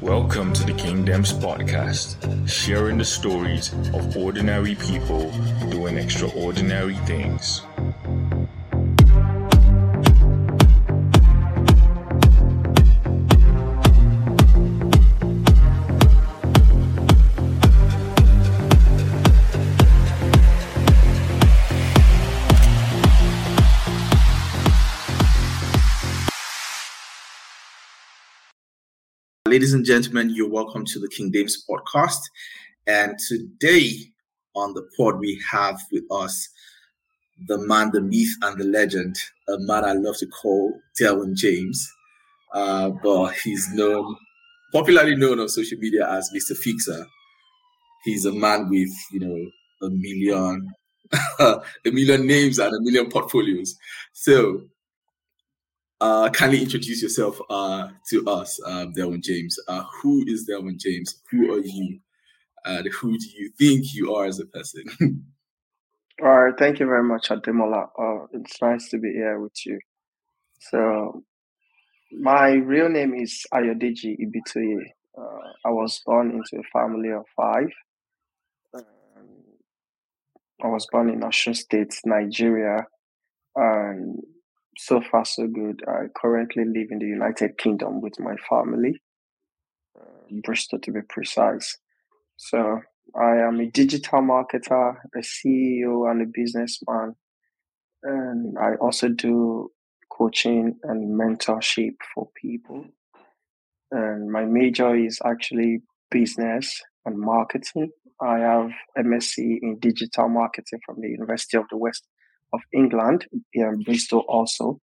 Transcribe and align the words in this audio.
Welcome 0.00 0.52
to 0.52 0.64
the 0.64 0.74
King 0.74 1.04
Dems 1.04 1.32
Podcast, 1.32 2.48
sharing 2.48 2.98
the 2.98 3.04
stories 3.04 3.72
of 3.94 4.16
ordinary 4.16 4.74
people 4.74 5.30
doing 5.70 5.96
extraordinary 5.96 6.96
things. 7.06 7.62
Ladies 29.54 29.72
and 29.72 29.84
gentlemen, 29.84 30.30
you're 30.34 30.50
welcome 30.50 30.84
to 30.84 30.98
the 30.98 31.06
King 31.06 31.32
James 31.32 31.64
podcast. 31.70 32.18
And 32.88 33.16
today 33.28 33.92
on 34.56 34.74
the 34.74 34.82
pod, 34.96 35.20
we 35.20 35.40
have 35.48 35.80
with 35.92 36.02
us 36.10 36.48
the 37.46 37.58
man, 37.58 37.92
the 37.92 38.00
myth, 38.00 38.34
and 38.42 38.58
the 38.58 38.64
legend, 38.64 39.14
a 39.48 39.56
man 39.60 39.84
I 39.84 39.92
love 39.92 40.16
to 40.16 40.26
call 40.26 40.76
Delwyn 41.00 41.36
James. 41.36 41.88
Uh, 42.52 42.90
but 43.00 43.34
he's 43.44 43.72
known, 43.72 44.16
popularly 44.72 45.14
known 45.14 45.38
on 45.38 45.48
social 45.48 45.78
media 45.78 46.10
as 46.10 46.32
Mr. 46.34 46.56
Fixer. 46.56 47.06
He's 48.02 48.24
a 48.24 48.32
man 48.32 48.68
with, 48.68 48.90
you 49.12 49.20
know, 49.20 49.86
a 49.86 49.90
million, 49.90 50.68
a 51.38 51.60
million 51.84 52.26
names 52.26 52.58
and 52.58 52.74
a 52.74 52.80
million 52.80 53.08
portfolios. 53.08 53.76
So 54.14 54.62
uh, 56.00 56.28
kindly 56.30 56.62
introduce 56.62 57.02
yourself 57.02 57.40
uh, 57.50 57.88
to 58.10 58.26
us, 58.26 58.60
um, 58.66 58.92
Delwyn 58.92 59.22
James. 59.22 59.56
Uh, 59.68 59.84
who 60.02 60.24
is 60.26 60.48
Delwyn 60.48 60.78
James? 60.78 61.22
Who 61.30 61.54
are 61.54 61.60
you? 61.60 62.00
And 62.64 62.86
who 62.88 63.16
do 63.18 63.26
you 63.36 63.50
think 63.58 63.94
you 63.94 64.14
are 64.14 64.24
as 64.26 64.40
a 64.40 64.46
person? 64.46 64.84
All 66.22 66.28
right, 66.28 66.54
thank 66.58 66.78
you 66.78 66.86
very 66.86 67.02
much, 67.02 67.28
Ademola. 67.28 67.88
Uh, 67.98 68.26
it's 68.32 68.60
nice 68.62 68.88
to 68.90 68.98
be 68.98 69.12
here 69.12 69.40
with 69.40 69.66
you. 69.66 69.78
So, 70.60 71.24
my 72.12 72.52
real 72.52 72.88
name 72.88 73.14
is 73.14 73.44
Ayodeji 73.52 74.16
Ibitoye. 74.20 74.84
Uh, 75.18 75.52
I 75.64 75.70
was 75.70 76.00
born 76.06 76.30
into 76.30 76.62
a 76.62 76.68
family 76.72 77.10
of 77.10 77.24
five. 77.36 77.70
Um, 78.72 78.82
I 80.62 80.68
was 80.68 80.86
born 80.90 81.10
in 81.10 81.20
Osun 81.20 81.56
State, 81.56 81.94
Nigeria, 82.04 82.86
and 83.56 84.22
so 84.78 85.00
far 85.10 85.24
so 85.24 85.46
good. 85.46 85.82
I 85.86 86.06
currently 86.16 86.64
live 86.64 86.88
in 86.90 86.98
the 86.98 87.06
United 87.06 87.58
Kingdom 87.58 88.00
with 88.00 88.18
my 88.18 88.36
family, 88.48 89.00
uh, 89.98 90.40
Bristol 90.42 90.78
to 90.80 90.92
be 90.92 91.00
precise. 91.08 91.76
So 92.36 92.80
I 93.14 93.36
am 93.36 93.60
a 93.60 93.66
digital 93.66 94.20
marketer, 94.20 94.96
a 95.14 95.18
CEO, 95.18 96.10
and 96.10 96.22
a 96.22 96.26
businessman, 96.26 97.14
and 98.02 98.58
I 98.58 98.74
also 98.76 99.08
do 99.08 99.70
coaching 100.10 100.76
and 100.82 101.18
mentorship 101.18 101.94
for 102.14 102.28
people. 102.40 102.84
And 103.90 104.30
my 104.30 104.44
major 104.44 104.94
is 104.94 105.20
actually 105.24 105.82
business 106.10 106.82
and 107.04 107.18
marketing. 107.18 107.90
I 108.20 108.38
have 108.38 108.70
MSc 108.98 109.38
in 109.38 109.78
digital 109.80 110.28
marketing 110.28 110.80
from 110.84 111.00
the 111.00 111.08
University 111.08 111.56
of 111.56 111.64
the 111.70 111.76
West 111.76 112.06
of 112.54 112.60
England 112.72 113.26
here 113.52 113.72
in 113.72 113.82
Bristol 113.82 114.24
also. 114.28 114.80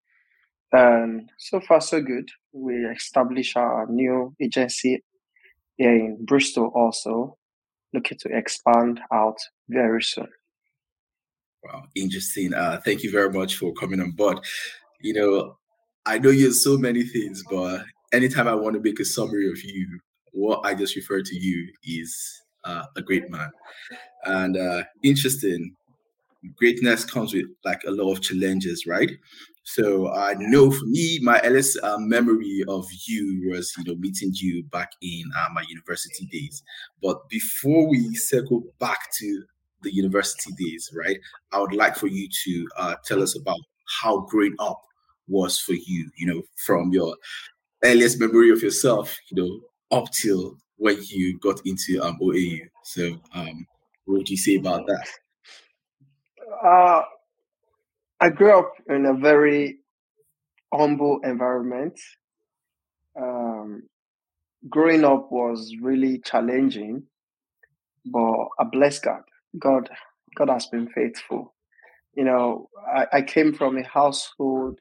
And 0.72 1.30
so 1.38 1.60
far, 1.62 1.82
so 1.82 2.02
good. 2.02 2.30
We 2.52 2.74
established 2.86 3.58
our 3.58 3.88
new 3.90 4.36
agency 4.42 5.04
here 5.78 5.96
in 5.96 6.26
Bristol 6.26 6.72
also, 6.76 7.38
looking 7.94 8.18
to 8.20 8.30
expand 8.38 9.00
out 9.12 9.38
very 9.70 10.04
soon. 10.04 10.28
Wow, 11.64 11.84
interesting. 11.96 12.54
Uh, 12.54 12.80
thank 12.86 13.04
you 13.04 13.12
very 13.12 13.32
much 13.32 13.56
for 13.56 13.74
coming 13.74 14.00
on 14.00 14.12
board. 14.12 14.40
You 15.02 15.14
know, 15.14 15.58
I 16.06 16.20
know 16.20 16.30
you're 16.30 16.52
so 16.52 16.78
many 16.78 17.04
things, 17.04 17.44
but 17.50 17.84
anytime 18.14 18.48
I 18.48 18.56
want 18.56 18.76
to 18.76 18.82
make 18.82 19.00
a 19.00 19.06
summary 19.06 19.50
of 19.50 19.62
you, 19.64 20.00
what 20.32 20.62
I 20.64 20.74
just 20.74 20.96
refer 20.96 21.22
to 21.22 21.36
you 21.36 21.68
is 21.84 22.42
uh, 22.64 22.86
a 22.96 23.02
great 23.02 23.30
man. 23.30 23.50
And 24.26 24.58
uh, 24.58 24.84
interesting, 25.04 25.76
greatness 26.56 27.06
comes 27.06 27.34
with 27.34 27.46
like 27.66 27.82
a 27.88 27.92
lot 27.92 28.12
of 28.12 28.22
challenges, 28.22 28.86
right? 28.88 29.10
So 29.64 30.12
I 30.12 30.34
know 30.38 30.72
for 30.72 30.86
me, 30.86 31.20
my 31.22 31.40
earliest 31.42 31.78
uh, 31.84 31.98
memory 32.00 32.64
of 32.68 32.86
you 33.08 33.50
was, 33.52 33.72
you 33.78 33.84
know, 33.84 33.96
meeting 34.00 34.32
you 34.34 34.64
back 34.64 34.90
in 35.02 35.24
uh, 35.38 35.48
my 35.54 35.64
university 35.70 36.26
days. 36.26 36.64
But 37.02 37.30
before 37.30 37.88
we 37.88 38.16
circle 38.16 38.64
back 38.80 39.00
to 39.20 39.44
the 39.84 39.94
university 39.94 40.52
days, 40.58 40.90
right? 40.98 41.20
I 41.52 41.60
would 41.60 41.74
like 41.74 41.96
for 41.96 42.08
you 42.08 42.28
to 42.46 42.68
uh, 42.78 42.96
tell 43.06 43.22
us 43.22 43.38
about 43.38 43.60
how 44.02 44.22
growing 44.22 44.56
up 44.60 44.82
was 45.28 45.60
for 45.60 45.74
you. 45.74 46.10
You 46.18 46.28
know, 46.34 46.42
from 46.66 46.92
your 46.92 47.16
earliest 47.84 48.20
memory 48.20 48.52
of 48.52 48.62
yourself, 48.64 49.18
you 49.32 49.42
know, 49.42 49.98
up 49.98 50.12
till 50.12 50.58
when 50.78 50.98
you 51.04 51.38
got 51.40 51.62
into 51.66 52.02
um, 52.04 52.18
OAU. 52.22 52.70
So, 52.84 53.20
um, 53.34 53.68
what 54.06 54.20
would 54.20 54.30
you 54.30 54.38
say 54.38 54.56
about 54.56 54.88
that? 54.88 55.08
Uh, 56.64 57.04
I 58.20 58.30
grew 58.30 58.58
up 58.58 58.74
in 58.90 59.06
a 59.06 59.14
very 59.14 59.80
humble 60.74 61.20
environment. 61.24 62.00
Um, 63.20 63.84
growing 64.70 65.04
up 65.06 65.32
was 65.32 65.74
really 65.82 66.20
challenging, 66.20 67.04
but 68.06 68.48
I 68.60 68.66
bless 68.72 69.00
God. 69.00 69.22
God, 69.58 69.90
God 70.36 70.50
has 70.50 70.68
been 70.68 70.90
faithful. 70.90 71.54
You 72.16 72.26
know, 72.26 72.70
I, 72.94 73.08
I 73.14 73.22
came 73.22 73.54
from 73.54 73.78
a 73.78 73.84
household 73.84 74.80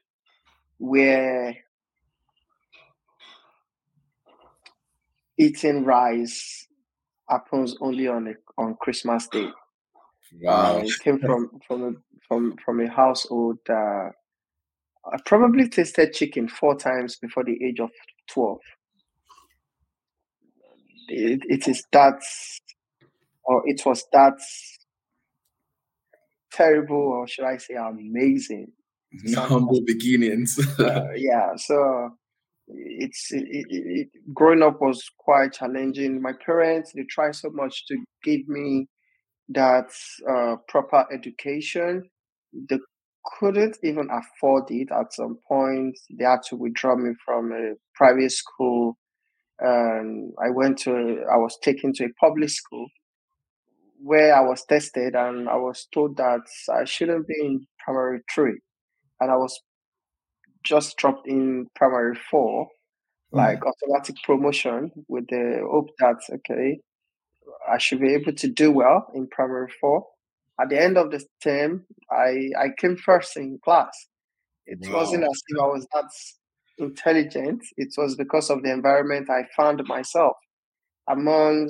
where 0.79 1.55
eating 5.37 5.85
rice 5.85 6.67
happens 7.29 7.75
only 7.81 8.07
on 8.07 8.27
a, 8.27 8.33
on 8.61 8.75
Christmas 8.81 9.27
Day. 9.27 9.49
Wow. 10.41 10.79
I 10.79 10.87
came 11.03 11.19
from 11.19 11.49
from 11.67 11.83
a, 11.83 11.91
from 12.27 12.55
from 12.63 12.79
a 12.81 12.89
household. 12.89 13.57
Uh, 13.69 14.09
I 15.05 15.17
probably 15.25 15.67
tasted 15.69 16.13
chicken 16.13 16.47
four 16.47 16.75
times 16.75 17.17
before 17.17 17.43
the 17.43 17.57
age 17.63 17.79
of 17.79 17.89
twelve. 18.29 18.59
It, 21.07 21.41
it 21.49 21.67
is 21.67 21.83
that, 21.91 22.19
or 23.43 23.63
it 23.65 23.81
was 23.83 24.05
that 24.13 24.37
terrible, 26.51 26.97
or 26.97 27.27
should 27.27 27.45
I 27.45 27.57
say, 27.57 27.73
amazing. 27.75 28.71
Humble 29.35 29.81
beginnings. 29.85 30.59
uh, 30.79 31.07
yeah, 31.15 31.55
so 31.55 32.11
it's 32.67 33.31
it, 33.31 33.45
it, 33.47 33.67
it, 33.69 34.07
growing 34.33 34.61
up 34.61 34.79
was 34.81 35.03
quite 35.17 35.53
challenging. 35.53 36.21
My 36.21 36.33
parents 36.45 36.91
they 36.93 37.03
tried 37.09 37.35
so 37.35 37.49
much 37.49 37.87
to 37.87 37.97
give 38.23 38.47
me 38.47 38.87
that 39.49 39.89
uh, 40.29 40.55
proper 40.67 41.05
education. 41.11 42.09
They 42.53 42.79
couldn't 43.37 43.77
even 43.83 44.09
afford 44.11 44.71
it 44.71 44.89
at 44.91 45.13
some 45.13 45.37
point. 45.47 45.97
They 46.09 46.25
had 46.25 46.43
to 46.49 46.55
withdraw 46.55 46.95
me 46.95 47.13
from 47.25 47.51
a 47.51 47.73
private 47.95 48.31
school. 48.31 48.97
And 49.59 50.33
I 50.41 50.49
went 50.51 50.77
to, 50.79 50.91
I 51.31 51.37
was 51.37 51.57
taken 51.61 51.93
to 51.93 52.05
a 52.05 52.13
public 52.19 52.49
school 52.49 52.87
where 54.01 54.33
I 54.33 54.41
was 54.41 54.63
tested 54.65 55.15
and 55.15 55.49
I 55.49 55.55
was 55.57 55.87
told 55.93 56.15
that 56.17 56.41
I 56.71 56.85
shouldn't 56.85 57.27
be 57.27 57.35
in 57.39 57.67
primary 57.83 58.21
three. 58.33 58.59
And 59.19 59.29
I 59.29 59.35
was 59.35 59.59
just 60.63 60.95
dropped 60.97 61.27
in 61.27 61.67
primary 61.75 62.17
four, 62.31 62.65
mm. 62.65 62.69
like 63.37 63.59
automatic 63.65 64.15
promotion 64.23 64.91
with 65.09 65.27
the 65.27 65.61
hope 65.69 65.89
that, 65.99 66.15
okay, 66.31 66.79
I 67.71 67.77
should 67.77 67.99
be 67.99 68.13
able 68.13 68.33
to 68.33 68.47
do 68.47 68.71
well 68.71 69.07
in 69.13 69.27
primary 69.27 69.71
four. 69.79 70.05
At 70.61 70.69
the 70.69 70.81
end 70.81 70.97
of 70.97 71.11
the 71.11 71.23
term, 71.41 71.85
I, 72.11 72.49
I 72.57 72.69
came 72.77 72.97
first 72.97 73.37
in 73.37 73.59
class. 73.63 73.91
It 74.65 74.79
wow. 74.81 74.97
wasn't 74.97 75.23
as 75.23 75.41
if 75.47 75.61
I 75.61 75.65
was 75.65 75.87
that 75.93 76.09
intelligent. 76.77 77.63
It 77.77 77.93
was 77.97 78.15
because 78.15 78.49
of 78.49 78.63
the 78.63 78.71
environment 78.71 79.29
I 79.29 79.43
found 79.55 79.81
myself 79.85 80.35
among 81.07 81.69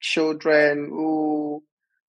children 0.00 0.88
who 0.90 1.62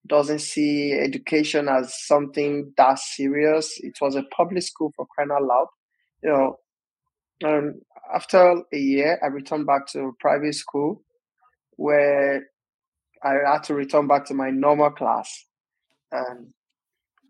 doesn't 0.07 0.39
see 0.39 0.93
education 0.93 1.67
as 1.67 1.93
something 2.05 2.73
that 2.77 2.99
serious. 2.99 3.79
It 3.81 3.97
was 3.99 4.15
a 4.15 4.23
public 4.23 4.63
school 4.63 4.93
for 4.95 5.05
crying 5.07 5.31
out 5.31 5.43
loud. 5.43 5.67
You 6.23 6.29
know, 6.29 6.59
and 7.41 7.81
after 8.13 8.61
a 8.73 8.77
year, 8.77 9.19
I 9.21 9.27
returned 9.27 9.67
back 9.67 9.87
to 9.87 10.15
private 10.19 10.55
school 10.55 11.03
where 11.75 12.47
I 13.23 13.51
had 13.51 13.63
to 13.65 13.73
return 13.73 14.07
back 14.07 14.25
to 14.25 14.33
my 14.33 14.49
normal 14.49 14.91
class. 14.91 15.45
And, 16.11 16.53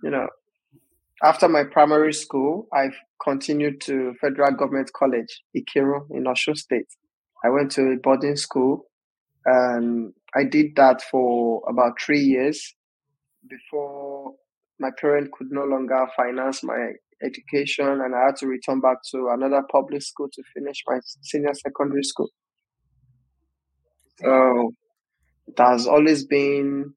you 0.03 0.09
know, 0.09 0.27
after 1.23 1.47
my 1.47 1.63
primary 1.63 2.13
school, 2.13 2.67
I 2.73 2.89
continued 3.23 3.81
to 3.81 4.13
Federal 4.21 4.51
Government 4.51 4.91
College, 4.93 5.41
Ikirun 5.55 6.07
in 6.11 6.25
Osun 6.25 6.55
State. 6.55 6.87
I 7.43 7.49
went 7.49 7.71
to 7.71 7.81
a 7.81 7.97
boarding 7.97 8.35
school 8.35 8.85
and 9.45 10.13
I 10.35 10.43
did 10.43 10.75
that 10.75 11.01
for 11.01 11.63
about 11.67 11.99
three 11.99 12.19
years 12.19 12.75
before 13.49 14.33
my 14.79 14.89
parent 14.99 15.31
could 15.31 15.47
no 15.49 15.63
longer 15.63 16.05
finance 16.15 16.63
my 16.63 16.91
education 17.23 17.87
and 17.87 18.13
I 18.15 18.25
had 18.27 18.35
to 18.37 18.47
return 18.47 18.79
back 18.79 18.97
to 19.11 19.29
another 19.31 19.63
public 19.71 20.03
school 20.03 20.27
to 20.31 20.43
finish 20.53 20.83
my 20.87 20.99
senior 21.21 21.53
secondary 21.53 22.03
school. 22.03 22.29
So 24.19 24.71
it 25.47 25.57
has 25.57 25.87
always 25.87 26.25
been 26.25 26.93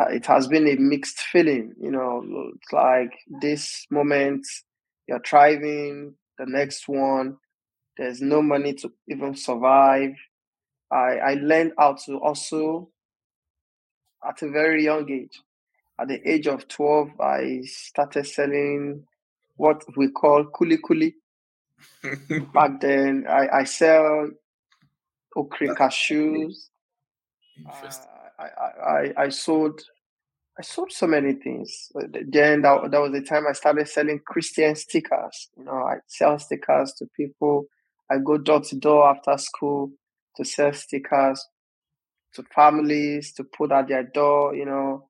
it 0.00 0.26
has 0.26 0.46
been 0.46 0.68
a 0.68 0.76
mixed 0.76 1.18
feeling, 1.18 1.74
you 1.80 1.90
know, 1.90 2.22
it's 2.54 2.72
like 2.72 3.12
this 3.40 3.86
moment 3.90 4.46
you're 5.08 5.20
thriving, 5.20 6.14
the 6.38 6.46
next 6.46 6.86
one, 6.86 7.36
there's 7.96 8.20
no 8.20 8.40
money 8.40 8.74
to 8.74 8.92
even 9.08 9.34
survive. 9.34 10.12
I, 10.90 11.16
I 11.16 11.34
learned 11.34 11.72
how 11.76 11.96
to 12.06 12.18
also 12.18 12.90
at 14.26 14.40
a 14.42 14.50
very 14.50 14.84
young 14.84 15.10
age. 15.10 15.40
At 16.00 16.08
the 16.08 16.20
age 16.28 16.46
of 16.46 16.68
12, 16.68 17.20
I 17.20 17.62
started 17.64 18.26
selling 18.26 19.04
what 19.56 19.82
we 19.96 20.10
call 20.10 20.44
kuli 20.44 20.78
kuli. 20.78 21.16
Back 22.54 22.80
then, 22.80 23.26
I, 23.28 23.48
I 23.48 23.64
sell 23.64 24.30
okra 25.36 25.74
cashews. 25.74 26.68
Uh, 27.66 28.42
I, 28.42 28.82
I, 28.82 29.12
I 29.24 29.28
sold 29.28 29.80
I 30.58 30.62
sold 30.62 30.90
so 30.90 31.06
many 31.06 31.34
things. 31.34 31.88
Uh, 31.94 32.06
then 32.10 32.62
that, 32.62 32.90
that 32.90 33.00
was 33.00 33.12
the 33.12 33.22
time 33.22 33.44
I 33.48 33.52
started 33.52 33.88
selling 33.88 34.20
Christian 34.26 34.74
stickers. 34.74 35.50
You 35.56 35.64
know, 35.64 35.72
I 35.72 35.96
sell 36.08 36.38
stickers 36.38 36.92
to 36.98 37.06
people. 37.16 37.66
I 38.10 38.16
go 38.18 38.38
door 38.38 38.60
to 38.62 38.76
door 38.76 39.08
after 39.08 39.38
school 39.38 39.92
to 40.36 40.44
sell 40.44 40.72
stickers 40.72 41.44
to 42.34 42.42
families 42.54 43.32
to 43.34 43.44
put 43.44 43.70
at 43.70 43.88
their 43.88 44.02
door. 44.02 44.54
You 44.54 44.66
know, 44.66 45.08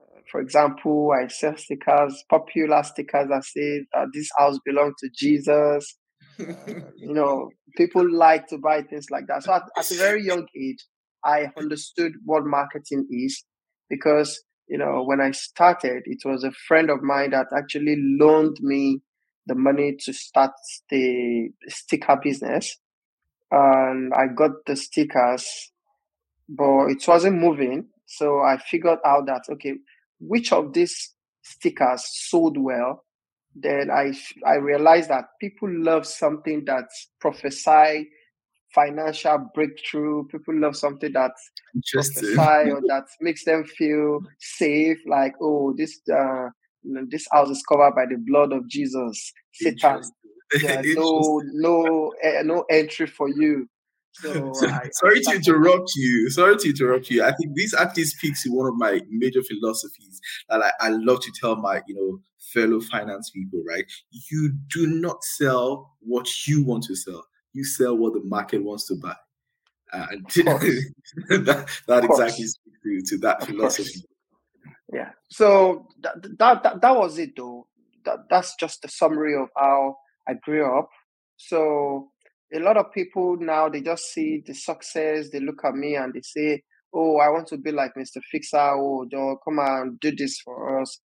uh, 0.00 0.20
for 0.30 0.40
example, 0.40 1.12
I 1.12 1.28
sell 1.28 1.56
stickers, 1.58 2.24
popular 2.30 2.82
stickers 2.82 3.28
that 3.28 3.44
say 3.44 3.86
uh, 3.94 4.06
"This 4.12 4.30
house 4.38 4.58
belongs 4.64 4.94
to 5.00 5.10
Jesus." 5.14 5.98
Uh, 6.38 6.44
you 6.96 7.12
know, 7.12 7.50
people 7.76 8.10
like 8.10 8.48
to 8.48 8.56
buy 8.58 8.82
things 8.82 9.10
like 9.10 9.26
that. 9.26 9.42
So 9.42 9.52
at, 9.52 9.62
at 9.76 9.90
a 9.90 9.94
very 9.94 10.24
young 10.24 10.46
age, 10.56 10.84
I 11.24 11.48
understood 11.56 12.12
what 12.24 12.44
marketing 12.44 13.06
is 13.10 13.44
because 13.88 14.42
you 14.70 14.78
know, 14.78 15.02
when 15.02 15.20
I 15.20 15.32
started, 15.32 16.04
it 16.06 16.20
was 16.24 16.44
a 16.44 16.52
friend 16.52 16.90
of 16.90 17.02
mine 17.02 17.32
that 17.32 17.48
actually 17.54 17.96
loaned 17.98 18.58
me 18.60 19.00
the 19.46 19.56
money 19.56 19.96
to 20.04 20.12
start 20.12 20.52
the 20.88 21.48
sticker 21.66 22.16
business. 22.22 22.78
And 23.50 24.14
I 24.14 24.28
got 24.28 24.52
the 24.66 24.76
stickers, 24.76 25.72
but 26.48 26.86
it 26.86 27.02
wasn't 27.08 27.40
moving. 27.40 27.88
So 28.06 28.38
I 28.38 28.58
figured 28.58 29.00
out 29.04 29.26
that, 29.26 29.42
okay, 29.54 29.74
which 30.20 30.52
of 30.52 30.72
these 30.72 31.14
stickers 31.42 32.04
sold 32.28 32.56
well? 32.56 33.04
Then 33.56 33.90
I, 33.90 34.12
I 34.46 34.54
realized 34.54 35.10
that 35.10 35.24
people 35.40 35.68
love 35.68 36.06
something 36.06 36.62
that 36.66 36.84
prophesy 37.20 38.08
financial 38.74 39.50
breakthrough. 39.54 40.26
People 40.28 40.58
love 40.58 40.76
something 40.76 41.12
that 41.12 41.32
prophesy 41.92 42.36
or 42.70 42.80
that 42.88 43.06
makes 43.20 43.44
them 43.44 43.64
feel 43.64 44.20
safe. 44.38 44.98
Like, 45.06 45.34
oh, 45.40 45.74
this 45.76 46.00
uh, 46.12 46.48
this 47.08 47.26
house 47.32 47.50
is 47.50 47.62
covered 47.68 47.94
by 47.94 48.06
the 48.06 48.16
blood 48.18 48.52
of 48.52 48.68
Jesus. 48.68 49.32
Satan, 49.52 50.02
no, 50.62 51.42
no, 51.52 52.12
uh, 52.24 52.42
no 52.42 52.64
entry 52.70 53.06
for 53.06 53.28
you. 53.28 53.68
So 54.12 54.52
I, 54.66 54.88
sorry 54.92 55.20
I 55.26 55.30
to 55.30 55.36
interrupt 55.36 55.90
you. 55.96 56.30
Sorry 56.30 56.56
to 56.56 56.68
interrupt 56.68 57.10
you. 57.10 57.22
I 57.22 57.32
think 57.32 57.56
this 57.56 57.74
actually 57.74 58.04
speaks 58.04 58.42
to 58.44 58.50
one 58.50 58.66
of 58.66 58.74
my 58.76 59.00
major 59.08 59.42
philosophies 59.42 60.20
that 60.48 60.62
I, 60.62 60.72
I 60.80 60.88
love 60.90 61.20
to 61.20 61.32
tell 61.40 61.56
my, 61.56 61.82
you 61.86 61.94
know, 61.94 62.20
fellow 62.52 62.80
finance 62.80 63.30
people, 63.30 63.62
right? 63.66 63.84
You 64.30 64.52
do 64.68 64.86
not 64.86 65.22
sell 65.22 65.94
what 66.00 66.46
you 66.46 66.64
want 66.64 66.84
to 66.84 66.96
sell 66.96 67.24
you 67.52 67.64
sell 67.64 67.96
what 67.96 68.14
the 68.14 68.22
market 68.24 68.62
wants 68.62 68.86
to 68.86 68.94
buy. 68.94 69.16
Uh, 69.92 70.06
and 70.10 70.24
that, 71.46 71.68
that 71.88 72.04
exactly 72.04 72.46
speaks 72.46 72.78
to, 72.84 73.00
to 73.02 73.18
that 73.18 73.44
philosophy. 73.44 74.04
Yeah. 74.92 75.10
So 75.28 75.86
that, 76.02 76.38
that, 76.38 76.62
that 76.62 76.80
that 76.80 76.96
was 76.96 77.18
it 77.18 77.36
though. 77.36 77.66
That 78.04 78.28
that's 78.28 78.54
just 78.56 78.84
a 78.84 78.88
summary 78.88 79.36
of 79.36 79.48
how 79.56 79.96
I 80.28 80.34
grew 80.34 80.78
up. 80.78 80.88
So 81.36 82.10
a 82.52 82.58
lot 82.58 82.76
of 82.76 82.92
people 82.92 83.36
now 83.38 83.68
they 83.68 83.80
just 83.80 84.12
see 84.12 84.42
the 84.44 84.54
success, 84.54 85.30
they 85.30 85.40
look 85.40 85.64
at 85.64 85.74
me 85.74 85.96
and 85.96 86.12
they 86.12 86.22
say, 86.22 86.62
Oh, 86.92 87.18
I 87.18 87.28
want 87.28 87.46
to 87.48 87.56
be 87.56 87.70
like 87.70 87.94
Mr. 87.94 88.20
Fixer, 88.30 88.58
oh 88.58 89.06
don't 89.10 89.38
come 89.44 89.58
and 89.58 89.98
do 90.00 90.14
this 90.14 90.40
for 90.40 90.80
us. 90.80 91.00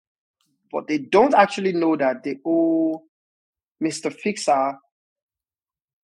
But 0.72 0.88
they 0.88 0.98
don't 0.98 1.36
actually 1.36 1.74
know 1.74 1.96
that 1.96 2.24
they 2.24 2.38
owe 2.46 3.04
Mr. 3.84 4.12
Fixer 4.12 4.78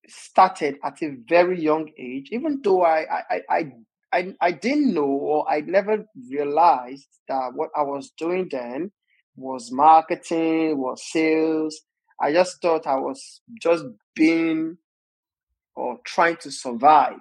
started 0.08 0.78
at 0.84 1.02
a 1.02 1.16
very 1.28 1.60
young 1.60 1.90
age, 1.98 2.28
even 2.30 2.60
though 2.62 2.82
I 2.84 3.06
I 3.30 3.40
I 3.48 3.72
I, 4.12 4.34
I 4.40 4.52
didn't 4.52 4.92
know 4.92 5.04
or 5.04 5.50
I 5.50 5.60
never 5.60 6.04
realized 6.30 7.08
that 7.28 7.52
what 7.54 7.70
I 7.74 7.82
was 7.82 8.10
doing 8.18 8.48
then 8.50 8.92
was 9.36 9.72
marketing, 9.72 10.78
was 10.78 11.10
sales. 11.10 11.80
I 12.20 12.32
just 12.32 12.60
thought 12.60 12.86
I 12.86 12.96
was 12.96 13.40
just 13.60 13.84
being 14.14 14.76
or 15.74 15.98
trying 16.04 16.36
to 16.36 16.50
survive. 16.50 17.20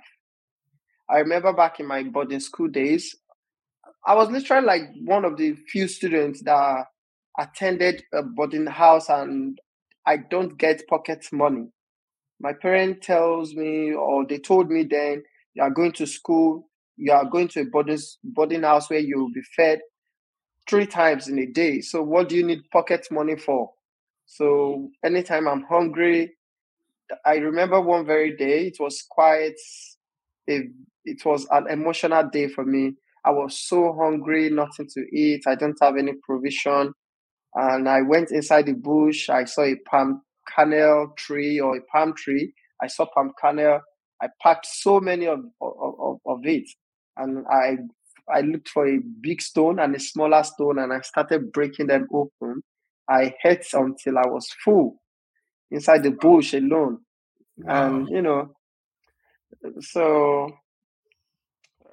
I 1.09 1.19
remember 1.19 1.53
back 1.53 1.79
in 1.79 1.87
my 1.87 2.03
boarding 2.03 2.41
school 2.41 2.67
days, 2.67 3.15
I 4.05 4.15
was 4.15 4.29
literally 4.29 4.65
like 4.65 4.83
one 5.05 5.23
of 5.23 5.37
the 5.37 5.55
few 5.55 5.87
students 5.87 6.41
that 6.43 6.87
attended 7.39 8.03
a 8.13 8.21
boarding 8.21 8.67
house 8.67 9.09
and 9.09 9.59
I 10.05 10.17
don't 10.17 10.57
get 10.57 10.87
pocket 10.87 11.25
money 11.31 11.67
my 12.41 12.53
parent 12.53 13.01
tells 13.01 13.53
me 13.53 13.93
or 13.93 14.25
they 14.25 14.37
told 14.37 14.69
me 14.69 14.83
then 14.83 15.23
you 15.53 15.63
are 15.63 15.69
going 15.69 15.91
to 15.91 16.05
school 16.05 16.67
you 16.97 17.11
are 17.11 17.25
going 17.25 17.47
to 17.47 17.61
a 17.61 17.65
boarding, 17.65 17.97
boarding 18.23 18.63
house 18.63 18.89
where 18.89 18.99
you 18.99 19.17
will 19.19 19.31
be 19.31 19.41
fed 19.55 19.79
three 20.69 20.85
times 20.85 21.27
in 21.27 21.39
a 21.39 21.47
day. 21.47 21.81
So 21.81 22.03
what 22.03 22.29
do 22.29 22.35
you 22.35 22.45
need 22.45 22.69
pocket 22.71 23.07
money 23.09 23.35
for? 23.35 23.71
So 24.25 24.89
anytime 25.03 25.47
i'm 25.47 25.63
hungry 25.63 26.31
i 27.25 27.35
remember 27.35 27.81
one 27.81 28.05
very 28.05 28.35
day 28.37 28.67
it 28.67 28.77
was 28.79 29.03
quite 29.09 29.59
a, 30.49 30.61
it 31.03 31.25
was 31.25 31.45
an 31.51 31.67
emotional 31.69 32.29
day 32.31 32.47
for 32.47 32.63
me. 32.63 32.95
I 33.25 33.31
was 33.31 33.57
so 33.57 33.93
hungry 33.99 34.49
nothing 34.49 34.87
to 34.93 35.01
eat 35.15 35.43
i 35.47 35.55
don't 35.55 35.77
have 35.81 35.97
any 35.97 36.13
provision 36.23 36.93
and 37.55 37.89
i 37.89 38.01
went 38.01 38.31
inside 38.31 38.67
the 38.67 38.73
bush 38.73 39.29
i 39.29 39.43
saw 39.43 39.63
a 39.63 39.75
palm 39.89 40.21
kernel 40.47 41.13
tree 41.17 41.59
or 41.59 41.77
a 41.77 41.81
palm 41.81 42.13
tree. 42.13 42.53
I 42.81 42.87
saw 42.87 43.05
palm 43.05 43.31
kernel. 43.39 43.81
I 44.21 44.27
packed 44.41 44.67
so 44.67 44.99
many 44.99 45.27
of, 45.27 45.39
of, 45.61 46.19
of 46.25 46.45
it. 46.45 46.69
And 47.17 47.45
I 47.47 47.77
I 48.29 48.41
looked 48.41 48.69
for 48.69 48.87
a 48.87 48.99
big 49.21 49.41
stone 49.41 49.79
and 49.79 49.95
a 49.95 49.99
smaller 49.99 50.43
stone 50.43 50.79
and 50.79 50.93
I 50.93 51.01
started 51.01 51.51
breaking 51.51 51.87
them 51.87 52.07
open. 52.13 52.61
I 53.09 53.33
ate 53.43 53.65
until 53.73 54.17
I 54.17 54.27
was 54.27 54.47
full 54.63 55.01
inside 55.69 56.03
the 56.03 56.11
bush 56.11 56.53
alone. 56.53 56.99
Wow. 57.57 57.87
And, 57.87 58.09
you 58.09 58.21
know, 58.21 58.53
so 59.79 60.49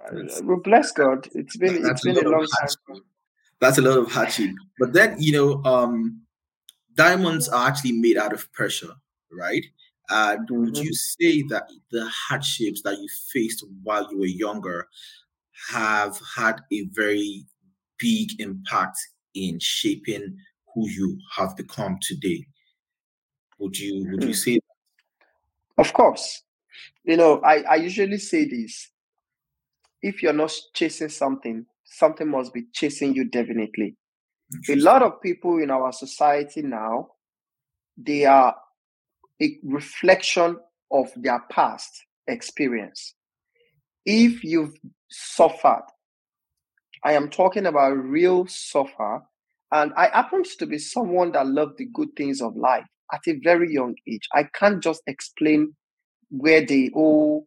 uh, 0.06 0.14
we 0.44 0.56
bless 0.62 0.92
God. 0.92 1.28
It's 1.34 1.56
been 1.56 1.84
it's 1.84 2.04
been 2.04 2.18
a, 2.18 2.28
a 2.28 2.30
long 2.30 2.46
time. 2.60 3.02
That's 3.60 3.78
a 3.78 3.82
lot 3.82 3.98
of 3.98 4.12
hardship. 4.12 4.50
But 4.78 4.92
then, 4.92 5.16
you 5.18 5.32
know, 5.32 5.62
um, 5.64 6.22
diamonds 6.98 7.48
are 7.48 7.68
actually 7.68 7.92
made 7.92 8.18
out 8.18 8.32
of 8.34 8.52
pressure, 8.52 8.92
right? 9.32 9.64
Uh, 10.10 10.36
mm-hmm. 10.36 10.64
Would 10.64 10.76
you 10.76 10.92
say 10.92 11.42
that 11.48 11.70
the 11.92 12.06
hardships 12.08 12.82
that 12.82 12.98
you 12.98 13.08
faced 13.32 13.64
while 13.82 14.10
you 14.10 14.18
were 14.18 14.26
younger 14.26 14.88
have 15.70 16.20
had 16.36 16.60
a 16.72 16.88
very 16.92 17.44
big 17.98 18.40
impact 18.40 18.98
in 19.34 19.58
shaping 19.60 20.36
who 20.74 20.88
you 20.88 21.18
have 21.36 21.56
become 21.56 21.98
today? 22.02 22.44
Would 23.58 23.78
you 23.78 24.06
would 24.10 24.22
you 24.22 24.30
hmm. 24.30 24.34
say? 24.34 24.54
That? 24.54 25.86
Of 25.86 25.92
course. 25.92 26.42
You 27.04 27.16
know, 27.16 27.40
I, 27.42 27.62
I 27.62 27.74
usually 27.76 28.18
say 28.18 28.44
this. 28.44 28.90
If 30.00 30.22
you're 30.22 30.32
not 30.32 30.52
chasing 30.74 31.08
something, 31.08 31.66
something 31.84 32.28
must 32.28 32.54
be 32.54 32.66
chasing 32.72 33.14
you 33.14 33.24
definitely 33.24 33.96
a 34.68 34.76
lot 34.76 35.02
of 35.02 35.20
people 35.20 35.62
in 35.62 35.70
our 35.70 35.92
society 35.92 36.62
now 36.62 37.08
they 37.96 38.24
are 38.24 38.54
a 39.42 39.58
reflection 39.62 40.56
of 40.90 41.10
their 41.16 41.40
past 41.50 42.04
experience. 42.26 43.14
If 44.04 44.44
you've 44.44 44.74
suffered 45.10 45.84
i 47.04 47.12
am 47.12 47.30
talking 47.30 47.64
about 47.66 47.92
real 47.92 48.46
suffer 48.46 49.22
and 49.72 49.92
i 49.96 50.08
happen 50.08 50.42
to 50.42 50.66
be 50.66 50.78
someone 50.78 51.32
that 51.32 51.46
loved 51.46 51.78
the 51.78 51.86
good 51.86 52.08
things 52.16 52.42
of 52.42 52.56
life 52.56 52.84
at 53.12 53.20
a 53.26 53.38
very 53.42 53.72
young 53.72 53.94
age. 54.06 54.28
I 54.34 54.44
can't 54.44 54.82
just 54.82 55.02
explain 55.06 55.74
where 56.30 56.64
the 56.64 56.90
whole 56.92 57.46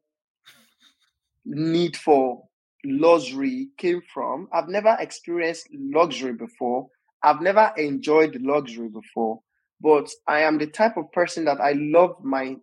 need 1.45 1.95
for 1.97 2.43
luxury 2.85 3.69
came 3.77 4.01
from. 4.13 4.47
I've 4.53 4.69
never 4.69 4.97
experienced 4.99 5.67
luxury 5.73 6.33
before. 6.33 6.87
I've 7.23 7.41
never 7.41 7.71
enjoyed 7.77 8.41
luxury 8.41 8.89
before, 8.89 9.41
but 9.79 10.09
I 10.27 10.41
am 10.41 10.57
the 10.57 10.67
type 10.67 10.97
of 10.97 11.11
person 11.11 11.45
that 11.45 11.61
I 11.61 11.73
love 11.73 12.15
my 12.23 12.55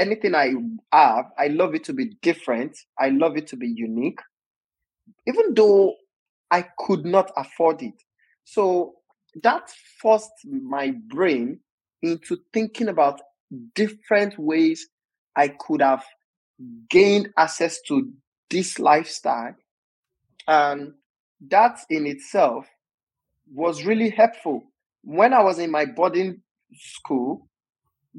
anything 0.00 0.34
I 0.34 0.54
have, 0.92 1.26
I 1.38 1.48
love 1.48 1.74
it 1.74 1.84
to 1.84 1.92
be 1.92 2.16
different. 2.22 2.76
I 2.98 3.10
love 3.10 3.36
it 3.36 3.46
to 3.48 3.56
be 3.56 3.68
unique, 3.68 4.20
even 5.26 5.54
though 5.54 5.94
I 6.50 6.66
could 6.78 7.04
not 7.04 7.30
afford 7.36 7.82
it. 7.82 7.94
So 8.44 8.94
that 9.42 9.70
forced 10.00 10.30
my 10.44 10.94
brain 11.08 11.60
into 12.02 12.38
thinking 12.52 12.88
about 12.88 13.20
different 13.74 14.38
ways 14.38 14.88
I 15.36 15.48
could 15.48 15.82
have 15.82 16.04
gained 16.88 17.28
access 17.36 17.80
to 17.82 18.10
this 18.50 18.78
lifestyle. 18.78 19.54
And 20.46 20.94
that 21.48 21.80
in 21.88 22.06
itself 22.06 22.66
was 23.52 23.84
really 23.84 24.10
helpful. 24.10 24.64
When 25.02 25.32
I 25.32 25.42
was 25.42 25.58
in 25.58 25.70
my 25.70 25.86
boarding 25.86 26.42
school, 26.74 27.48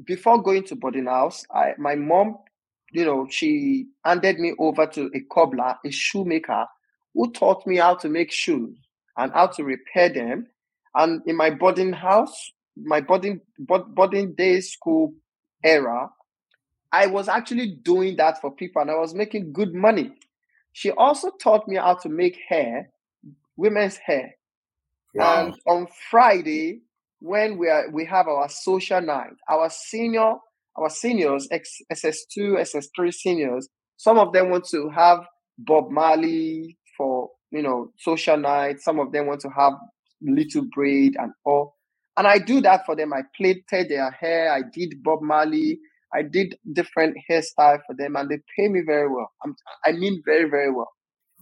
before 0.04 0.42
going 0.42 0.64
to 0.64 0.76
boarding 0.76 1.06
house, 1.06 1.44
I, 1.54 1.72
my 1.78 1.94
mom, 1.94 2.38
you 2.92 3.04
know, 3.04 3.26
she 3.30 3.86
handed 4.04 4.38
me 4.38 4.54
over 4.58 4.86
to 4.86 5.10
a 5.14 5.20
cobbler, 5.30 5.76
a 5.84 5.90
shoemaker, 5.90 6.66
who 7.14 7.30
taught 7.32 7.66
me 7.66 7.76
how 7.76 7.94
to 7.96 8.08
make 8.08 8.32
shoes 8.32 8.76
and 9.16 9.32
how 9.32 9.46
to 9.48 9.64
repair 9.64 10.08
them. 10.08 10.46
And 10.94 11.22
in 11.26 11.36
my 11.36 11.50
boarding 11.50 11.92
house, 11.92 12.52
my 12.76 13.00
boarding 13.00 13.40
boarding 13.58 14.34
day 14.34 14.60
school 14.60 15.12
era, 15.62 16.10
I 16.92 17.06
was 17.06 17.28
actually 17.28 17.78
doing 17.82 18.16
that 18.16 18.40
for 18.40 18.50
people 18.50 18.82
and 18.82 18.90
I 18.90 18.96
was 18.96 19.14
making 19.14 19.52
good 19.52 19.74
money. 19.74 20.12
She 20.72 20.90
also 20.90 21.30
taught 21.42 21.66
me 21.66 21.76
how 21.76 21.94
to 21.94 22.08
make 22.08 22.38
hair, 22.48 22.90
women's 23.56 23.96
hair. 23.96 24.34
Wow. 25.14 25.46
And 25.46 25.54
on 25.66 25.86
Friday, 26.10 26.80
when 27.20 27.56
we 27.56 27.68
are 27.68 27.88
we 27.90 28.04
have 28.06 28.26
our 28.26 28.48
social 28.48 29.00
night, 29.00 29.34
our 29.48 29.70
senior, 29.70 30.34
our 30.76 30.90
seniors, 30.90 31.48
SS2, 31.48 32.36
SS3 32.38 33.12
seniors, 33.12 33.68
some 33.96 34.18
of 34.18 34.32
them 34.32 34.50
want 34.50 34.66
to 34.68 34.88
have 34.90 35.26
Bob 35.58 35.90
Marley 35.90 36.76
for 36.96 37.30
you 37.50 37.62
know 37.62 37.92
social 37.98 38.36
night. 38.36 38.80
Some 38.80 38.98
of 38.98 39.12
them 39.12 39.26
want 39.26 39.40
to 39.42 39.50
have 39.50 39.74
little 40.22 40.66
braid 40.74 41.16
and 41.18 41.32
all. 41.44 41.76
And 42.16 42.26
I 42.26 42.38
do 42.38 42.60
that 42.62 42.84
for 42.84 42.96
them. 42.96 43.12
I 43.12 43.22
plaited 43.36 43.88
their 43.88 44.10
hair. 44.10 44.52
I 44.52 44.62
did 44.62 45.02
Bob 45.02 45.22
Marley. 45.22 45.78
I 46.14 46.22
did 46.22 46.56
different 46.72 47.16
hairstyle 47.28 47.80
for 47.86 47.94
them, 47.96 48.16
and 48.16 48.28
they 48.28 48.38
pay 48.56 48.68
me 48.68 48.82
very 48.84 49.08
well. 49.08 49.30
I'm, 49.44 49.54
I 49.84 49.92
mean, 49.92 50.22
very, 50.24 50.48
very 50.48 50.70
well. 50.70 50.90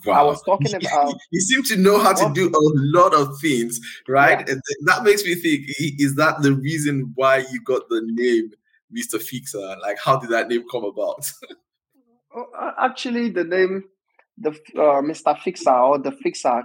Wow. 0.07 0.13
I 0.15 0.23
was 0.23 0.43
talking 0.43 0.75
about. 0.75 1.15
you 1.31 1.41
seem 1.41 1.63
to 1.65 1.77
know 1.77 1.99
how 1.99 2.13
to 2.13 2.33
do 2.33 2.49
a 2.49 2.63
lot 2.99 3.15
of 3.15 3.39
things, 3.41 3.81
right? 4.09 4.47
Yeah. 4.47 4.55
that 4.87 5.05
makes 5.05 5.25
me 5.25 5.35
think: 5.35 5.67
is 5.79 6.15
that 6.17 6.43
the 6.43 6.55
reason 6.55 7.13
why 7.15 7.39
you 7.39 7.61
got 7.65 7.89
the 7.89 8.03
name 8.05 8.51
Mr. 8.97 9.21
Fixer? 9.21 9.77
Like, 9.83 9.99
how 10.03 10.19
did 10.19 10.31
that 10.31 10.49
name 10.49 10.65
come 10.71 10.85
about? 10.85 11.31
Oh, 12.33 12.47
actually, 12.79 13.31
the 13.31 13.43
name, 13.43 13.83
the 14.39 14.51
uh, 14.51 15.03
Mr. 15.03 15.37
Fixer 15.37 15.75
or 15.75 15.99
the 15.99 16.13
Fixer, 16.13 16.63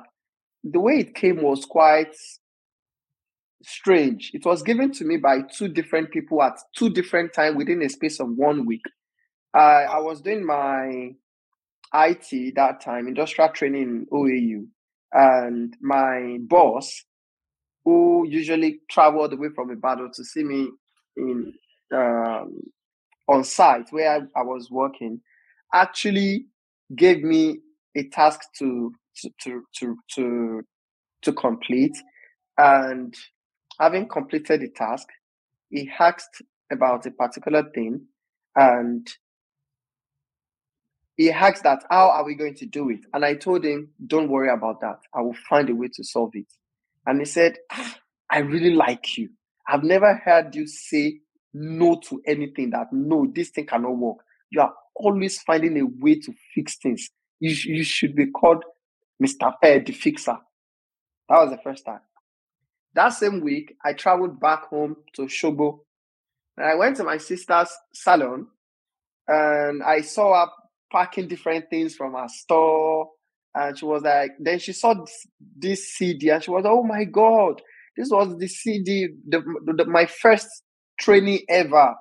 the 0.63 0.79
way 0.79 0.99
it 0.99 1.15
came 1.15 1.41
was 1.41 1.65
quite 1.65 2.15
strange. 3.65 4.31
It 4.33 4.45
was 4.45 4.63
given 4.63 4.91
to 4.93 5.05
me 5.05 5.17
by 5.17 5.41
two 5.41 5.67
different 5.67 6.11
people 6.11 6.41
at 6.41 6.57
two 6.75 6.89
different 6.89 7.33
times 7.33 7.57
within 7.57 7.81
a 7.81 7.89
space 7.89 8.19
of 8.19 8.29
one 8.29 8.65
week. 8.65 8.83
I 9.53 9.99
was 9.99 10.21
doing 10.21 10.45
my 10.45 11.15
IT 11.93 12.55
that 12.55 12.81
time, 12.81 13.07
industrial 13.07 13.51
training 13.51 13.81
in 13.83 14.07
OAU, 14.11 14.67
and 15.13 15.75
my 15.81 16.37
boss, 16.41 17.05
who 17.85 18.27
usually 18.27 18.79
traveled 18.89 19.33
away 19.33 19.49
from 19.55 19.71
Ibadan 19.71 20.11
to 20.13 20.23
see 20.23 20.43
me 20.43 20.69
in 21.15 21.53
um, 21.93 22.59
on 23.27 23.43
site 23.43 23.87
where 23.91 24.11
I, 24.11 24.39
I 24.39 24.43
was 24.43 24.69
working, 24.69 25.21
actually 25.73 26.45
gave 26.95 27.23
me 27.23 27.59
a 27.95 28.07
task 28.09 28.41
to 28.59 28.93
to 29.21 29.29
to 29.43 29.63
to 29.77 29.97
to, 30.15 30.61
to 31.21 31.33
complete, 31.33 31.95
and 32.57 33.15
having 33.79 34.07
completed 34.07 34.61
the 34.61 34.69
task, 34.69 35.07
he 35.69 35.89
asked 35.99 36.41
about 36.71 37.05
a 37.05 37.11
particular 37.11 37.63
thing 37.73 38.05
and 38.55 39.07
he 41.17 41.31
asked 41.31 41.63
that 41.63 41.83
how 41.89 42.09
are 42.09 42.25
we 42.25 42.35
going 42.35 42.55
to 42.55 42.65
do 42.65 42.89
it? 42.89 43.01
And 43.13 43.23
i 43.23 43.35
told 43.35 43.63
him 43.63 43.89
don't 44.05 44.29
worry 44.29 44.49
about 44.49 44.81
that. 44.81 44.99
I 45.13 45.21
will 45.21 45.35
find 45.49 45.69
a 45.69 45.75
way 45.75 45.87
to 45.93 46.03
solve 46.03 46.31
it. 46.33 46.47
And 47.05 47.19
he 47.19 47.25
said 47.25 47.57
ah, 47.71 47.97
i 48.29 48.39
really 48.39 48.73
like 48.73 49.17
you. 49.17 49.29
I've 49.67 49.83
never 49.83 50.15
heard 50.15 50.55
you 50.55 50.67
say 50.67 51.19
no 51.53 51.99
to 52.09 52.21
anything 52.27 52.71
that 52.71 52.87
no 52.91 53.27
this 53.33 53.49
thing 53.49 53.65
cannot 53.65 53.97
work. 53.97 54.17
You 54.51 54.61
are 54.61 54.73
always 54.95 55.41
finding 55.41 55.79
a 55.79 55.85
way 55.85 56.19
to 56.19 56.33
fix 56.53 56.77
things. 56.77 57.09
You, 57.39 57.55
you 57.75 57.83
should 57.83 58.15
be 58.15 58.27
called 58.27 58.63
mr 59.21 59.53
eh, 59.63 59.79
the 59.79 59.93
fixer. 59.93 60.37
That 61.29 61.37
was 61.41 61.49
the 61.51 61.59
first 61.63 61.85
time 61.85 62.01
that 62.95 63.09
same 63.09 63.41
week, 63.41 63.75
I 63.83 63.93
traveled 63.93 64.39
back 64.39 64.65
home 64.65 64.95
to 65.15 65.23
Shobo. 65.23 65.79
And 66.57 66.65
I 66.65 66.75
went 66.75 66.97
to 66.97 67.03
my 67.03 67.17
sister's 67.17 67.69
salon 67.93 68.47
and 69.27 69.83
I 69.83 70.01
saw 70.01 70.45
her 70.45 70.51
packing 70.91 71.27
different 71.27 71.69
things 71.69 71.95
from 71.95 72.13
her 72.13 72.27
store. 72.27 73.09
And 73.53 73.77
she 73.77 73.85
was 73.85 74.03
like, 74.03 74.31
then 74.39 74.59
she 74.59 74.73
saw 74.73 74.95
this, 75.57 75.95
CD 75.95 76.29
and 76.29 76.43
she 76.43 76.51
was, 76.51 76.65
oh 76.67 76.83
my 76.83 77.03
God, 77.05 77.61
this 77.97 78.09
was 78.09 78.37
the 78.37 78.47
CD, 78.47 79.09
the, 79.27 79.41
the, 79.65 79.85
my 79.85 80.05
first 80.05 80.47
training 80.99 81.41
ever. 81.49 81.95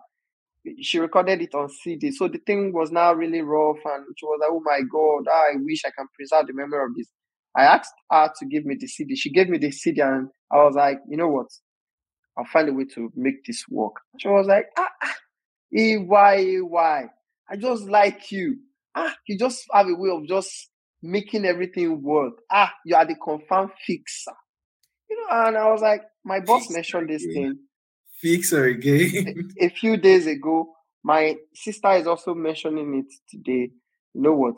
She 0.80 0.98
recorded 0.98 1.42
it 1.42 1.54
on 1.54 1.68
CD. 1.68 2.10
So 2.12 2.28
the 2.28 2.38
thing 2.38 2.72
was 2.72 2.90
now 2.90 3.12
really 3.12 3.42
rough. 3.42 3.78
And 3.84 4.04
she 4.16 4.26
was 4.26 4.38
like, 4.40 4.50
oh 4.50 4.62
my 4.64 4.80
God, 4.90 5.30
I 5.30 5.56
wish 5.56 5.82
I 5.84 5.90
can 5.96 6.06
preserve 6.16 6.46
the 6.46 6.54
memory 6.54 6.84
of 6.84 6.96
this. 6.96 7.08
I 7.56 7.64
asked 7.64 7.92
her 8.10 8.30
to 8.38 8.46
give 8.46 8.64
me 8.64 8.76
the 8.78 8.88
CD. 8.88 9.14
She 9.14 9.30
gave 9.30 9.48
me 9.48 9.58
the 9.58 9.70
CD 9.70 10.00
and 10.00 10.28
I 10.54 10.58
was 10.58 10.74
like, 10.74 11.00
you 11.08 11.16
know 11.16 11.28
what? 11.28 11.48
I'll 12.38 12.44
find 12.46 12.68
a 12.68 12.72
way 12.72 12.84
to 12.94 13.12
make 13.14 13.44
this 13.44 13.64
work. 13.68 13.94
She 14.18 14.28
was 14.28 14.46
like, 14.46 14.66
ah, 14.78 14.88
ah 15.02 15.14
why, 15.72 16.56
why? 16.58 17.06
I 17.50 17.56
just 17.56 17.84
like 17.84 18.30
you. 18.30 18.58
Ah, 18.94 19.14
you 19.26 19.36
just 19.36 19.64
have 19.72 19.88
a 19.88 19.94
way 19.94 20.10
of 20.10 20.26
just 20.26 20.70
making 21.02 21.44
everything 21.44 22.00
work. 22.02 22.34
Ah, 22.50 22.72
you 22.86 22.94
are 22.94 23.04
the 23.04 23.16
confirmed 23.16 23.70
fixer. 23.84 24.32
You 25.10 25.16
know, 25.16 25.46
and 25.46 25.56
I 25.56 25.70
was 25.70 25.82
like, 25.82 26.02
my 26.24 26.40
boss 26.40 26.66
fixer 26.66 26.74
mentioned 26.74 27.10
this 27.10 27.24
again. 27.24 27.34
thing. 27.34 27.58
Fixer 28.20 28.64
again. 28.66 29.52
a, 29.60 29.66
a 29.66 29.68
few 29.68 29.96
days 29.96 30.26
ago, 30.26 30.72
my 31.02 31.36
sister 31.54 31.92
is 31.92 32.06
also 32.06 32.34
mentioning 32.34 33.04
it 33.04 33.12
today. 33.28 33.70
You 34.14 34.22
know 34.22 34.34
what? 34.34 34.56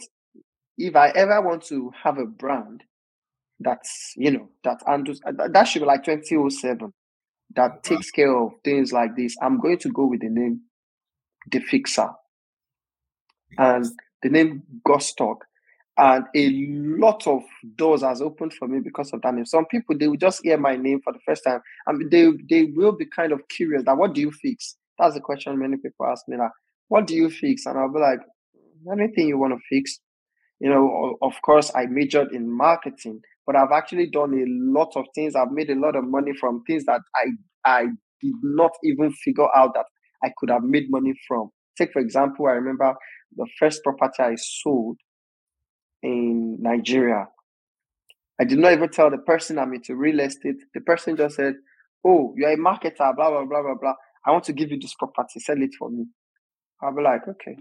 if 0.79 0.95
I 0.95 1.09
ever 1.09 1.41
want 1.41 1.65
to 1.67 1.91
have 2.03 2.19
a 2.19 2.27
brand 2.27 2.85
that's, 3.61 4.13
you 4.17 4.31
know, 4.31 4.49
that 4.65 4.81
handles, 4.87 5.21
uh, 5.27 5.49
that 5.49 5.65
should 5.65 5.81
be 5.81 5.87
like 5.87 6.05
2007, 6.05 6.93
that 7.55 7.83
takes 7.83 8.11
care 8.11 8.37
of 8.37 8.53
things 8.65 8.93
like 8.93 9.17
this, 9.17 9.37
I'm 9.41 9.61
going 9.61 9.79
to 9.79 9.91
go 9.91 10.07
with 10.07 10.21
the 10.21 10.29
name 10.29 10.61
The 11.51 11.61
Fixer 11.61 12.11
and 13.59 13.87
the 14.23 14.29
name 14.29 14.63
Gostock. 14.87 15.39
And 15.99 16.27
a 16.35 16.51
lot 17.01 17.27
of 17.27 17.43
doors 17.75 18.03
has 18.03 18.21
opened 18.21 18.53
for 18.53 18.69
me 18.69 18.81
because 18.81 19.15
of 19.15 19.23
that 19.23 19.33
name. 19.33 19.47
Some 19.47 19.65
people 19.65 19.97
they 19.97 20.09
will 20.09 20.19
just 20.19 20.41
hear 20.43 20.59
my 20.59 20.77
name 20.77 21.01
for 21.01 21.15
the 21.15 21.21
first 21.25 21.43
time 21.45 21.61
and 21.87 22.11
they 22.11 22.31
they 22.51 22.65
will 22.65 22.93
be 22.93 23.07
kind 23.07 23.33
of 23.33 23.49
curious 23.49 23.83
that 23.87 23.97
what 23.97 24.13
do 24.13 24.21
you 24.21 24.31
fix? 24.31 24.77
That's 24.99 25.15
the 25.15 25.23
question 25.23 25.59
many 25.59 25.79
people 25.79 26.05
ask 26.05 26.29
me 26.29 26.37
that. 26.37 26.51
What 26.89 27.07
do 27.07 27.15
you 27.15 27.31
fix? 27.31 27.65
And 27.65 27.79
I'll 27.79 27.91
be 27.91 27.99
like, 27.99 28.21
anything 28.93 29.29
you 29.29 29.39
want 29.39 29.55
to 29.55 29.61
fix 29.71 29.99
you 30.61 30.71
know, 30.71 31.19
of 31.21 31.35
course, 31.43 31.71
I 31.75 31.87
majored 31.87 32.33
in 32.33 32.51
marketing, 32.51 33.21
but 33.47 33.57
I've 33.57 33.73
actually 33.73 34.09
done 34.11 34.35
a 34.35 34.45
lot 34.47 34.93
of 34.97 35.07
things. 35.15 35.37
I've 35.37 35.53
made 35.53 35.71
a 35.71 35.79
lot 35.79 35.97
of 35.97 36.05
money 36.05 36.33
from 36.39 36.63
things 36.65 36.85
that 36.87 37.01
I 37.15 37.27
I 37.65 37.85
did 38.21 38.35
not 38.43 38.73
even 38.83 39.13
figure 39.13 39.49
out 39.57 39.75
that 39.75 39.87
I 40.25 40.33
could 40.37 40.51
have 40.51 40.63
made 40.63 40.91
money 40.91 41.15
from. 41.29 41.51
Take 41.79 41.93
for 41.93 42.01
example, 42.01 42.47
I 42.47 42.53
remember 42.53 42.95
the 43.37 43.47
first 43.59 43.83
property 43.85 44.23
I 44.23 44.35
sold 44.37 44.97
in 46.03 46.57
Nigeria. 46.61 47.29
I 48.41 48.45
did 48.45 48.59
not 48.59 48.73
even 48.73 48.89
tell 48.91 49.11
the 49.11 49.19
person 49.19 49.59
I'm 49.59 49.73
into 49.73 49.95
real 49.95 50.21
estate. 50.21 50.57
The 50.75 50.81
person 50.81 51.17
just 51.17 51.37
said, 51.37 51.55
"Oh, 52.05 52.35
you're 52.37 52.53
a 52.53 52.57
marketer, 52.57 53.15
blah 53.15 53.31
blah 53.31 53.45
blah 53.45 53.63
blah 53.63 53.75
blah. 53.81 53.95
I 54.27 54.33
want 54.33 54.45
to 54.45 54.53
give 54.53 54.71
you 54.71 54.79
this 54.81 54.95
property. 54.95 55.41
Sell 55.41 55.61
it 55.63 55.71
for 55.79 55.91
me." 55.91 56.07
I'll 56.83 56.95
be 56.95 57.03
like, 57.03 57.27
"Okay." 57.29 57.57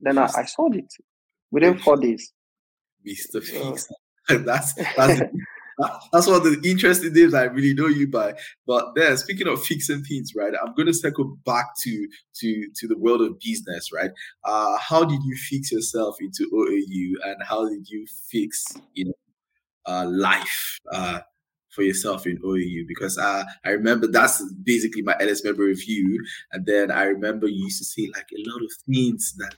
Then 0.00 0.18
I, 0.18 0.28
I 0.36 0.44
sold 0.44 0.76
it 0.76 0.92
within 1.50 1.78
four 1.78 1.96
days. 1.96 2.32
Mr. 3.06 3.42
Fix. 3.42 3.88
that's 4.44 4.74
that's 4.96 5.22
That's 6.12 6.26
one 6.26 6.36
of 6.36 6.44
the 6.44 6.60
interesting 6.68 7.12
names 7.12 7.34
I 7.34 7.44
really 7.44 7.74
know 7.74 7.88
you 7.88 8.08
by. 8.08 8.34
But 8.66 8.94
then, 8.94 9.16
speaking 9.16 9.48
of 9.48 9.64
fixing 9.64 10.04
things, 10.04 10.32
right? 10.36 10.52
I'm 10.60 10.74
going 10.74 10.86
to 10.86 10.94
circle 10.94 11.36
back 11.44 11.66
to 11.82 12.08
to 12.40 12.66
to 12.76 12.88
the 12.88 12.98
world 12.98 13.22
of 13.22 13.38
business, 13.40 13.92
right? 13.92 14.10
Uh, 14.44 14.76
how 14.78 15.04
did 15.04 15.20
you 15.24 15.36
fix 15.36 15.72
yourself 15.72 16.16
into 16.20 16.48
OAU, 16.52 17.28
and 17.28 17.42
how 17.42 17.68
did 17.68 17.88
you 17.88 18.06
fix, 18.30 18.64
you 18.94 19.06
know, 19.06 19.14
uh, 19.86 20.06
life 20.08 20.78
uh, 20.92 21.20
for 21.70 21.82
yourself 21.82 22.26
in 22.26 22.38
OAU? 22.38 22.86
Because 22.86 23.18
uh, 23.18 23.44
I 23.64 23.70
remember 23.70 24.06
that's 24.06 24.44
basically 24.62 25.02
my 25.02 25.16
earliest 25.20 25.44
member 25.44 25.68
you, 25.68 26.24
and 26.52 26.64
then 26.66 26.90
I 26.90 27.04
remember 27.04 27.48
you 27.48 27.64
used 27.64 27.78
to 27.78 27.84
say 27.84 28.10
like 28.14 28.28
a 28.32 28.48
lot 28.48 28.62
of 28.62 28.70
things 28.86 29.34
that 29.38 29.56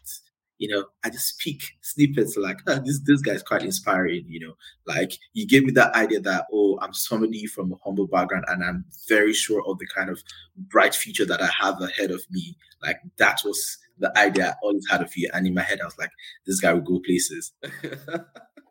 you 0.59 0.69
know, 0.69 0.87
I 1.05 1.11
just 1.11 1.29
speak 1.29 1.63
snippets 1.83 2.37
like, 2.37 2.59
oh, 2.67 2.81
this 2.85 3.01
this 3.01 3.21
guy's 3.21 3.43
quite 3.43 3.63
inspiring, 3.63 4.25
you 4.29 4.41
know. 4.41 4.55
Like 4.87 5.13
you 5.35 5.47
gave 5.47 5.65
me 5.65 5.73
that 5.73 5.95
idea 5.95 6.21
that, 6.21 6.47
oh, 6.53 6.79
I'm 6.81 6.95
somebody 6.95 7.47
from 7.47 7.73
a 7.73 7.77
humble 7.85 8.07
background 8.07 8.45
and 8.49 8.65
I'm 8.65 8.85
very 9.09 9.33
sure 9.35 9.63
of 9.67 9.79
the 9.79 9.87
kind 9.87 10.11
of 10.11 10.23
bright 10.57 10.95
future 10.95 11.27
that 11.27 11.43
I 11.43 11.49
have 11.61 11.81
ahead 11.81 12.11
of 12.11 12.23
me. 12.31 12.57
Like 12.83 13.01
that 13.17 13.41
was 13.45 13.79
the 13.99 14.17
idea 14.19 14.51
I 14.51 14.55
always 14.63 14.87
had 14.91 15.03
of 15.03 15.15
you. 15.17 15.31
And 15.33 15.47
in 15.47 15.55
my 15.55 15.63
head, 15.63 15.81
I 15.81 15.85
was 15.85 15.99
like, 15.99 16.11
this 16.47 16.61
guy 16.61 16.73
will 16.73 16.81
go 16.81 17.01
places. 17.01 17.53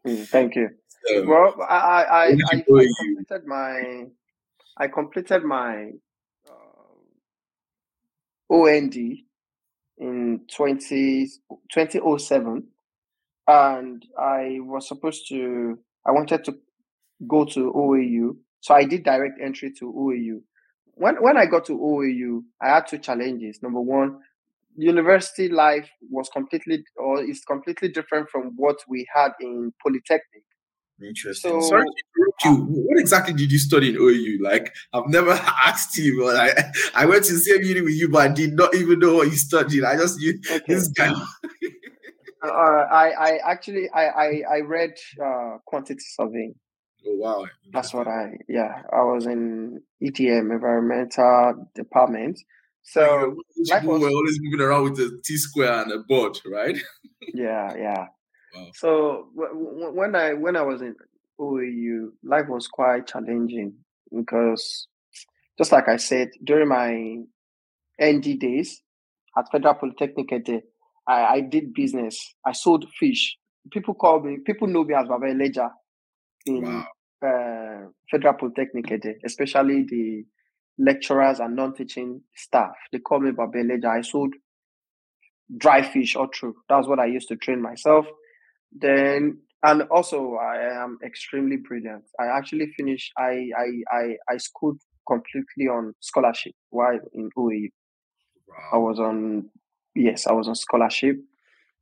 mm, 0.06 0.28
thank 0.28 0.56
you. 0.56 0.70
So, 1.08 1.26
well, 1.28 1.56
I 1.70 1.76
I, 1.76 2.04
I, 2.04 2.38
I 2.52 2.62
completed 2.62 3.46
my 3.46 4.06
I 4.78 4.88
completed 4.88 5.44
my 5.44 5.92
uh, 6.50 6.94
OND 8.50 8.96
in 9.98 10.42
20, 10.56 11.28
2007 11.72 12.68
and 13.48 14.06
I 14.18 14.58
was 14.62 14.88
supposed 14.88 15.28
to 15.30 15.78
I 16.06 16.12
wanted 16.12 16.44
to 16.46 16.56
go 17.28 17.46
to 17.46 17.72
OAU. 17.74 18.38
So 18.62 18.74
I 18.74 18.84
did 18.84 19.04
direct 19.04 19.40
entry 19.42 19.72
to 19.80 19.94
OAU. 19.94 20.42
When 20.96 21.22
when 21.22 21.38
I 21.38 21.46
got 21.46 21.66
to 21.66 21.74
OAU, 21.74 22.44
I 22.62 22.70
had 22.76 22.88
two 22.88 22.98
challenges. 22.98 23.60
Number 23.62 23.82
one, 23.82 24.20
university 24.76 25.50
life 25.50 25.90
was 26.10 26.30
completely 26.30 26.84
or 26.98 27.24
is 27.24 27.42
completely 27.46 27.90
different 27.90 28.30
from 28.30 28.54
what 28.56 28.78
we 28.88 29.08
had 29.14 29.32
in 29.40 29.74
polytechnic. 29.82 30.44
Interesting. 31.02 31.62
So, 31.62 31.68
Sorry 31.70 31.86
to 31.86 32.04
interrupt 32.16 32.46
you. 32.46 32.66
What 32.70 33.00
exactly 33.00 33.34
did 33.34 33.52
you 33.52 33.60
study 33.60 33.90
in 33.90 33.98
OU? 33.98 34.40
Like, 34.42 34.74
I've 34.94 35.08
never 35.08 35.32
asked 35.66 35.98
you, 35.98 36.24
but 36.24 36.38
I, 36.38 37.04
I 37.04 37.06
went 37.06 37.26
to 37.26 37.34
the 37.34 37.40
same 37.40 37.64
uni 37.64 37.82
with 37.82 37.96
you, 37.96 38.10
but 38.10 38.32
I 38.32 38.34
did 38.34 38.54
not 38.54 38.74
even 38.76 39.00
know 39.00 39.16
what 39.16 39.28
you 39.28 39.36
studied. 39.36 39.84
I 39.84 39.98
just 39.98 40.18
knew 40.20 40.40
okay. 40.50 40.64
this 40.68 40.88
guy. 40.90 41.12
uh, 42.44 42.48
I, 42.48 43.10
I 43.10 43.40
actually, 43.46 43.90
I, 43.94 44.06
I, 44.06 44.42
I 44.56 44.60
read 44.62 44.94
uh, 45.24 45.58
quantity 45.66 46.00
surveying. 46.00 46.56
Oh 47.08 47.16
wow! 47.18 47.46
That's 47.72 47.94
what 47.94 48.08
I, 48.08 48.32
yeah, 48.50 48.82
I 48.92 49.04
was 49.04 49.28
in 49.28 49.80
EDM 50.02 50.52
environmental 50.52 51.70
department. 51.76 52.40
So 52.82 53.36
yeah, 53.58 53.80
people 53.80 53.94
was, 53.94 54.02
were 54.02 54.10
always 54.10 54.40
moving 54.42 54.66
around 54.66 54.84
with 54.86 55.00
a 55.00 55.22
T 55.24 55.38
square 55.38 55.84
and 55.84 55.92
a 55.92 56.00
board, 56.00 56.40
right? 56.48 56.76
yeah, 57.34 57.76
yeah. 57.76 58.08
So 58.74 59.30
w- 59.36 59.92
when 59.94 60.16
I 60.16 60.34
when 60.34 60.56
I 60.56 60.62
was 60.62 60.82
in 60.82 60.96
OAU, 61.40 62.10
life 62.24 62.48
was 62.48 62.68
quite 62.68 63.08
challenging 63.08 63.74
because, 64.16 64.88
just 65.58 65.72
like 65.72 65.88
I 65.88 65.98
said, 65.98 66.30
during 66.44 66.68
my 66.70 67.18
ND 68.02 68.40
days 68.40 68.82
at 69.38 69.52
Federal 69.52 69.76
Polytechnic, 69.76 70.28
I, 71.08 71.24
I 71.26 71.42
did 71.42 71.74
business. 71.74 72.36
I 72.46 72.52
sold 72.54 72.86
fish. 73.00 73.38
People 73.72 73.94
call 73.94 74.22
me. 74.22 74.38
People 74.46 74.68
know 74.68 74.84
me 74.84 74.94
as 74.94 75.08
Baba 75.08 75.28
Ledger 75.28 75.70
in 76.46 76.62
wow. 76.64 76.86
uh, 77.26 77.88
Federal 78.10 78.36
Polytechnic, 78.36 78.92
especially 79.26 79.86
the 79.88 80.24
lecturers 80.78 81.40
and 81.40 81.56
non-teaching 81.56 82.22
staff. 82.36 82.74
They 82.92 83.00
call 83.00 83.20
me 83.20 83.32
Baba 83.32 83.60
Ledger. 83.60 83.90
I 83.90 84.02
sold 84.02 84.34
dry 85.58 85.82
fish 85.82 86.16
all 86.16 86.28
through. 86.38 86.56
That's 86.70 86.88
what 86.88 87.00
I 87.00 87.06
used 87.06 87.28
to 87.30 87.36
train 87.36 87.62
myself. 87.62 88.06
Then 88.72 89.40
and 89.64 89.82
also 89.84 90.36
I 90.36 90.84
am 90.84 91.00
extremely 91.04 91.58
brilliant. 91.58 92.04
I 92.20 92.26
actually 92.26 92.68
finished. 92.78 93.12
I 93.18 93.50
I 93.58 93.68
I, 93.92 94.18
I 94.30 94.38
schooled 94.38 94.80
completely 95.08 95.68
on 95.68 95.94
scholarship 96.00 96.54
while 96.70 97.00
in 97.14 97.30
OAU. 97.38 97.70
Wow. 98.48 98.56
I 98.74 98.78
was 98.78 99.00
on 99.00 99.50
yes, 99.96 100.28
I 100.28 100.34
was 100.34 100.48
on 100.48 100.56
scholarship. 100.56 101.18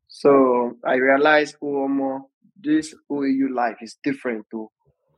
So 0.07 0.77
I 0.85 0.95
realized, 0.95 1.55
oh, 1.61 1.87
more 1.87 2.25
this 2.59 2.93
OAU 3.11 3.53
life 3.53 3.77
is 3.81 3.97
different 4.03 4.45
though. 4.51 4.71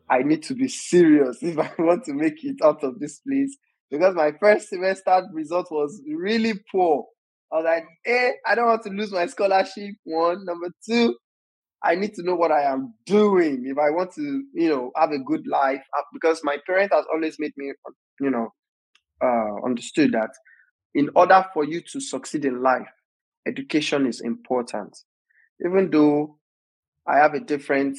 I 0.09 0.23
need 0.23 0.43
to 0.43 0.55
be 0.55 0.67
serious 0.67 1.37
if 1.41 1.57
I 1.57 1.71
want 1.77 2.05
to 2.05 2.13
make 2.13 2.43
it 2.43 2.57
out 2.63 2.83
of 2.83 2.99
this 2.99 3.19
place 3.19 3.55
because 3.91 4.15
my 4.15 4.31
first 4.39 4.69
semester 4.69 5.23
result 5.33 5.67
was 5.71 6.01
really 6.07 6.53
poor. 6.71 7.05
I 7.51 7.55
was 7.57 7.65
like, 7.65 7.85
eh, 8.05 8.31
I 8.45 8.55
don't 8.55 8.65
want 8.65 8.83
to 8.83 8.89
lose 8.89 9.11
my 9.11 9.27
scholarship. 9.27 9.95
One, 10.03 10.43
number 10.45 10.69
two, 10.87 11.15
I 11.85 11.95
need 11.95 12.15
to 12.15 12.23
know 12.23 12.35
what 12.35 12.51
I 12.51 12.63
am 12.63 12.95
doing 13.05 13.63
if 13.67 13.77
I 13.77 13.91
want 13.91 14.13
to, 14.15 14.43
you 14.53 14.69
know, 14.69 14.91
have 14.95 15.11
a 15.11 15.19
good 15.19 15.45
life. 15.47 15.83
Uh, 15.97 16.01
because 16.13 16.41
my 16.43 16.57
parent 16.65 16.91
has 16.91 17.05
always 17.13 17.37
made 17.37 17.53
me, 17.57 17.73
you 18.19 18.31
know, 18.31 18.49
uh, 19.23 19.65
understood 19.65 20.13
that 20.13 20.31
in 20.95 21.09
order 21.15 21.45
for 21.53 21.63
you 21.63 21.81
to 21.91 21.99
succeed 21.99 22.45
in 22.45 22.63
life, 22.63 22.87
education 23.47 24.07
is 24.07 24.21
important. 24.21 24.97
Even 25.63 25.91
though 25.91 26.39
I 27.07 27.17
have 27.17 27.35
a 27.35 27.39
different 27.39 27.97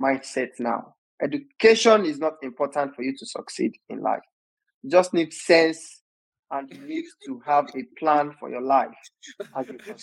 mindset 0.00 0.50
now, 0.60 0.94
education 1.20 2.06
is 2.06 2.18
not 2.18 2.34
important 2.42 2.94
for 2.94 3.02
you 3.02 3.16
to 3.18 3.26
succeed 3.26 3.72
in 3.88 4.00
life. 4.00 4.22
You 4.82 4.90
just 4.90 5.12
need 5.12 5.32
sense 5.32 6.01
and 6.52 6.70
you 6.70 6.86
need 6.86 7.04
to 7.24 7.40
have 7.44 7.66
a 7.74 7.82
plan 7.98 8.32
for 8.38 8.50
your 8.50 8.60
life 8.60 8.90
as 9.56 9.66
you 9.68 9.78
can. 9.78 9.96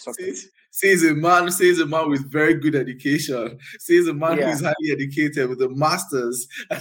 Says 0.71 1.03
a 1.03 1.13
man, 1.13 1.49
says 1.51 1.79
a 1.79 1.85
man 1.85 2.09
with 2.09 2.31
very 2.31 2.55
good 2.55 2.75
education. 2.75 3.57
Says 3.79 4.07
a 4.07 4.13
man 4.13 4.37
yeah. 4.37 4.45
who 4.45 4.51
is 4.51 4.61
highly 4.61 4.91
educated 4.91 5.49
with 5.49 5.61
a 5.61 5.69
master's. 5.69 6.47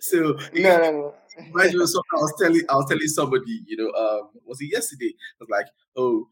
so 0.00 0.36
no, 0.54 0.78
no, 0.78 0.90
no. 0.90 1.14
I 1.58 1.68
was 1.72 2.34
telling 2.40 2.62
I 2.68 2.74
was 2.74 2.86
telling 2.88 3.06
somebody, 3.06 3.62
you 3.66 3.76
know, 3.76 3.90
um, 3.92 4.30
was 4.44 4.60
it 4.60 4.72
yesterday? 4.72 5.14
I 5.40 5.44
was 5.44 5.48
like, 5.50 5.66
oh, 5.96 6.28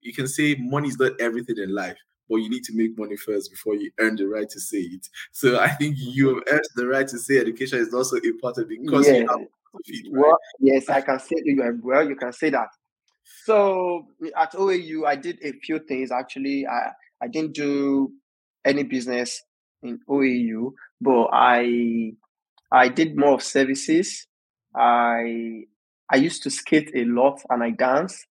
you 0.00 0.12
can 0.12 0.26
say 0.26 0.56
money 0.56 0.88
is 0.88 0.98
not 0.98 1.12
everything 1.20 1.56
in 1.58 1.74
life, 1.74 1.96
but 2.28 2.36
you 2.36 2.50
need 2.50 2.64
to 2.64 2.76
make 2.76 2.98
money 2.98 3.16
first 3.16 3.50
before 3.50 3.76
you 3.76 3.90
earn 3.98 4.16
the 4.16 4.26
right 4.26 4.48
to 4.50 4.60
say 4.60 4.78
it. 4.78 5.08
So 5.32 5.58
I 5.58 5.68
think 5.68 5.96
you 5.98 6.28
have 6.34 6.44
earned 6.50 6.68
the 6.74 6.86
right 6.86 7.06
to 7.08 7.18
say 7.18 7.38
education 7.38 7.78
is 7.78 7.94
also 7.94 8.16
important 8.16 8.68
because 8.68 9.06
yeah. 9.06 9.14
you 9.14 9.28
have 9.28 9.40
feed, 9.86 10.06
right? 10.12 10.20
Well, 10.22 10.38
yes, 10.60 10.88
I 10.88 11.00
can 11.00 11.18
say 11.18 11.36
you 11.44 11.80
well. 11.82 12.08
You 12.08 12.16
can 12.16 12.32
say 12.32 12.50
that. 12.50 12.68
So 13.44 14.08
at 14.36 14.52
OAU, 14.54 15.06
I 15.06 15.16
did 15.16 15.38
a 15.42 15.52
few 15.52 15.78
things. 15.80 16.10
Actually, 16.10 16.66
I 16.66 16.92
I 17.22 17.28
didn't 17.28 17.54
do 17.54 18.12
any 18.64 18.82
business 18.82 19.42
in 19.82 20.00
OAU, 20.08 20.74
but 21.00 21.28
I 21.32 22.12
I 22.72 22.88
did 22.88 23.16
more 23.16 23.34
of 23.34 23.42
services. 23.42 24.26
I 24.74 25.64
I 26.10 26.16
used 26.16 26.42
to 26.44 26.50
skate 26.50 26.90
a 26.94 27.04
lot 27.04 27.40
and 27.50 27.62
I 27.62 27.70
dance. 27.70 28.26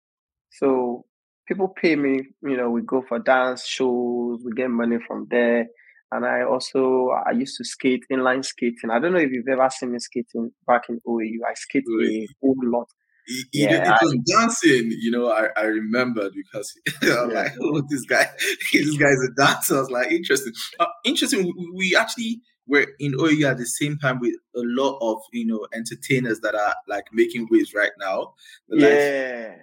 So 0.50 1.04
people 1.46 1.68
pay 1.68 1.96
me, 1.96 2.22
you 2.42 2.56
know, 2.56 2.70
we 2.70 2.82
go 2.82 3.02
for 3.08 3.18
dance 3.18 3.66
shows, 3.66 4.42
we 4.44 4.52
get 4.52 4.70
money 4.70 4.98
from 5.06 5.26
there 5.30 5.66
and 6.14 6.24
I 6.24 6.42
also 6.42 7.08
I 7.26 7.32
used 7.32 7.56
to 7.58 7.64
skate 7.64 8.04
inline 8.10 8.44
skating. 8.44 8.90
I 8.90 9.00
don't 9.00 9.12
know 9.12 9.18
if 9.18 9.32
you've 9.32 9.48
ever 9.48 9.68
seen 9.70 9.92
me 9.92 9.98
skating 9.98 10.52
back 10.66 10.82
in 10.88 11.00
OAU. 11.06 11.38
I 11.48 11.54
skate 11.54 11.84
a 11.88 12.28
whole 12.40 12.56
lot. 12.62 12.88
It, 13.26 13.46
yeah, 13.52 13.94
it 13.94 13.98
was 14.02 14.18
dancing, 14.26 14.92
you 15.00 15.10
know. 15.10 15.30
I, 15.30 15.48
I 15.56 15.64
remember 15.64 16.30
because 16.30 16.72
I'm 17.02 17.30
yeah. 17.30 17.42
like, 17.42 17.52
oh, 17.60 17.82
this 17.88 18.04
guy, 18.04 18.26
this 18.72 18.96
guy's 18.96 19.22
a 19.22 19.30
dancer. 19.36 19.76
I 19.76 19.80
was 19.80 19.90
like, 19.90 20.12
interesting, 20.12 20.52
uh, 20.78 20.86
interesting. 21.04 21.44
We, 21.44 21.72
we 21.74 21.96
actually 21.96 22.42
were 22.66 22.86
in 23.00 23.12
OAU 23.14 23.50
at 23.50 23.58
the 23.58 23.66
same 23.66 23.98
time 23.98 24.20
with 24.20 24.34
a 24.54 24.60
lot 24.60 24.98
of 25.00 25.20
you 25.32 25.46
know 25.46 25.66
entertainers 25.74 26.40
that 26.40 26.54
are 26.54 26.76
like 26.86 27.06
making 27.12 27.48
waves 27.50 27.74
right 27.74 27.92
now. 27.98 28.34
The 28.68 28.78
yeah, 28.78 29.54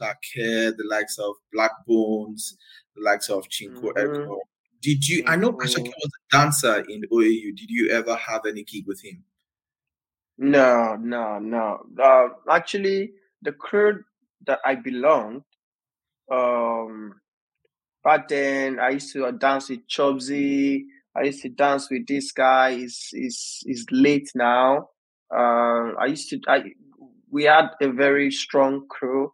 Shakir, 0.00 0.76
the 0.76 0.86
likes 0.88 1.18
of 1.18 1.34
Black 1.52 1.72
Bones, 1.86 2.56
the 2.96 3.02
likes 3.02 3.28
of 3.28 3.48
Chinko 3.48 3.92
mm-hmm. 3.94 4.32
Did 4.80 5.06
you? 5.08 5.24
I 5.26 5.36
know 5.36 5.52
Ashake 5.52 5.84
mm-hmm. 5.84 5.86
was 5.86 6.10
a 6.32 6.36
dancer 6.36 6.84
in 6.88 7.02
OAU. 7.12 7.56
Did 7.56 7.70
you 7.70 7.90
ever 7.90 8.14
have 8.14 8.46
any 8.46 8.62
gig 8.62 8.86
with 8.86 9.02
him? 9.02 9.24
No, 10.38 10.96
no, 10.96 11.38
no. 11.40 11.80
Uh, 12.00 12.28
actually, 12.48 13.12
the 13.42 13.52
crew 13.52 14.04
that 14.46 14.60
I 14.64 14.76
belonged, 14.76 15.42
um, 16.30 17.20
back 18.04 18.28
then 18.28 18.78
I 18.78 18.90
used 18.90 19.12
to 19.14 19.26
uh, 19.26 19.32
dance 19.32 19.68
with 19.68 19.86
Chubsy. 19.88 20.84
I 21.16 21.24
used 21.24 21.42
to 21.42 21.48
dance 21.48 21.90
with 21.90 22.06
this 22.06 22.30
guy. 22.30 22.70
Is 22.70 23.10
is 23.12 23.62
is 23.66 23.84
late 23.90 24.30
now. 24.36 24.90
Uh, 25.34 25.94
I 25.98 26.06
used 26.06 26.30
to. 26.30 26.40
I 26.46 26.62
we 27.30 27.44
had 27.44 27.70
a 27.82 27.88
very 27.88 28.30
strong 28.30 28.86
crew 28.88 29.32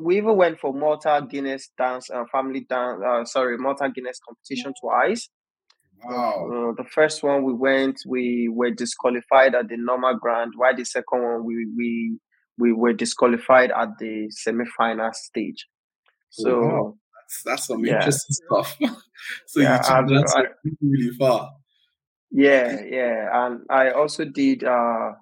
we 0.00 0.16
even 0.16 0.36
went 0.36 0.58
for 0.58 0.72
Malta 0.72 1.26
Guinness 1.28 1.70
dance, 1.78 2.10
uh, 2.10 2.24
family 2.30 2.66
dance. 2.68 3.02
Uh, 3.06 3.24
sorry, 3.24 3.58
Malta 3.58 3.90
Guinness 3.94 4.18
competition 4.26 4.72
twice. 4.80 5.28
Wow. 6.04 6.72
Uh, 6.72 6.82
the 6.82 6.88
first 6.88 7.22
one 7.22 7.44
we 7.44 7.52
went, 7.52 8.00
we 8.06 8.48
were 8.48 8.70
disqualified 8.70 9.54
at 9.54 9.68
the 9.68 9.76
normal 9.76 10.16
ground. 10.16 10.54
While 10.56 10.76
the 10.76 10.84
second 10.84 11.22
one, 11.22 11.44
we 11.44 11.66
we 11.76 12.18
we 12.58 12.72
were 12.72 12.92
disqualified 12.92 13.70
at 13.70 13.98
the 13.98 14.28
semi-final 14.30 15.10
stage. 15.12 15.66
So 16.30 16.60
wow. 16.60 16.94
that's, 17.14 17.42
that's 17.44 17.66
some 17.66 17.84
yeah. 17.84 17.96
interesting 17.96 18.34
stuff. 18.46 18.76
so 19.46 19.60
Yeah, 19.60 19.76
you 19.76 20.08
took 20.08 20.26
that 20.26 20.48
really 20.80 21.10
far. 21.18 21.50
yeah, 22.30 22.80
yeah, 22.84 23.46
and 23.46 23.60
I 23.70 23.90
also 23.90 24.24
did 24.24 24.64
uh 24.64 25.12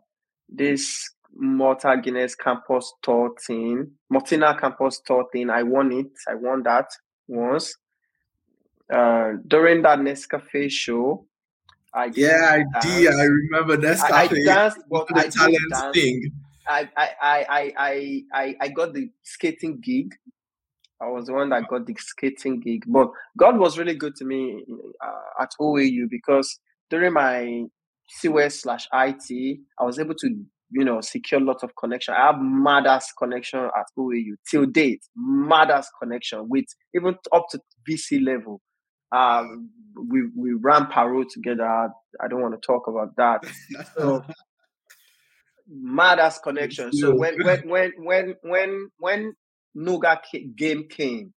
this 0.48 1.08
Malta 1.34 1.96
Guinness 2.02 2.34
campus 2.34 2.92
tour 3.02 3.32
thing, 3.46 3.90
Martina 4.08 4.56
campus 4.58 5.00
tour 5.04 5.26
thing. 5.32 5.50
I 5.50 5.62
won 5.62 5.92
it. 5.92 6.10
I 6.28 6.34
won 6.34 6.62
that 6.64 6.86
once. 7.28 7.76
Uh, 8.92 9.34
during 9.46 9.82
that 9.82 10.00
Nescafe 10.00 10.70
show, 10.70 11.26
I 11.94 12.10
Yeah, 12.14 12.64
I 12.74 12.80
did. 12.80 13.08
I 13.08 13.24
remember 13.24 13.76
that 13.76 14.00
I, 14.00 14.22
I 14.22 14.28
danced, 14.28 14.78
but 14.90 15.06
the 15.08 15.20
I 15.20 15.28
talent 15.28 15.94
thing. 15.94 16.30
I, 16.68 16.88
I, 16.96 17.10
I, 17.20 17.72
I, 17.76 18.22
I, 18.32 18.56
I, 18.60 18.68
got 18.68 18.94
the 18.94 19.10
skating 19.22 19.80
gig. 19.80 20.14
I 21.00 21.08
was 21.08 21.26
the 21.26 21.32
one 21.32 21.48
that 21.48 21.66
got 21.68 21.86
the 21.86 21.96
skating 21.98 22.60
gig. 22.60 22.84
But 22.86 23.10
God 23.36 23.58
was 23.58 23.78
really 23.78 23.94
good 23.94 24.14
to 24.16 24.24
me 24.24 24.64
uh, 25.04 25.42
at 25.42 25.50
OAU 25.60 26.08
because 26.08 26.60
during 26.88 27.12
my 27.12 27.64
SIWES 28.08 28.60
slash 28.60 28.86
IT, 28.92 29.60
I 29.78 29.84
was 29.84 29.98
able 29.98 30.14
to, 30.16 30.44
you 30.72 30.84
know, 30.84 31.00
secure 31.00 31.40
lots 31.40 31.62
of 31.62 31.70
connection. 31.78 32.14
I 32.14 32.26
have 32.26 32.36
madass 32.36 33.04
connection 33.18 33.60
at 33.60 33.86
OAU 33.98 34.34
till 34.48 34.66
date, 34.66 35.02
madass 35.18 35.86
connection 36.00 36.46
with 36.48 36.66
even 36.94 37.16
up 37.34 37.46
to 37.50 37.60
VC 37.88 38.24
level. 38.24 38.60
Um, 39.12 39.70
we 40.08 40.22
we 40.36 40.52
ran 40.60 40.86
Paro 40.86 41.24
together. 41.28 41.64
I 41.64 42.28
don't 42.28 42.40
want 42.40 42.54
to 42.54 42.66
talk 42.66 42.86
about 42.86 43.16
that. 43.16 43.42
So 43.96 44.24
madass 45.72 46.42
connection. 46.42 46.92
So 46.92 47.14
when 47.14 47.42
when 47.44 47.68
when 47.68 47.92
when 47.98 48.34
when 48.42 48.88
when 48.98 49.34
Nuga 49.76 50.18
game 50.56 50.84
came, 50.88 51.32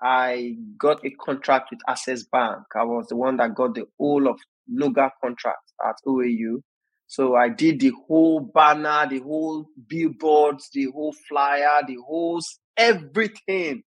I 0.00 0.56
got 0.78 1.04
a 1.04 1.10
contract 1.10 1.68
with 1.70 1.80
Access 1.88 2.24
Bank. 2.24 2.62
I 2.74 2.84
was 2.84 3.06
the 3.08 3.16
one 3.16 3.36
that 3.38 3.54
got 3.54 3.74
the 3.74 3.84
whole 3.98 4.28
of 4.28 4.38
Nuga 4.70 5.10
contract 5.22 5.72
at 5.86 5.96
OAU. 6.06 6.62
So 7.06 7.36
I 7.36 7.48
did 7.48 7.80
the 7.80 7.92
whole 8.06 8.40
banner, 8.40 9.06
the 9.08 9.20
whole 9.20 9.66
billboards, 9.86 10.68
the 10.72 10.86
whole 10.86 11.14
flyer, 11.28 11.80
the 11.86 11.96
whole 12.06 12.40
everything. 12.76 13.82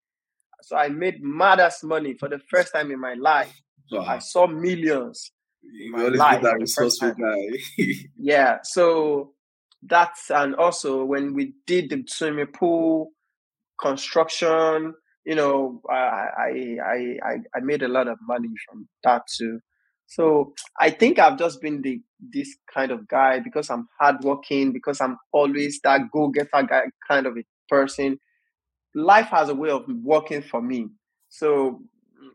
So 0.63 0.75
I 0.75 0.89
made 0.89 1.23
madass 1.23 1.83
money 1.83 2.15
for 2.19 2.27
the 2.27 2.39
first 2.49 2.73
time 2.73 2.91
in 2.91 2.99
my 2.99 3.13
life. 3.13 3.53
So 3.87 4.01
I 4.01 4.19
saw 4.19 4.47
millions. 4.47 5.31
You 5.61 5.95
always 5.95 6.19
life 6.19 6.41
that 6.41 6.59
resourceful 6.59 7.13
guy. 7.13 7.83
Yeah, 8.17 8.57
so 8.63 9.33
that's 9.83 10.29
and 10.31 10.55
also 10.55 11.05
when 11.05 11.33
we 11.33 11.53
did 11.67 11.89
the 11.89 12.03
swimming 12.07 12.47
pool 12.47 13.11
construction, 13.79 14.93
you 15.25 15.35
know, 15.35 15.81
I 15.89 15.95
I 16.37 16.77
I, 17.23 17.35
I 17.55 17.59
made 17.61 17.83
a 17.83 17.87
lot 17.87 18.07
of 18.07 18.17
money 18.27 18.49
from 18.67 18.87
that 19.03 19.23
too. 19.27 19.59
So 20.07 20.53
I 20.79 20.89
think 20.91 21.19
I've 21.19 21.37
just 21.37 21.61
been 21.61 21.81
the 21.81 22.01
this 22.19 22.55
kind 22.73 22.91
of 22.91 23.07
guy 23.07 23.39
because 23.39 23.69
I'm 23.69 23.87
hardworking, 23.99 24.71
because 24.71 25.01
I'm 25.01 25.17
always 25.31 25.79
that 25.83 26.01
go-getter 26.11 26.63
guy 26.67 26.83
kind 27.07 27.25
of 27.27 27.37
a 27.37 27.43
person. 27.69 28.19
Life 28.95 29.27
has 29.27 29.49
a 29.49 29.55
way 29.55 29.69
of 29.69 29.85
working 30.03 30.41
for 30.41 30.61
me. 30.61 30.89
So 31.29 31.81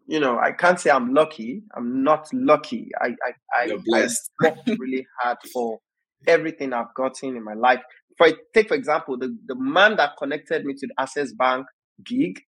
you 0.07 0.21
know, 0.21 0.39
I 0.39 0.53
can't 0.53 0.79
say 0.81 0.91
I'm 0.91 1.15
lucky. 1.15 1.63
I'm 1.77 2.03
not 2.03 2.29
lucky. 2.33 2.91
I 3.01 3.09
I 3.09 3.33
I, 3.63 3.65
You're 3.65 3.79
I 3.79 3.83
blessed. 3.85 4.31
worked 4.41 4.71
really 4.79 5.07
hard 5.21 5.39
for 5.53 5.79
everything 6.27 6.73
I've 6.73 6.95
gotten 6.95 7.37
in 7.37 7.45
my 7.45 7.55
life. 7.55 7.81
For 8.19 8.29
take 8.55 8.69
for 8.69 8.75
example, 8.75 9.17
the, 9.19 9.37
the 9.47 9.55
man 9.55 9.97
that 9.97 10.17
connected 10.19 10.65
me 10.65 10.75
to 10.75 10.87
the 10.87 10.95
Access 10.99 11.33
Bank 11.33 11.67
gig, 12.05 12.41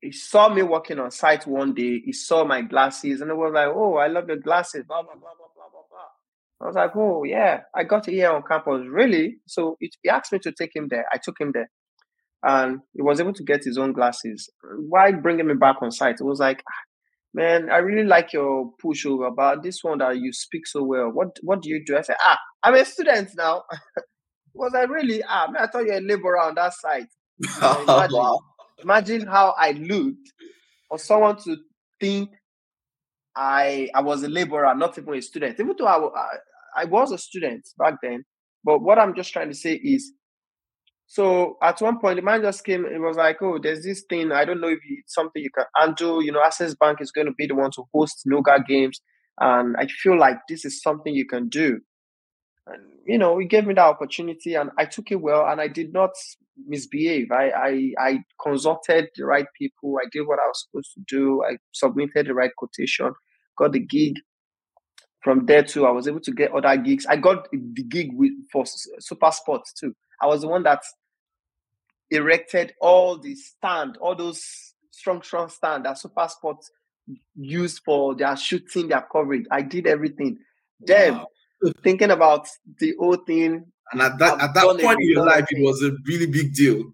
he 0.00 0.12
saw 0.12 0.48
me 0.48 0.62
working 0.62 0.98
on 0.98 1.10
site 1.10 1.46
one 1.46 1.74
day. 1.74 2.00
He 2.00 2.12
saw 2.12 2.44
my 2.44 2.62
glasses 2.62 3.20
and 3.20 3.30
it 3.30 3.36
was 3.36 3.52
like, 3.54 3.68
"Oh, 3.68 3.96
I 3.96 4.06
love 4.08 4.28
your 4.28 4.38
glasses." 4.38 4.84
Blah 4.86 5.02
blah 5.02 5.14
blah 5.14 5.34
blah 5.36 5.48
blah 5.54 5.68
blah 5.70 5.82
blah. 5.90 6.62
I 6.62 6.66
was 6.66 6.76
like, 6.76 6.92
"Oh 6.96 7.24
yeah, 7.24 7.62
I 7.74 7.84
got 7.84 8.06
here 8.06 8.30
on 8.30 8.42
campus." 8.42 8.86
Really? 8.88 9.38
So 9.46 9.76
it, 9.80 9.94
he 10.02 10.08
asked 10.08 10.32
me 10.32 10.38
to 10.40 10.52
take 10.52 10.74
him 10.74 10.88
there. 10.88 11.06
I 11.12 11.18
took 11.22 11.40
him 11.40 11.52
there, 11.52 11.70
and 12.42 12.80
he 12.94 13.02
was 13.02 13.20
able 13.20 13.34
to 13.34 13.44
get 13.44 13.64
his 13.64 13.78
own 13.78 13.92
glasses. 13.92 14.48
Why 14.88 15.12
bringing 15.12 15.46
me 15.46 15.54
back 15.54 15.76
on 15.82 15.90
site? 15.90 16.20
It 16.20 16.24
was 16.24 16.40
like, 16.40 16.62
"Ah, 16.68 16.82
man, 17.34 17.70
I 17.70 17.78
really 17.78 18.06
like 18.06 18.32
your 18.32 18.72
pushover 18.82 19.28
about 19.28 19.62
this 19.62 19.82
one 19.82 19.98
that 19.98 20.18
you 20.18 20.32
speak 20.32 20.66
so 20.66 20.82
well. 20.82 21.10
What 21.10 21.38
what 21.42 21.62
do 21.62 21.68
you 21.68 21.82
do? 21.84 21.96
I 21.96 22.02
said, 22.02 22.16
ah, 22.24 22.38
I'm 22.62 22.74
a 22.74 22.84
student 22.84 23.30
now. 23.36 23.64
was 24.54 24.74
I 24.74 24.82
really? 24.82 25.22
Ah, 25.28 25.48
man, 25.50 25.62
I 25.62 25.66
thought 25.66 25.84
you're 25.84 25.98
a 25.98 26.00
laborer 26.00 26.38
on 26.40 26.54
that 26.56 26.74
site. 26.74 27.08
Wow. 27.60 28.40
Imagine 28.82 29.26
how 29.26 29.54
I 29.58 29.72
looked 29.72 30.32
for 30.88 30.98
someone 30.98 31.36
to 31.44 31.56
think 32.00 32.30
I 33.36 33.88
I 33.94 34.00
was 34.02 34.22
a 34.22 34.28
laborer, 34.28 34.74
not 34.74 34.98
even 34.98 35.14
a 35.14 35.22
student. 35.22 35.58
Even 35.58 35.74
though 35.78 35.86
I, 35.86 35.96
I, 35.96 36.82
I 36.82 36.84
was 36.84 37.12
a 37.12 37.18
student 37.18 37.68
back 37.78 37.94
then. 38.02 38.24
But 38.64 38.82
what 38.82 38.98
I'm 38.98 39.14
just 39.14 39.32
trying 39.32 39.48
to 39.48 39.54
say 39.54 39.74
is, 39.74 40.12
so 41.06 41.56
at 41.62 41.80
one 41.80 41.98
point 41.98 42.16
the 42.16 42.22
man 42.22 42.42
just 42.42 42.64
came. 42.64 42.84
It 42.84 43.00
was 43.00 43.16
like, 43.16 43.40
oh, 43.40 43.58
there's 43.62 43.82
this 43.82 44.04
thing. 44.08 44.32
I 44.32 44.44
don't 44.44 44.60
know 44.60 44.68
if 44.68 44.80
it's 44.84 45.14
something 45.14 45.42
you 45.42 45.50
can 45.50 45.64
handle. 45.76 46.22
You 46.22 46.32
know, 46.32 46.42
Access 46.44 46.74
Bank 46.74 47.00
is 47.00 47.12
going 47.12 47.26
to 47.26 47.32
be 47.32 47.46
the 47.46 47.54
one 47.54 47.70
to 47.72 47.84
host 47.94 48.22
Nuga 48.30 48.64
games, 48.66 49.00
and 49.38 49.76
I 49.76 49.86
feel 49.86 50.18
like 50.18 50.38
this 50.48 50.64
is 50.64 50.82
something 50.82 51.14
you 51.14 51.26
can 51.26 51.48
do. 51.48 51.80
And 52.66 52.82
you 53.06 53.18
know, 53.18 53.38
he 53.38 53.46
gave 53.46 53.66
me 53.66 53.74
that 53.74 53.86
opportunity, 53.86 54.54
and 54.54 54.70
I 54.76 54.84
took 54.84 55.10
it 55.10 55.20
well, 55.20 55.46
and 55.46 55.60
I 55.60 55.68
did 55.68 55.92
not 55.92 56.10
misbehave. 56.66 57.30
I 57.32 57.50
I, 57.50 57.92
I 57.98 58.18
consulted 58.42 59.08
the 59.16 59.24
right 59.24 59.46
people. 59.58 59.98
I 60.02 60.08
did 60.10 60.26
what 60.26 60.38
I 60.38 60.46
was 60.46 60.66
supposed 60.66 60.92
to 60.94 61.00
do. 61.08 61.42
I 61.44 61.56
submitted 61.72 62.26
the 62.26 62.34
right 62.34 62.54
quotation, 62.56 63.12
got 63.56 63.72
the 63.72 63.80
gig. 63.80 64.14
From 65.22 65.44
there 65.44 65.62
too, 65.62 65.86
I 65.86 65.90
was 65.90 66.08
able 66.08 66.20
to 66.20 66.32
get 66.32 66.52
other 66.52 66.76
gigs. 66.78 67.04
I 67.06 67.16
got 67.16 67.48
the 67.52 67.82
gig 67.84 68.10
with 68.14 68.32
for 68.50 68.64
Super 68.66 69.30
Sports 69.30 69.72
too. 69.74 69.94
I 70.22 70.26
was 70.26 70.40
the 70.42 70.48
one 70.48 70.62
that 70.62 70.82
erected 72.10 72.74
all 72.80 73.18
the 73.18 73.34
stand, 73.34 73.96
all 73.98 74.14
those 74.14 74.42
strong, 74.90 75.22
strong 75.22 75.48
stand 75.48 75.84
that 75.84 75.98
Super 75.98 76.26
Sports 76.28 76.70
used 77.34 77.82
for 77.84 78.14
their 78.14 78.36
shooting, 78.36 78.88
their 78.88 79.06
coverage. 79.12 79.46
I 79.50 79.62
did 79.62 79.86
everything. 79.86 80.38
Then 80.80 81.14
Wow. 81.14 81.26
thinking 81.82 82.10
about 82.10 82.48
the 82.78 82.94
whole 82.98 83.16
thing, 83.16 83.66
And 83.92 84.02
at 84.02 84.18
that 84.18 84.34
I've 84.34 84.48
at 84.50 84.54
that 84.54 84.64
point 84.64 85.00
in 85.00 85.10
your 85.10 85.26
life, 85.26 85.46
it 85.50 85.62
was 85.62 85.82
a 85.82 85.92
really 86.06 86.26
big 86.26 86.54
deal. 86.54 86.84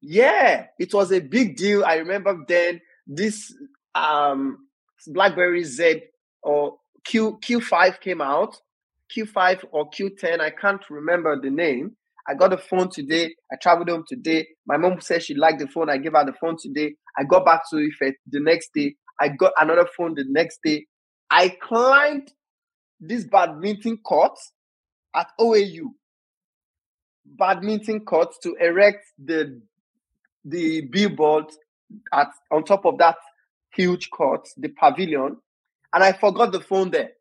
yeah, 0.00 0.66
it 0.78 0.92
was 0.92 1.12
a 1.12 1.20
big 1.20 1.56
deal. 1.56 1.84
I 1.84 1.96
remember 1.96 2.36
then 2.46 2.80
this 3.06 3.54
um 3.94 4.58
BlackBerry 5.06 5.64
Z 5.64 6.02
or 6.42 6.76
Q 7.04 7.38
Q5 7.42 8.00
came 8.00 8.20
out, 8.20 8.56
Q5 9.14 9.64
or 9.72 9.90
Q10. 9.90 10.40
I 10.40 10.50
can't 10.50 10.82
remember 10.90 11.40
the 11.40 11.50
name. 11.50 11.96
I 12.26 12.34
got 12.34 12.50
the 12.50 12.58
phone 12.58 12.88
today. 12.90 13.34
I 13.52 13.56
traveled 13.60 13.90
home 13.90 14.04
today. 14.08 14.46
My 14.66 14.78
mom 14.78 15.00
said 15.00 15.22
she 15.22 15.34
liked 15.34 15.58
the 15.58 15.68
phone. 15.68 15.90
I 15.90 15.98
gave 15.98 16.12
her 16.12 16.24
the 16.24 16.32
phone 16.32 16.56
today. 16.58 16.94
I 17.18 17.24
got 17.24 17.44
back 17.44 17.62
to 17.70 17.76
Ife 17.76 18.14
the 18.26 18.40
next 18.40 18.70
day. 18.74 18.94
I 19.20 19.28
got 19.28 19.52
another 19.60 19.86
phone 19.96 20.14
the 20.14 20.24
next 20.26 20.60
day. 20.64 20.86
I 21.30 21.50
climbed 21.60 22.32
this 22.98 23.24
badminton 23.24 23.98
court 23.98 24.38
at 25.14 25.28
OAU. 25.38 25.90
Badminton 27.24 28.04
court 28.04 28.34
to 28.42 28.54
erect 28.56 29.06
the 29.18 29.60
the 30.44 30.82
billboard 30.82 31.46
at 32.12 32.28
on 32.50 32.64
top 32.64 32.84
of 32.84 32.98
that 32.98 33.16
huge 33.74 34.10
court, 34.10 34.48
the 34.56 34.68
pavilion, 34.68 35.36
and 35.92 36.04
I 36.04 36.12
forgot 36.12 36.52
the 36.52 36.60
phone 36.60 36.90
there. 36.90 37.12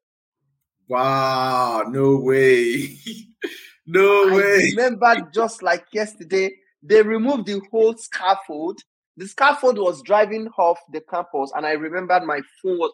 Wow, 0.88 1.84
no 1.88 2.18
way. 2.18 2.98
no 3.86 4.30
I 4.30 4.36
way. 4.36 4.74
remember 4.76 5.30
just 5.34 5.64
like 5.64 5.86
yesterday, 5.94 6.52
they 6.82 7.02
removed 7.02 7.46
the 7.48 7.62
whole 7.72 7.96
scaffold. 7.98 8.80
The 9.16 9.28
scaffold 9.28 9.78
was 9.78 10.02
driving 10.02 10.50
off 10.58 10.80
the 10.92 11.02
campus, 11.02 11.52
and 11.56 11.66
I 11.66 11.72
remembered 11.72 12.24
my 12.24 12.42
phone 12.62 12.80
was 12.80 12.92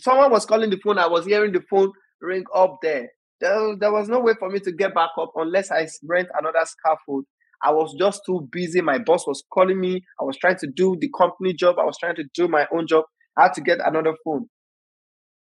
someone 0.00 0.30
was 0.30 0.44
calling 0.46 0.70
the 0.70 0.78
phone. 0.78 0.98
I 0.98 1.06
was 1.06 1.26
hearing 1.26 1.52
the 1.52 1.62
phone 1.70 1.92
ring 2.20 2.44
up 2.54 2.78
there. 2.82 3.10
There, 3.40 3.76
there 3.76 3.92
was 3.92 4.08
no 4.08 4.20
way 4.20 4.34
for 4.38 4.50
me 4.50 4.60
to 4.60 4.72
get 4.72 4.94
back 4.94 5.10
up 5.18 5.32
unless 5.36 5.70
I 5.70 5.86
rent 6.04 6.28
another 6.38 6.64
scaffold. 6.64 7.24
I 7.62 7.72
was 7.72 7.94
just 7.98 8.22
too 8.24 8.48
busy. 8.52 8.80
My 8.80 8.98
boss 8.98 9.26
was 9.26 9.42
calling 9.52 9.80
me. 9.80 10.04
I 10.20 10.24
was 10.24 10.36
trying 10.36 10.58
to 10.58 10.66
do 10.66 10.96
the 11.00 11.10
company 11.16 11.52
job. 11.54 11.78
I 11.78 11.84
was 11.84 11.98
trying 11.98 12.16
to 12.16 12.24
do 12.34 12.48
my 12.48 12.66
own 12.72 12.86
job. 12.86 13.04
I 13.36 13.44
had 13.44 13.54
to 13.54 13.60
get 13.60 13.78
another 13.84 14.14
phone 14.24 14.48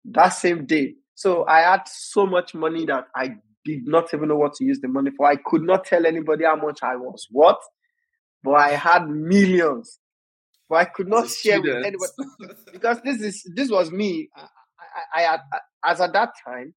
that 0.06 0.30
same 0.30 0.66
day. 0.66 0.96
So 1.16 1.46
I 1.48 1.62
had 1.62 1.82
so 1.88 2.26
much 2.26 2.54
money 2.54 2.86
that 2.86 3.06
I 3.16 3.36
did 3.66 3.88
not 3.88 4.14
even 4.14 4.30
know 4.30 4.36
what 4.36 4.54
to 4.56 4.66
use 4.66 4.80
the 4.82 4.88
money 4.88 5.12
for. 5.16 5.28
I 5.28 5.38
could 5.38 5.62
not 5.62 5.86
tell 5.86 6.06
anybody 6.06 6.46
how 6.46 6.56
much 6.56 6.80
I 6.84 6.96
was 6.96 7.28
what, 7.32 7.60
but 8.44 8.54
I 8.54 8.72
had 8.72 9.08
millions. 9.08 10.00
But 10.70 10.76
I 10.76 10.86
could 10.86 11.08
not 11.08 11.30
share 11.30 11.62
with 11.62 11.86
anybody 11.86 12.12
because 12.72 13.00
this 13.04 13.22
is 13.22 13.44
this 13.56 13.70
was 13.70 13.92
me. 13.92 14.30
I, 15.16 15.26
I, 15.26 15.38
I, 15.54 15.92
as 15.92 16.02
at 16.02 16.14
that 16.14 16.32
time, 16.46 16.74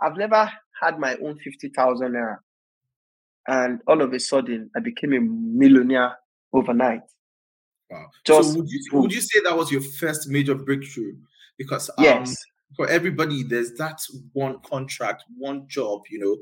I've 0.00 0.16
never 0.16 0.50
had 0.80 0.98
my 0.98 1.16
own 1.16 1.38
50,000 1.38 2.12
naira. 2.12 2.38
And 3.46 3.80
all 3.86 4.00
of 4.00 4.12
a 4.12 4.20
sudden, 4.20 4.70
I 4.76 4.80
became 4.80 5.12
a 5.12 5.20
millionaire 5.20 6.16
overnight. 6.52 7.02
Wow. 7.90 8.06
Just 8.24 8.52
so 8.52 8.58
would 8.58 8.68
you, 8.68 8.80
would 8.92 9.12
you 9.12 9.20
say 9.20 9.40
that 9.44 9.56
was 9.56 9.72
your 9.72 9.80
first 9.80 10.28
major 10.28 10.54
breakthrough? 10.54 11.16
Because 11.58 11.90
um, 11.98 12.04
yes. 12.04 12.36
for 12.76 12.88
everybody, 12.88 13.42
there's 13.42 13.72
that 13.74 14.00
one 14.32 14.60
contract, 14.60 15.24
one 15.36 15.66
job, 15.68 16.02
you 16.10 16.18
know, 16.20 16.36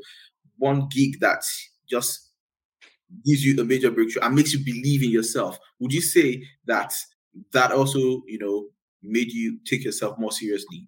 one 0.59 0.89
gig 0.89 1.21
that 1.21 1.43
just 1.89 2.31
gives 3.25 3.45
you 3.45 3.59
a 3.61 3.65
major 3.65 3.91
breakthrough 3.91 4.23
and 4.23 4.35
makes 4.35 4.53
you 4.53 4.65
believe 4.65 5.03
in 5.03 5.11
yourself. 5.11 5.59
Would 5.81 5.93
you 5.93 6.03
say 6.03 6.43
that 6.67 6.93
that 7.53 7.73
also, 7.73 8.23
you 8.27 8.39
know, 8.39 8.67
made 9.03 9.33
you 9.33 9.59
take 9.65 9.85
yourself 9.85 10.19
more 10.19 10.33
seriously? 10.33 10.87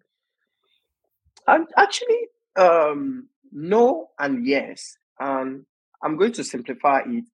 Actually, 1.48 2.26
um, 2.60 3.28
no 3.50 4.10
and 4.18 4.46
yes. 4.46 4.96
And 5.18 5.64
I'm 6.02 6.16
going 6.16 6.32
to 6.32 6.44
simplify 6.44 7.00
it. 7.06 7.24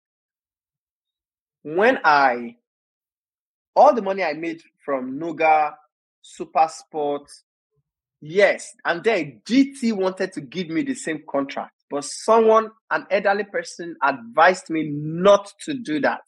When 1.62 1.99
I, 2.05 2.57
all 3.75 3.95
the 3.95 4.03
money 4.03 4.23
I 4.23 4.35
made 4.35 4.62
from 4.85 5.19
Nuga, 5.19 5.75
Super 6.23 6.69
Sports, 6.69 7.43
yes, 8.21 8.75
and 8.85 9.03
then 9.03 9.43
GT 9.45 9.93
wanted 9.93 10.33
to 10.35 10.41
give 10.41 10.69
me 10.69 10.83
the 10.83 10.95
same 10.95 11.23
contract, 11.29 11.73
but 11.91 12.05
someone, 12.05 12.71
an 12.91 13.07
elderly 13.11 13.45
person, 13.45 13.97
advised 14.03 14.71
me 14.71 14.89
not 14.93 15.53
to 15.65 15.75
do 15.75 16.01
that 16.01 16.21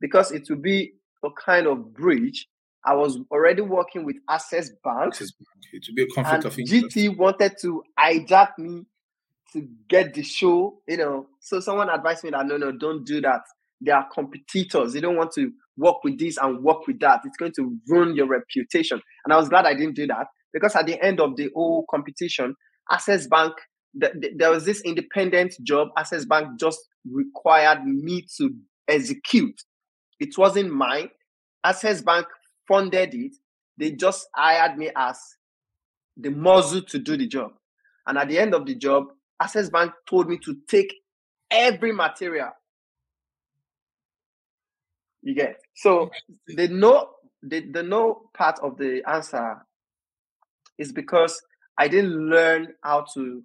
because 0.00 0.32
it 0.32 0.48
would 0.50 0.62
be 0.62 0.92
a 1.24 1.28
kind 1.30 1.66
of 1.66 1.94
breach 1.94 2.46
I 2.86 2.94
was 2.94 3.18
already 3.30 3.62
working 3.62 4.04
with 4.04 4.16
Access 4.28 4.70
Bank. 4.82 5.08
Access 5.08 5.32
Bank. 5.32 5.64
It 5.72 5.84
would 5.88 5.96
be 5.96 6.02
a 6.02 6.06
conflict 6.06 6.44
of 6.44 6.58
interest. 6.58 6.96
GT 6.96 7.16
wanted 7.16 7.54
to 7.62 7.82
hijack 7.98 8.58
me 8.58 8.84
to 9.52 9.68
get 9.88 10.14
the 10.14 10.22
show, 10.22 10.80
you 10.86 10.98
know. 10.98 11.26
So 11.40 11.60
someone 11.60 11.88
advised 11.88 12.24
me 12.24 12.30
that 12.30 12.46
no, 12.46 12.56
no, 12.56 12.72
don't 12.72 13.04
do 13.04 13.20
that. 13.22 13.42
They 13.80 13.92
are 13.92 14.06
competitors. 14.12 14.94
You 14.94 15.00
don't 15.00 15.16
want 15.16 15.32
to 15.32 15.50
work 15.76 16.04
with 16.04 16.18
this 16.18 16.36
and 16.36 16.62
work 16.62 16.86
with 16.86 17.00
that. 17.00 17.20
It's 17.24 17.36
going 17.36 17.52
to 17.56 17.76
ruin 17.88 18.14
your 18.14 18.26
reputation. 18.26 19.00
And 19.24 19.32
I 19.32 19.36
was 19.36 19.48
glad 19.48 19.66
I 19.66 19.74
didn't 19.74 19.94
do 19.94 20.06
that 20.08 20.26
because 20.52 20.76
at 20.76 20.86
the 20.86 21.02
end 21.02 21.20
of 21.20 21.36
the 21.36 21.50
whole 21.54 21.84
competition, 21.90 22.54
Access 22.90 23.26
Bank, 23.26 23.54
the, 23.94 24.12
the, 24.14 24.30
there 24.36 24.50
was 24.50 24.64
this 24.64 24.80
independent 24.82 25.54
job. 25.62 25.88
Access 25.96 26.24
Bank 26.24 26.58
just 26.58 26.78
required 27.10 27.84
me 27.84 28.24
to 28.38 28.50
execute. 28.88 29.60
It 30.20 30.36
wasn't 30.38 30.72
mine. 30.72 31.10
Access 31.64 32.02
Bank 32.02 32.26
funded 32.66 33.14
it. 33.14 33.36
They 33.76 33.92
just 33.92 34.28
hired 34.34 34.78
me 34.78 34.90
as 34.94 35.18
the 36.16 36.30
muzzle 36.30 36.82
to 36.82 36.98
do 36.98 37.16
the 37.16 37.26
job. 37.26 37.52
And 38.06 38.18
at 38.18 38.28
the 38.28 38.38
end 38.38 38.54
of 38.54 38.66
the 38.66 38.74
job, 38.74 39.08
Access 39.40 39.70
Bank 39.70 39.92
told 40.08 40.28
me 40.28 40.38
to 40.44 40.56
take 40.68 40.94
every 41.50 41.92
material. 41.92 42.50
You 45.22 45.34
get 45.34 45.56
so 45.74 46.10
the 46.46 46.68
no 46.68 47.08
the, 47.42 47.60
the 47.60 47.82
no 47.82 48.30
part 48.34 48.58
of 48.60 48.76
the 48.76 49.02
answer 49.08 49.56
is 50.76 50.92
because 50.92 51.40
I 51.78 51.88
didn't 51.88 52.28
learn 52.28 52.74
how 52.82 53.06
to 53.14 53.42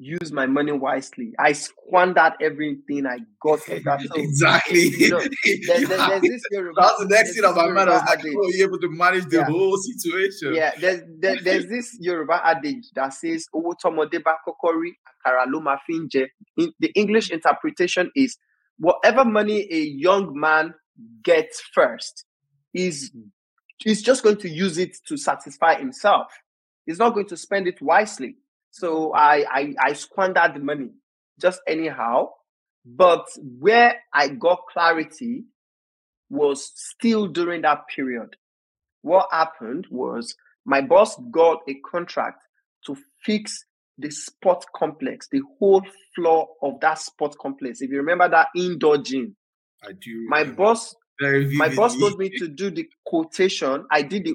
use 0.00 0.32
my 0.32 0.46
money 0.46 0.72
wisely. 0.72 1.34
I 1.38 1.52
squandered 1.52 2.32
everything 2.40 3.06
I 3.06 3.18
got 3.42 3.60
from 3.60 3.82
that. 3.84 4.00
So, 4.10 4.14
exactly. 4.14 4.88
You 4.96 5.10
know, 5.10 5.18
there's, 5.44 5.88
there's 5.88 6.22
this 6.22 6.42
Yoruba, 6.50 6.80
That's 6.80 6.98
the 7.00 7.06
next 7.08 7.34
thing 7.34 7.44
of 7.44 7.54
my 7.54 7.68
mind. 7.68 7.90
I 7.90 7.92
was 7.92 8.02
like, 8.08 8.20
oh, 8.24 8.48
you're 8.48 8.68
able 8.68 8.78
to 8.78 8.88
manage 8.88 9.26
the 9.26 9.36
yeah. 9.38 9.44
whole 9.44 9.76
situation. 9.76 10.54
Yeah, 10.54 10.72
there's 10.80 11.02
there, 11.18 11.36
there's 11.44 11.66
this 11.66 11.96
Yoruba 12.00 12.40
adage 12.44 12.86
that 12.94 13.12
says 13.12 13.46
"Owo 13.54 13.74
tomode 13.78 14.10
kokori 14.12 14.92
akara 15.26 15.44
lo 15.46 15.60
ma 15.60 15.76
finje." 15.88 16.28
The 16.56 16.88
English 16.94 17.30
interpretation 17.30 18.10
is 18.16 18.38
whatever 18.78 19.24
money 19.24 19.68
a 19.70 19.80
young 19.80 20.32
man 20.38 20.72
gets 21.22 21.62
first 21.74 22.24
is 22.72 23.12
he's 23.78 24.02
just 24.02 24.22
going 24.22 24.38
to 24.38 24.48
use 24.48 24.78
it 24.78 24.96
to 25.08 25.18
satisfy 25.18 25.74
himself. 25.78 26.32
He's 26.86 26.98
not 26.98 27.12
going 27.12 27.26
to 27.28 27.36
spend 27.36 27.68
it 27.68 27.80
wisely. 27.82 28.36
So 28.70 29.12
I, 29.14 29.44
I, 29.50 29.74
I 29.80 29.92
squandered 29.92 30.54
the 30.54 30.60
money 30.60 30.90
just 31.40 31.60
anyhow. 31.66 32.30
But 32.84 33.26
where 33.36 33.96
I 34.14 34.28
got 34.28 34.60
clarity 34.72 35.44
was 36.30 36.72
still 36.74 37.26
during 37.26 37.62
that 37.62 37.82
period. 37.94 38.36
What 39.02 39.28
happened 39.30 39.86
was 39.90 40.34
my 40.64 40.80
boss 40.80 41.16
got 41.30 41.60
a 41.68 41.74
contract 41.90 42.42
to 42.86 42.96
fix 43.24 43.64
the 43.98 44.10
sport 44.10 44.64
complex, 44.74 45.28
the 45.30 45.42
whole 45.58 45.82
floor 46.14 46.48
of 46.62 46.80
that 46.80 46.98
sport 46.98 47.36
complex. 47.38 47.82
If 47.82 47.90
you 47.90 47.98
remember 47.98 48.28
that 48.28 48.48
indoor 48.56 48.98
gym, 48.98 49.36
I 49.82 49.92
do. 49.92 50.26
My 50.28 50.44
boss, 50.44 50.94
my 51.20 51.74
boss 51.74 51.96
told 51.98 52.18
me 52.18 52.30
to 52.38 52.48
do 52.48 52.70
the 52.70 52.88
quotation. 53.04 53.86
I 53.90 54.02
did 54.02 54.24
the 54.24 54.34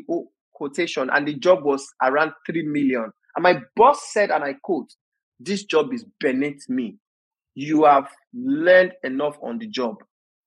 quotation, 0.53 1.09
and 1.11 1.27
the 1.27 1.35
job 1.35 1.63
was 1.63 1.87
around 2.01 2.33
three 2.45 2.63
million. 2.63 3.11
And 3.35 3.43
my 3.43 3.59
boss 3.75 4.11
said, 4.11 4.31
and 4.31 4.43
I 4.43 4.53
quote, 4.53 4.93
This 5.39 5.63
job 5.63 5.93
is 5.93 6.05
beneath 6.19 6.69
me. 6.69 6.97
You 7.53 7.85
have 7.85 8.09
learned 8.33 8.93
enough 9.03 9.37
on 9.41 9.59
the 9.59 9.67
job. 9.67 9.97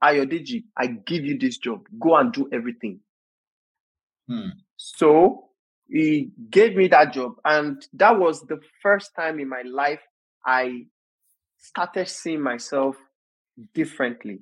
Ayodeji, 0.03 0.65
I 0.77 0.87
give 0.87 1.25
you 1.25 1.39
this 1.39 1.59
job. 1.59 1.87
Go 1.99 2.17
and 2.17 2.33
do 2.33 2.49
everything. 2.53 3.01
Hmm. 4.29 4.51
So 4.77 5.49
he 5.89 6.31
gave 6.51 6.77
me 6.77 6.89
that 6.89 7.13
job. 7.13 7.35
And 7.45 7.85
that 7.95 8.19
was 8.19 8.43
the 8.43 8.61
first 8.83 9.11
time 9.17 9.41
in 9.41 9.49
my 9.49 9.63
life 9.63 10.01
I 10.47 10.87
started 11.59 12.09
seeing 12.09 12.43
myself 12.43 12.97
differently. 13.75 14.41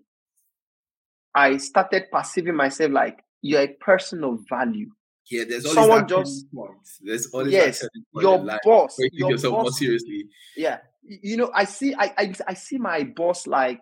I 1.35 1.56
started 1.59 2.04
perceiving 2.11 2.56
myself 2.56 2.92
like 2.92 3.22
you're 3.42 3.62
a 3.62 3.68
person 3.68 4.24
of 4.24 4.40
value. 4.48 4.90
Yeah, 5.30 5.44
there's 5.48 5.66
always 5.66 5.76
someone 5.76 6.08
just 6.08 6.54
point. 6.54 6.70
There's 7.00 7.26
always 7.26 7.52
yes, 7.52 7.84
your 8.14 8.44
boss, 8.62 8.96
you 8.98 9.10
your 9.12 9.30
yourself 9.32 9.54
boss, 9.54 9.62
more 9.62 9.72
seriously. 9.72 10.26
Yeah, 10.56 10.78
you 11.02 11.36
know, 11.36 11.50
I 11.54 11.64
see, 11.64 11.94
I, 11.94 12.12
I, 12.16 12.34
I 12.46 12.54
see 12.54 12.78
my 12.78 13.02
boss 13.02 13.46
like, 13.46 13.80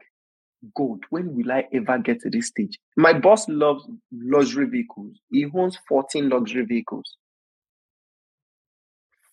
God, 0.74 1.00
when 1.10 1.34
will 1.36 1.52
I 1.52 1.64
ever 1.74 1.98
get 1.98 2.20
to 2.20 2.30
this 2.30 2.48
stage? 2.48 2.78
My 2.96 3.12
boss 3.12 3.46
loves 3.48 3.86
luxury 4.10 4.66
vehicles. 4.66 5.18
He 5.30 5.46
owns 5.54 5.78
14 5.86 6.30
luxury 6.30 6.64
vehicles. 6.64 7.16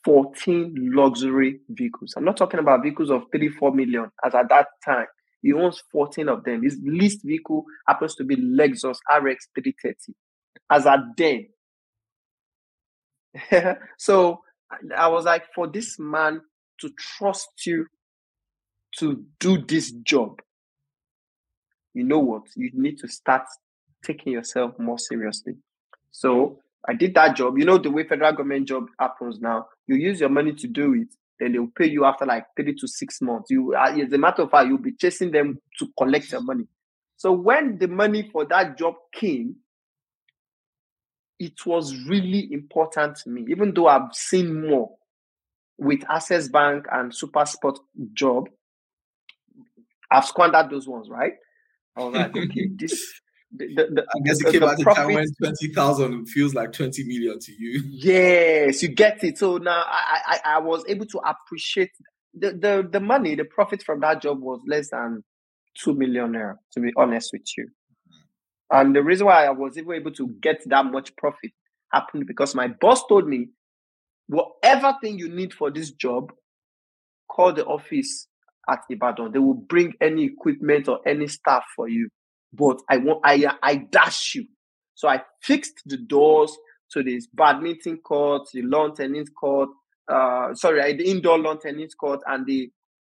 14 0.04 0.92
luxury 0.94 1.60
vehicles. 1.70 2.14
I'm 2.18 2.26
not 2.26 2.36
talking 2.36 2.60
about 2.60 2.84
vehicles 2.84 3.10
of 3.10 3.24
three, 3.32 3.50
four 3.50 3.74
million 3.74 4.10
as 4.26 4.36
at 4.36 4.50
that 4.50 4.68
time. 4.84 5.06
He 5.42 5.54
owns 5.54 5.82
14 5.92 6.28
of 6.30 6.44
them. 6.44 6.64
His 6.64 6.78
least 6.84 7.22
vehicle 7.24 7.66
happens 7.88 8.16
to 8.16 8.24
be 8.24 8.36
Lexus 8.36 8.98
RX 9.10 9.48
330. 9.56 9.96
As 10.70 10.86
at 10.86 11.00
then, 11.18 11.48
so 13.98 14.42
I 14.96 15.08
was 15.08 15.26
like, 15.26 15.44
for 15.54 15.68
this 15.68 15.98
man 16.00 16.42
to 16.80 16.90
trust 16.98 17.50
you 17.66 17.86
to 18.98 19.24
do 19.40 19.58
this 19.58 19.92
job, 19.92 20.42
you 21.94 22.04
know 22.04 22.20
what? 22.20 22.44
You 22.56 22.72
need 22.74 22.98
to 23.00 23.08
start 23.08 23.44
taking 24.04 24.34
yourself 24.34 24.78
more 24.80 24.98
seriously. 24.98 25.54
So 26.12 26.60
I 26.88 26.94
did 26.94 27.14
that 27.16 27.36
job. 27.36 27.58
You 27.58 27.66
know 27.66 27.78
the 27.78 27.92
way 27.92 28.08
federal 28.08 28.32
government 28.32 28.68
job 28.68 28.88
happens 29.00 29.40
now. 29.40 29.68
You 29.88 29.96
use 29.96 30.20
your 30.20 30.30
money 30.30 30.54
to 30.54 30.68
do 30.68 30.94
it, 30.94 31.10
then 31.40 31.54
they'll 31.54 31.68
pay 31.68 31.88
you 31.88 32.06
after 32.06 32.26
like 32.26 32.46
three 32.56 32.74
to 32.76 32.88
six 32.88 33.22
months. 33.22 33.50
You, 33.50 33.76
as 33.76 34.12
a 34.12 34.18
matter 34.18 34.44
of 34.44 34.52
fact, 34.52 34.68
you'll 34.68 34.78
be 34.78 34.94
chasing 34.94 35.32
them 35.32 35.60
to 35.80 35.88
collect 35.98 36.32
your 36.32 36.42
money. 36.42 36.66
So 37.18 37.32
when 37.32 37.78
the 37.78 37.88
money 37.88 38.30
for 38.32 38.46
that 38.46 38.78
job 38.78 38.96
came, 39.14 39.56
it 41.42 41.66
was 41.66 41.96
really 42.06 42.48
important 42.54 43.16
to 43.18 43.30
me, 43.30 43.44
even 43.50 43.74
though 43.74 43.88
I've 43.88 44.14
seen 44.14 44.70
more 44.70 44.92
with 45.80 46.02
Access 46.08 46.48
Bank 46.48 46.86
and 46.92 47.14
Super 47.14 47.48
Sport 47.48 47.80
job. 48.14 48.48
I've 50.12 50.26
squandered 50.26 50.70
those 50.70 50.88
ones, 50.88 51.10
right? 51.10 51.34
I 51.98 52.04
was 52.04 52.14
like, 52.14 52.38
okay, 52.38 52.70
this. 52.76 53.12
The, 53.54 53.68
the, 53.76 53.88
the, 53.92 54.02
I 54.04 54.20
guess 54.24 54.40
it 54.40 54.52
came 54.52 54.64
at 54.64 54.80
a 54.80 54.84
time 54.84 55.14
when 55.14 55.26
twenty 55.42 55.74
thousand 55.74 56.28
feels 56.28 56.54
like 56.54 56.74
twenty 56.74 57.04
million 57.04 57.40
to 57.40 57.52
you. 57.52 57.82
Yes, 57.90 58.84
you 58.84 58.90
get 58.90 59.24
it. 59.24 59.40
So 59.40 59.58
now 59.58 59.84
I, 59.88 60.20
I, 60.28 60.40
I 60.56 60.60
was 60.60 60.86
able 60.88 61.08
to 61.08 61.20
appreciate 61.20 61.90
the, 62.36 62.52
the 62.52 62.88
the 62.90 63.00
money, 63.00 63.36
the 63.36 63.46
profit 63.46 63.84
from 63.84 64.00
that 64.02 64.22
job 64.22 64.40
was 64.40 64.62
less 64.68 64.92
than 64.92 65.24
two 65.76 65.96
million 65.96 66.34
naira. 66.34 66.56
To 66.74 66.80
be 66.80 66.94
honest 66.96 67.32
with 67.34 67.42
you, 67.58 67.68
and 68.72 68.96
the 68.96 69.04
reason 69.04 69.28
why 69.28 69.46
I 69.46 69.50
was 69.52 69.78
even 69.78 69.94
able 69.94 70.12
to 70.14 70.28
get 70.42 70.62
that 70.68 70.86
much 70.86 71.16
profit 71.18 71.52
happened 71.92 72.26
because 72.28 72.56
my 72.56 72.68
boss 72.68 73.04
told 73.08 73.28
me, 73.28 73.50
whatever 74.28 74.96
thing 75.02 75.20
you 75.20 75.30
need 75.30 75.54
for 75.54 75.70
this 75.70 75.92
job, 75.92 76.32
call 77.30 77.54
the 77.54 77.66
office 77.66 78.28
at 78.70 78.80
Ibadan. 78.90 79.32
They 79.34 79.40
will 79.40 79.54
bring 79.56 79.94
any 80.02 80.26
equipment 80.26 80.88
or 80.88 81.00
any 81.06 81.28
staff 81.28 81.64
for 81.76 81.90
you. 81.90 82.10
But 82.54 82.80
I 82.90 82.98
want 82.98 83.22
I 83.24 83.46
I 83.62 83.76
dash 83.76 84.36
you. 84.36 84.46
So 84.96 85.08
I 85.08 85.22
fixed 85.42 85.82
the 85.86 85.98
doors 85.98 86.56
to 86.92 87.04
this 87.04 87.28
badminton 87.34 87.98
court, 87.98 88.48
the 88.54 88.62
lawn 88.62 88.94
tennis 88.94 89.30
court, 89.30 89.70
uh, 90.12 90.54
sorry, 90.54 90.96
the 90.96 91.10
indoor 91.10 91.40
lawn 91.40 91.60
tennis 91.60 91.94
court 91.96 92.20
and 92.28 92.46
the 92.46 92.70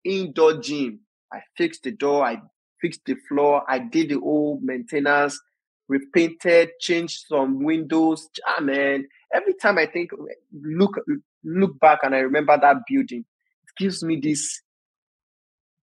indoor 0.03 0.59
gym. 0.61 1.01
I 1.33 1.39
fixed 1.57 1.83
the 1.83 1.91
door, 1.91 2.25
I 2.25 2.37
fixed 2.81 3.05
the 3.05 3.15
floor, 3.27 3.63
I 3.67 3.79
did 3.79 4.09
the 4.09 4.19
whole 4.19 4.59
maintenance, 4.61 5.39
repainted, 5.87 6.71
changed 6.79 7.25
some 7.27 7.63
windows. 7.63 8.29
Ah, 8.47 8.61
man, 8.61 9.07
every 9.33 9.53
time 9.53 9.77
I 9.77 9.85
think, 9.85 10.11
look, 10.53 10.99
look 11.43 11.79
back 11.79 11.99
and 12.03 12.15
I 12.15 12.19
remember 12.19 12.57
that 12.59 12.77
building, 12.87 13.25
it 13.63 13.69
gives 13.77 14.03
me 14.03 14.19
this, 14.21 14.61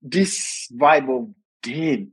this 0.03 0.69
vibe 0.79 1.09
of, 1.09 1.29
damn, 1.63 2.13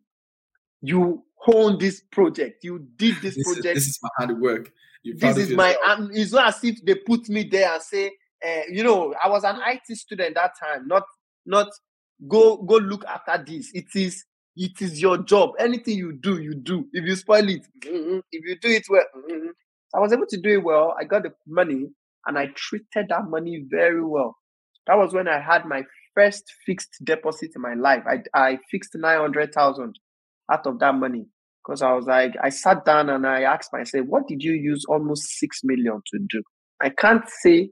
you 0.82 1.24
own 1.48 1.78
this 1.78 2.02
project, 2.12 2.64
you 2.64 2.88
did 2.96 3.16
this, 3.22 3.36
this 3.36 3.44
project. 3.44 3.78
Is, 3.78 3.86
this 3.86 3.88
is 3.88 4.00
my 4.02 4.10
hard 4.18 4.42
work. 4.42 4.72
You 5.04 5.18
this 5.18 5.38
is 5.38 5.50
my, 5.52 5.76
um, 5.88 6.10
it's 6.14 6.32
not 6.32 6.48
as 6.48 6.64
if 6.64 6.84
they 6.86 6.96
put 6.96 7.28
me 7.28 7.44
there 7.44 7.74
and 7.74 7.82
say, 7.82 8.12
uh, 8.46 8.62
you 8.70 8.84
know, 8.84 9.14
I 9.22 9.30
was 9.30 9.44
an 9.44 9.60
IT 9.68 9.96
student 9.98 10.36
that 10.36 10.54
time, 10.60 10.88
not, 10.88 11.04
not 11.46 11.68
go, 12.28 12.58
go 12.58 12.76
look 12.76 13.04
after 13.06 13.44
this. 13.46 13.72
It 13.74 13.88
is 13.96 14.24
it 14.56 14.82
is 14.82 15.02
your 15.02 15.18
job. 15.18 15.52
Anything 15.60 15.98
you 15.98 16.14
do, 16.14 16.42
you 16.42 16.56
do. 16.56 16.88
If 16.94 17.06
you 17.06 17.16
spoil 17.16 17.50
it, 17.50 17.66
if 17.84 18.24
you 18.32 18.58
do 18.60 18.70
it 18.70 18.86
well. 18.90 19.04
I 19.96 20.00
was 20.00 20.12
able 20.12 20.26
to 20.28 20.38
do 20.38 20.50
it 20.54 20.64
well. 20.64 20.96
I 21.00 21.04
got 21.04 21.24
the 21.24 21.34
money 21.48 21.88
and 22.26 22.38
I 22.38 22.48
treated 22.56 23.10
that 23.10 23.30
money 23.30 23.66
very 23.70 24.04
well. 24.04 24.38
That 24.88 24.98
was 24.98 25.14
when 25.14 25.28
I 25.28 25.40
had 25.40 25.66
my 25.66 25.84
first 26.16 26.44
fixed 26.66 26.98
deposit 27.04 27.52
in 27.56 27.62
my 27.62 27.74
life. 27.74 28.04
I, 28.08 28.24
I 28.34 28.60
fixed 28.70 28.96
900,000 28.96 30.00
out 30.52 30.68
of 30.68 30.80
that 30.80 30.96
money 30.96 31.26
because 31.64 31.82
I 31.82 31.94
was 31.94 32.06
like, 32.06 32.34
I 32.44 32.50
sat 32.50 32.86
down 32.86 33.10
and 33.10 33.26
I 33.26 33.44
asked 33.44 33.72
myself, 33.72 34.06
what 34.08 34.28
did 34.28 34.44
you 34.44 34.54
use 34.54 34.84
almost 34.88 35.38
6 35.40 35.62
million 35.64 36.02
to 36.12 36.20
do? 36.28 36.44
I 36.82 36.90
can't 36.90 37.24
say 37.42 37.70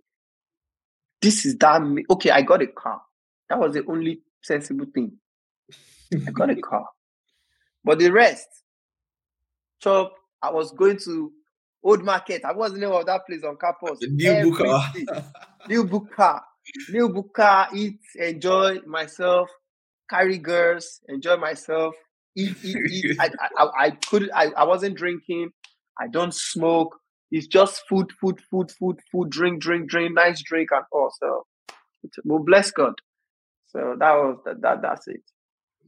this 1.21 1.45
is 1.45 1.57
that. 1.57 1.81
Okay, 2.09 2.31
I 2.31 2.41
got 2.41 2.61
a 2.61 2.67
car. 2.67 3.01
That 3.49 3.59
was 3.59 3.73
the 3.73 3.83
only 3.87 4.21
sensible 4.41 4.85
thing. 4.93 5.13
I 6.13 6.31
got 6.31 6.49
a 6.49 6.55
car. 6.55 6.85
But 7.83 7.99
the 7.99 8.11
rest, 8.11 8.47
so 9.79 10.11
I 10.41 10.51
was 10.51 10.71
going 10.71 10.97
to 11.05 11.31
Old 11.83 12.03
Market. 12.03 12.43
I 12.45 12.51
was 12.51 12.73
the 12.73 12.79
name 12.79 12.91
of 12.91 13.05
that 13.05 13.25
place 13.25 13.43
on 13.43 13.57
campus. 13.57 13.99
The 13.99 14.09
new 14.09 14.51
Buka. 14.51 14.93
new 15.67 15.85
Buka. 15.85 16.41
New 16.89 17.09
Buka, 17.09 17.73
eat, 17.73 17.99
enjoy 18.15 18.79
myself, 18.85 19.49
carry 20.09 20.37
girls, 20.37 21.01
enjoy 21.09 21.37
myself, 21.37 21.95
eat, 22.35 22.55
eat, 22.63 22.77
eat. 22.91 23.17
I, 23.19 23.29
I, 23.57 23.67
I, 23.77 23.89
couldn't, 23.91 24.31
I, 24.35 24.51
I 24.55 24.63
wasn't 24.63 24.95
drinking. 24.95 25.51
I 25.99 26.07
don't 26.07 26.33
smoke. 26.33 26.97
It's 27.31 27.47
just 27.47 27.83
food, 27.87 28.11
food, 28.19 28.39
food, 28.51 28.71
food, 28.71 28.99
food, 29.11 29.29
drink, 29.29 29.61
drink, 29.61 29.89
drink, 29.89 30.13
nice 30.13 30.41
drink, 30.43 30.69
and 30.71 30.83
all. 30.91 31.11
So, 31.17 31.45
well, 32.25 32.39
bless 32.39 32.71
God. 32.71 32.93
So 33.67 33.95
that 33.97 34.11
was 34.11 34.37
that, 34.45 34.61
that 34.61 34.81
that's 34.81 35.07
it. 35.07 35.21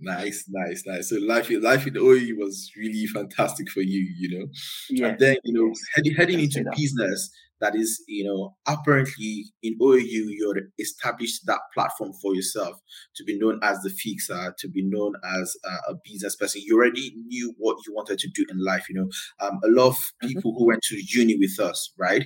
Nice, 0.03 0.45
nice, 0.49 0.83
nice. 0.85 1.09
So 1.09 1.15
life, 1.17 1.49
life 1.49 1.87
in 1.87 1.93
OAU 1.93 2.37
was 2.37 2.71
really 2.77 3.05
fantastic 3.07 3.69
for 3.69 3.81
you, 3.81 4.05
you 4.17 4.37
know. 4.37 4.47
Yeah. 4.89 5.07
And 5.07 5.19
then 5.19 5.37
you 5.43 5.53
know, 5.53 5.73
heading 5.95 6.13
heading 6.13 6.39
into 6.41 6.65
business, 6.75 7.29
that 7.61 7.75
is, 7.75 8.03
you 8.09 8.25
know, 8.25 8.55
apparently 8.67 9.45
in 9.61 9.77
OAU 9.79 10.03
you're 10.03 10.57
established 10.77 11.45
that 11.45 11.61
platform 11.73 12.11
for 12.21 12.35
yourself 12.35 12.77
to 13.15 13.23
be 13.23 13.39
known 13.39 13.61
as 13.63 13.79
the 13.79 13.89
fixer, 13.89 14.53
to 14.59 14.67
be 14.67 14.83
known 14.83 15.13
as 15.23 15.55
uh, 15.65 15.91
a 15.91 15.95
business 16.03 16.35
person. 16.35 16.61
You 16.65 16.75
already 16.75 17.13
knew 17.27 17.53
what 17.57 17.77
you 17.87 17.93
wanted 17.93 18.19
to 18.19 18.29
do 18.35 18.45
in 18.49 18.61
life. 18.61 18.89
You 18.89 18.95
know, 18.95 19.09
um, 19.39 19.59
a 19.63 19.69
lot 19.69 19.87
of 19.87 19.95
mm-hmm. 19.95 20.27
people 20.27 20.51
mm-hmm. 20.51 20.59
who 20.59 20.67
went 20.67 20.81
to 20.83 21.01
uni 21.07 21.37
with 21.39 21.57
us, 21.65 21.93
right? 21.97 22.25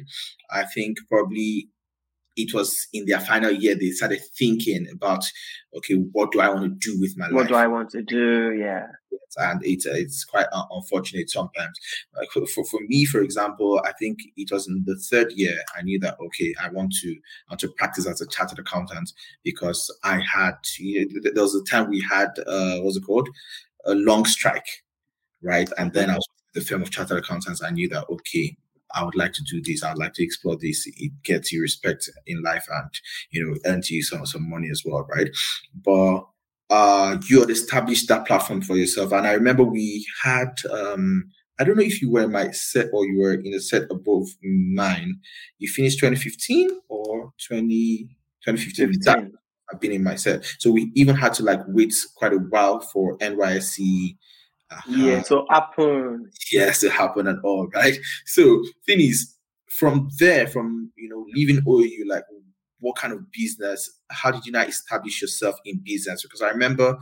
I 0.49 0.63
think 0.73 0.97
probably 1.07 1.69
it 2.38 2.54
was 2.54 2.88
in 2.93 3.06
their 3.06 3.19
final 3.19 3.52
year 3.52 3.76
they 3.76 3.89
started 3.89 4.21
thinking 4.38 4.88
about 4.93 5.23
okay 5.76 5.95
what 6.13 6.32
do 6.32 6.39
i 6.39 6.47
want 6.47 6.63
to 6.63 6.89
do 6.89 7.00
with 7.02 7.17
my 7.17 7.26
what 7.26 7.32
life? 7.32 7.41
What 7.41 7.47
do 7.50 7.56
i 7.56 7.67
want 7.67 7.89
to 7.91 8.02
do? 8.02 8.56
Yeah. 8.58 8.88
And 9.39 9.60
it's 9.63 9.86
uh, 9.86 9.91
it's 9.93 10.23
quite 10.23 10.47
uh, 10.52 10.63
unfortunate 10.71 11.30
sometimes. 11.30 11.78
Like 12.15 12.30
for, 12.32 12.45
for, 12.47 12.63
for 12.65 12.80
me 12.88 13.06
for 13.06 13.21
example 13.21 13.82
i 13.84 13.91
think 14.00 14.19
it 14.38 14.52
was 14.52 14.67
in 14.67 14.84
the 14.86 14.95
third 14.95 15.32
year 15.34 15.58
i 15.76 15.82
knew 15.82 16.00
that 16.00 16.17
okay 16.19 16.54
i 16.63 16.69
want 16.69 16.93
to 17.02 17.10
I 17.10 17.54
want 17.54 17.60
to 17.62 17.69
practice 17.69 18.08
as 18.08 18.21
a 18.21 18.28
chartered 18.28 18.60
accountant 18.60 19.12
because 19.43 19.93
i 20.04 20.19
had 20.34 20.56
you 20.80 21.08
know, 21.10 21.32
there 21.34 21.43
was 21.43 21.56
a 21.56 21.63
time 21.63 21.89
we 21.89 22.02
had 22.02 22.30
uh 22.45 22.78
what's 22.78 22.97
it 22.97 23.04
called? 23.06 23.30
A 23.86 23.95
long 23.95 24.26
strike 24.26 24.84
right? 25.41 25.69
And 25.78 25.93
then 25.93 26.10
i 26.10 26.15
was 26.15 26.28
the 26.54 26.62
firm 26.62 26.82
of 26.82 26.89
chartered 26.89 27.19
accountants. 27.19 27.62
I 27.62 27.69
knew 27.69 27.88
that 27.89 28.06
okay 28.10 28.58
I 28.93 29.04
would 29.04 29.15
like 29.15 29.34
to 29.34 29.43
do 29.43 29.62
this. 29.62 29.84
I'd 29.84 29.97
like 29.97 30.13
to 30.13 30.23
explore 30.23 30.58
this. 30.58 30.88
It 30.97 31.12
gets 31.23 31.52
you 31.52 31.62
respect 31.62 32.10
in 32.26 32.41
life 32.41 32.65
and, 32.69 32.89
you 33.32 33.45
know, 33.45 33.56
earns 33.65 33.89
you 33.89 34.02
some, 34.02 34.26
some 34.26 34.50
money 34.50 34.69
as 34.71 34.84
well, 34.86 35.08
right? 35.10 35.30
But 35.84 36.26
uh, 36.69 37.17
you 37.30 37.39
had 37.39 37.50
established 37.50 38.08
that 38.10 38.26
platform 38.26 38.62
for 38.62 38.76
yourself. 38.76 39.12
And 39.12 39.28
I 39.28 39.34
remember 39.34 39.63
we 39.63 40.06
had, 40.23 40.54
um, 40.71 41.30
I 41.60 41.63
don't 41.63 41.78
know 41.78 41.84
if 41.84 42.02
you 42.02 42.12
were 42.12 42.23
in 42.23 42.32
my 42.32 42.52
set 42.52 42.88
or 42.93 43.06
you 43.06 43.19
were 43.19 43.34
in 43.34 43.54
a 43.54 43.60
set 43.60 43.84
above 43.89 44.28
mine. 44.43 45.19
You 45.60 45.69
finished 45.69 46.00
2015 46.00 46.69
or 46.89 47.34
20, 47.47 48.10
2015? 48.45 49.34
I've 49.71 49.82
been 49.82 49.91
in 49.91 50.04
my 50.04 50.15
set. 50.15 50.45
So 50.60 50.71
we 50.71 50.91
even 50.95 51.15
had 51.15 51.34
to 51.36 51.43
like 51.43 51.60
wait 51.67 51.93
quite 52.15 52.34
a 52.34 52.38
while 52.38 52.80
for 52.80 53.17
NYSC. 53.17 54.15
Uh-huh. 54.69 54.91
Yeah, 54.93 55.21
so 55.21 55.45
happen. 55.49 56.30
Yes, 56.51 56.84
it 56.84 56.91
happened 56.91 57.30
and 57.30 57.39
all, 57.43 57.67
right? 57.73 57.97
So 58.25 58.63
thing 58.86 58.99
is, 58.99 59.34
from 59.69 60.10
there, 60.19 60.47
from 60.47 60.91
you 60.97 61.10
know, 61.10 61.25
leaving 61.34 61.62
OU, 61.67 62.06
like 62.10 62.23
what 62.80 62.95
kind 62.95 63.13
of 63.13 63.32
business? 63.32 63.89
How 64.12 64.32
did 64.32 64.45
you 64.45 64.51
not 64.51 64.69
establish 64.69 65.21
yourself 65.21 65.56
in 65.65 65.82
business? 65.84 66.21
Because 66.21 66.41
I 66.41 66.49
remember 66.49 66.97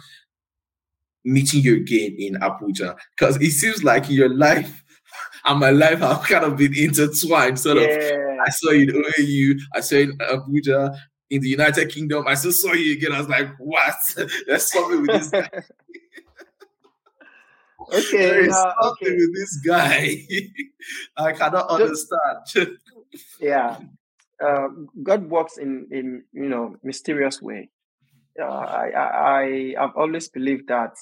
meeting 1.24 1.62
you 1.62 1.78
again 1.78 2.16
in 2.18 2.36
Abuja. 2.36 2.96
Because 3.18 3.38
it 3.38 3.52
seems 3.52 3.84
like 3.84 4.10
your 4.10 4.30
life 4.30 4.84
and 5.46 5.60
my 5.60 5.72
life 5.72 6.00
have 6.00 6.24
kind 6.24 6.46
of 6.46 6.58
been 6.58 6.78
intertwined. 6.78 7.60
Sort 7.60 7.78
yeah. 7.78 7.88
of. 7.88 8.40
I 8.46 8.50
saw 8.50 8.72
you 8.72 8.84
in 8.84 9.04
OAU, 9.04 9.60
I 9.74 9.80
saw 9.80 9.96
you 9.96 10.12
in 10.12 10.18
Abuja, 10.20 10.96
in 11.30 11.42
the 11.42 11.50
United 11.50 11.90
Kingdom. 11.90 12.26
I 12.28 12.36
still 12.36 12.52
saw 12.52 12.74
you 12.74 12.94
again. 12.94 13.12
I 13.12 13.20
was 13.20 13.30
like, 13.30 13.50
what? 13.58 13.96
There's 14.48 14.72
something 14.72 15.02
with 15.02 15.10
this 15.10 15.30
guy. 15.30 15.50
Okay, 17.94 18.18
there 18.18 18.46
is 18.46 18.54
uh, 18.54 18.74
something 18.82 19.08
okay. 19.08 19.16
with 19.16 19.36
this 19.36 19.58
guy. 19.66 20.28
I 21.18 21.32
cannot 21.34 21.70
understand. 21.70 22.78
yeah, 23.40 23.78
uh, 24.44 24.68
God 25.02 25.30
works 25.30 25.58
in 25.58 25.88
in 25.92 26.24
you 26.34 26.50
know 26.50 26.76
mysterious 26.84 27.42
way. 27.42 27.70
Uh, 28.40 28.46
I 28.46 28.92
I 28.96 29.76
I've 29.80 29.96
always 29.96 30.30
believed 30.30 30.68
that 30.68 30.96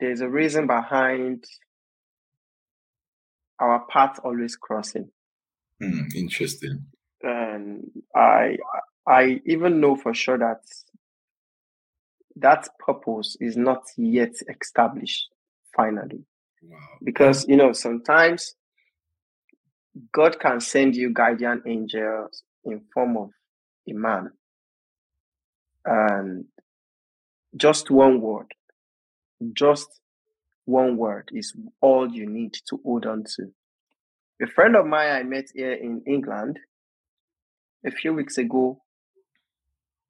there's 0.00 0.20
a 0.20 0.28
reason 0.28 0.66
behind 0.66 1.44
our 3.58 3.84
path 3.86 4.20
always 4.22 4.56
crossing. 4.56 5.10
Hmm, 5.80 6.08
interesting. 6.14 6.86
And 7.22 7.90
I 8.14 8.58
I 9.06 9.40
even 9.46 9.80
know 9.80 9.96
for 9.96 10.14
sure 10.14 10.38
that 10.38 10.62
that 12.36 12.68
purpose 12.78 13.36
is 13.40 13.56
not 13.56 13.84
yet 13.96 14.34
established 14.60 15.28
finally. 15.74 16.24
Wow. 16.62 16.78
Because, 17.02 17.46
you 17.48 17.56
know, 17.56 17.72
sometimes 17.72 18.54
God 20.12 20.38
can 20.38 20.60
send 20.60 20.96
you 20.96 21.12
guardian 21.12 21.62
angels 21.66 22.42
in 22.64 22.82
form 22.92 23.16
of 23.16 23.30
a 23.88 23.92
man. 23.92 24.30
And 25.84 26.46
just 27.56 27.90
one 27.90 28.20
word, 28.20 28.52
just 29.52 29.88
one 30.64 30.96
word 30.96 31.30
is 31.32 31.54
all 31.80 32.10
you 32.10 32.26
need 32.26 32.54
to 32.68 32.80
hold 32.84 33.06
on 33.06 33.24
to. 33.36 33.52
A 34.42 34.46
friend 34.46 34.76
of 34.76 34.84
mine 34.84 35.12
I 35.12 35.22
met 35.22 35.46
here 35.54 35.72
in 35.72 36.02
England 36.06 36.58
a 37.86 37.90
few 37.90 38.12
weeks 38.12 38.36
ago 38.36 38.82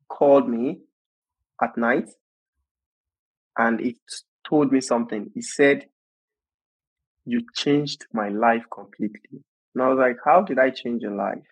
called 0.09 0.49
me 0.49 0.79
at 1.63 1.77
night 1.77 2.09
and 3.59 3.81
it 3.81 3.97
told 4.49 4.73
me 4.73 4.81
something. 4.81 5.31
He 5.35 5.43
said, 5.43 5.87
You 7.25 7.43
changed 7.55 8.07
my 8.13 8.29
life 8.29 8.65
completely. 8.73 9.45
And 9.75 9.83
I 9.83 9.89
was 9.89 9.99
like, 9.99 10.17
How 10.25 10.43
did 10.43 10.59
I 10.59 10.71
change 10.71 11.03
your 11.03 11.15
life? 11.15 11.47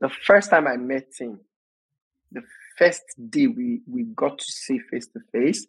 The 0.00 0.08
first 0.08 0.50
time 0.50 0.66
I 0.66 0.76
met 0.76 1.08
him, 1.18 1.40
the 2.30 2.42
first 2.76 3.02
day 3.30 3.46
we, 3.46 3.80
we 3.86 4.04
got 4.04 4.38
to 4.38 4.44
see 4.44 4.78
face 4.78 5.08
to 5.08 5.20
face, 5.32 5.66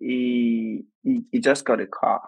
he, 0.00 0.84
he 1.02 1.20
he 1.30 1.38
just 1.38 1.64
got 1.64 1.80
a 1.80 1.86
car. 1.86 2.22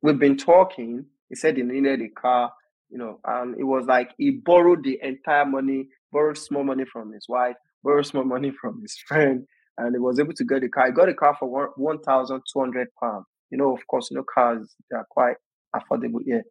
We've 0.00 0.18
been 0.18 0.36
talking. 0.38 1.06
He 1.28 1.36
said 1.36 1.56
he 1.56 1.62
needed 1.62 2.00
a 2.00 2.08
car, 2.08 2.52
you 2.90 2.98
know, 2.98 3.20
and 3.24 3.58
it 3.58 3.64
was 3.64 3.86
like 3.86 4.12
he 4.18 4.30
borrowed 4.30 4.84
the 4.84 4.98
entire 5.02 5.46
money, 5.46 5.88
borrowed 6.10 6.38
small 6.38 6.64
money 6.64 6.84
from 6.90 7.12
his 7.12 7.26
wife, 7.28 7.56
borrowed 7.82 8.06
small 8.06 8.24
money 8.24 8.52
from 8.58 8.80
his 8.80 8.96
friend, 9.06 9.46
and 9.78 9.94
he 9.94 9.98
was 9.98 10.18
able 10.20 10.34
to 10.34 10.44
get 10.44 10.62
a 10.62 10.68
car. 10.68 10.86
He 10.86 10.92
got 10.92 11.08
a 11.08 11.14
car 11.14 11.36
for 11.38 11.48
one, 11.48 11.68
one 11.76 12.00
thousand 12.00 12.42
two 12.52 12.60
hundred 12.60 12.88
pounds. 13.02 13.26
You 13.50 13.58
know, 13.58 13.72
of 13.74 13.86
course, 13.86 14.08
you 14.10 14.16
know, 14.16 14.24
cars 14.24 14.74
they 14.90 14.96
are 14.96 15.06
quite 15.10 15.36
affordable 15.74 16.20
here. 16.24 16.44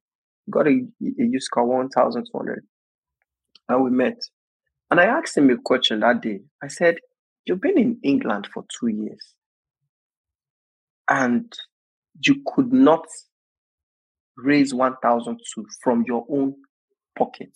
Got 0.50 0.68
a, 0.68 0.72
a 0.72 1.24
used 1.24 1.50
car, 1.52 1.66
1,200. 1.66 2.66
And 3.70 3.84
we 3.84 3.92
met. 3.92 4.18
And 4.90 5.00
I 5.00 5.06
asked 5.06 5.38
him 5.38 5.50
a 5.50 5.58
question 5.58 6.02
that 6.02 6.22
day. 6.22 6.42
I 6.62 6.68
said, 6.68 6.98
You've 7.46 7.62
been 7.62 7.78
in 7.78 8.00
England 8.04 8.48
for 8.54 8.66
two 8.80 8.88
years 8.88 9.34
and 11.10 11.52
you 12.26 12.42
could 12.46 12.72
not 12.72 13.06
raise 14.38 14.74
1,002 14.74 15.66
from 15.84 16.04
your 16.08 16.26
own 16.30 16.56
pocket. 17.18 17.50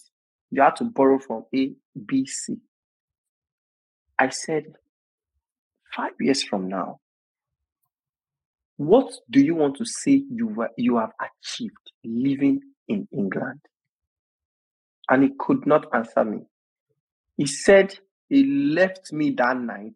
You 0.52 0.62
had 0.62 0.76
to 0.78 0.86
borrow 0.86 1.20
from 1.20 1.46
A, 1.56 1.74
B, 2.06 2.26
C. 2.26 2.58
I 4.20 4.30
said, 4.30 4.66
five 5.96 6.14
years 6.20 6.44
from 6.44 6.68
now, 6.68 7.00
what 8.78 9.12
do 9.30 9.40
you 9.40 9.56
want 9.56 9.78
to 9.78 9.86
say 9.86 10.24
you, 10.30 10.68
you 10.78 10.98
have 10.98 11.12
achieved 11.20 11.92
living 12.04 12.62
in 12.88 13.08
England? 13.12 13.62
And 15.10 15.24
he 15.24 15.30
could 15.40 15.66
not 15.66 15.88
answer 15.94 16.26
me. 16.26 16.40
He 17.38 17.46
said 17.46 17.98
he 18.28 18.44
left 18.44 19.14
me 19.14 19.32
that 19.32 19.58
night. 19.58 19.96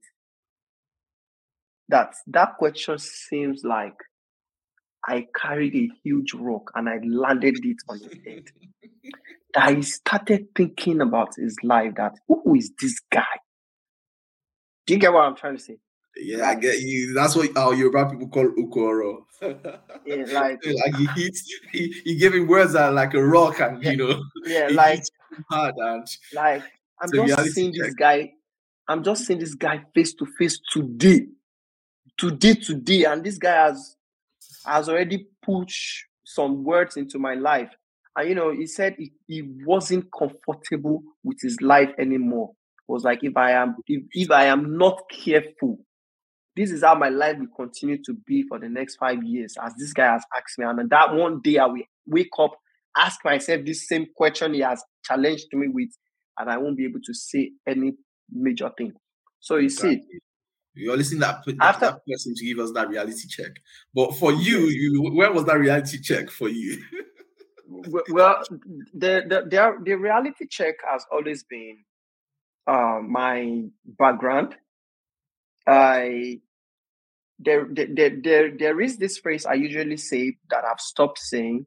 That 1.89 2.13
that 2.27 2.57
question 2.59 2.99
seems 2.99 3.63
like 3.63 3.95
I 5.07 5.25
carried 5.35 5.75
a 5.75 5.89
huge 6.03 6.33
rock 6.35 6.71
and 6.75 6.87
I 6.87 6.99
landed 7.03 7.57
it 7.63 7.77
on 7.89 7.99
his 7.99 8.13
head. 8.25 8.43
I 9.55 9.79
started 9.81 10.49
thinking 10.55 11.01
about 11.01 11.29
his 11.35 11.55
life 11.63 11.95
that 11.95 12.13
who 12.27 12.55
is 12.55 12.71
this 12.79 12.99
guy? 13.11 13.23
Do 14.85 14.93
you 14.93 14.99
get 14.99 15.11
what 15.11 15.21
I'm 15.21 15.35
trying 15.35 15.57
to 15.57 15.63
say? 15.63 15.77
Yeah, 16.21 16.49
I 16.49 16.55
get 16.55 16.79
you. 16.81 17.13
That's 17.13 17.35
what 17.35 17.55
our 17.57 17.73
Yoruba 17.73 18.09
people 18.09 18.29
call 18.29 18.49
ukoro. 18.49 19.23
yeah, 20.05 20.25
like 20.31 20.59
like 20.65 20.95
he 20.95 21.05
hits, 21.15 21.43
he, 21.71 22.01
he 22.03 22.15
gave 22.15 22.33
him 22.33 22.47
words 22.47 22.73
that 22.73 22.93
like 22.93 23.13
a 23.13 23.23
rock, 23.23 23.59
and 23.61 23.83
you 23.83 23.97
know, 23.97 24.21
yeah, 24.45 24.67
like 24.71 25.03
hard 25.49 25.75
and 25.77 26.07
like 26.33 26.63
I'm 27.01 27.11
just 27.11 27.51
seeing 27.51 27.73
this 27.73 27.93
guy. 27.93 28.33
I'm 28.87 29.03
just 29.03 29.25
seeing 29.25 29.39
this 29.39 29.53
guy 29.53 29.83
face 29.93 30.13
to 30.15 30.25
face 30.25 30.59
today, 30.71 31.27
today, 32.17 32.55
today, 32.55 33.05
and 33.05 33.23
this 33.23 33.37
guy 33.37 33.67
has 33.67 33.95
has 34.65 34.89
already 34.89 35.27
pushed 35.41 36.05
some 36.25 36.63
words 36.63 36.97
into 36.97 37.19
my 37.19 37.35
life. 37.35 37.71
And 38.15 38.29
you 38.29 38.35
know, 38.35 38.51
he 38.51 38.67
said 38.67 38.95
he, 38.97 39.13
he 39.27 39.43
wasn't 39.65 40.07
comfortable 40.11 41.03
with 41.23 41.37
his 41.41 41.61
life 41.61 41.91
anymore. 41.97 42.51
It 42.87 42.91
was 42.91 43.03
like 43.03 43.23
if 43.23 43.37
I 43.37 43.51
am 43.51 43.77
if, 43.87 44.03
if 44.11 44.31
I 44.31 44.45
am 44.45 44.77
not 44.77 45.03
careful, 45.09 45.79
this 46.55 46.71
is 46.71 46.83
how 46.83 46.95
my 46.95 47.09
life 47.09 47.37
will 47.37 47.47
continue 47.55 48.01
to 48.03 48.13
be 48.25 48.43
for 48.43 48.59
the 48.59 48.69
next 48.69 48.97
five 48.97 49.23
years, 49.23 49.55
as 49.63 49.73
this 49.75 49.93
guy 49.93 50.11
has 50.11 50.23
asked 50.35 50.57
me. 50.57 50.65
And 50.65 50.89
that 50.89 51.13
one 51.13 51.41
day 51.41 51.57
I 51.57 51.65
will 51.65 51.81
wake 52.05 52.31
up, 52.37 52.51
ask 52.97 53.23
myself 53.23 53.65
this 53.65 53.87
same 53.87 54.07
question 54.15 54.53
he 54.53 54.61
has 54.61 54.83
challenged 55.03 55.47
me 55.53 55.67
with, 55.67 55.89
and 56.37 56.49
I 56.49 56.57
won't 56.57 56.77
be 56.77 56.85
able 56.85 57.01
to 57.03 57.13
say 57.13 57.51
any 57.67 57.93
major 58.31 58.71
thing. 58.77 58.93
So 59.39 59.55
you 59.55 59.65
exactly. 59.65 60.01
see, 60.01 60.19
you're 60.73 60.97
listening 60.97 61.21
that, 61.21 61.43
that, 61.45 61.55
After, 61.59 61.85
that 61.85 61.99
person 62.07 62.33
to 62.35 62.45
give 62.45 62.59
us 62.59 62.71
that 62.73 62.89
reality 62.89 63.27
check. 63.27 63.51
But 63.93 64.15
for 64.15 64.31
you, 64.31 64.67
you 64.67 65.11
where 65.13 65.31
was 65.31 65.45
that 65.45 65.59
reality 65.59 65.99
check 66.01 66.29
for 66.29 66.49
you? 66.49 66.81
well, 68.09 68.43
the, 68.93 69.23
the 69.27 69.47
the 69.49 69.77
the 69.83 69.93
reality 69.95 70.47
check 70.49 70.75
has 70.89 71.05
always 71.11 71.43
been 71.43 71.77
uh, 72.67 72.99
my 73.01 73.63
background. 73.85 74.55
I 75.69 76.39
there, 77.37 77.67
there 77.71 78.11
there 78.21 78.57
there 78.57 78.81
is 78.81 78.97
this 78.97 79.17
phrase 79.19 79.45
I 79.45 79.53
usually 79.53 79.97
say 79.97 80.35
that 80.49 80.63
I've 80.65 80.81
stopped 80.81 81.19
saying. 81.19 81.65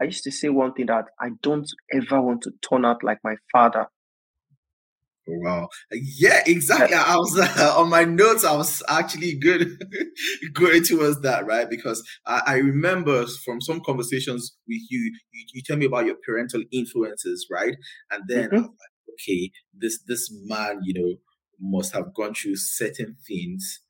I 0.00 0.04
used 0.04 0.24
to 0.24 0.30
say 0.30 0.48
one 0.48 0.74
thing 0.74 0.86
that 0.86 1.06
I 1.20 1.30
don't 1.42 1.68
ever 1.94 2.20
want 2.20 2.42
to 2.42 2.52
turn 2.68 2.84
out 2.84 3.02
like 3.02 3.18
my 3.24 3.36
father. 3.52 3.86
Wow. 5.26 5.68
Yeah, 5.90 6.42
exactly. 6.46 6.94
I 6.96 7.16
was 7.16 7.38
uh, 7.38 7.74
on 7.78 7.88
my 7.88 8.04
notes. 8.04 8.44
I 8.44 8.54
was 8.54 8.82
actually 8.88 9.34
good 9.34 9.82
going 10.52 10.84
towards 10.84 11.22
that, 11.22 11.46
right? 11.46 11.68
Because 11.68 12.02
I, 12.26 12.42
I, 12.46 12.56
remember 12.58 13.26
from 13.44 13.60
some 13.60 13.80
conversations 13.80 14.56
with 14.68 14.82
you, 14.88 15.12
you, 15.32 15.44
you 15.54 15.62
tell 15.62 15.76
me 15.76 15.86
about 15.86 16.06
your 16.06 16.16
parental 16.24 16.62
influences, 16.70 17.48
right? 17.50 17.74
And 18.12 18.22
then 18.28 18.50
mm-hmm. 18.50 18.56
like, 18.56 19.14
okay, 19.14 19.50
this 19.74 19.98
this 20.06 20.30
man, 20.44 20.80
you 20.84 20.94
know, 20.94 21.16
must 21.60 21.92
have 21.94 22.14
gone 22.14 22.34
through 22.34 22.56
certain 22.56 23.16
things 23.26 23.80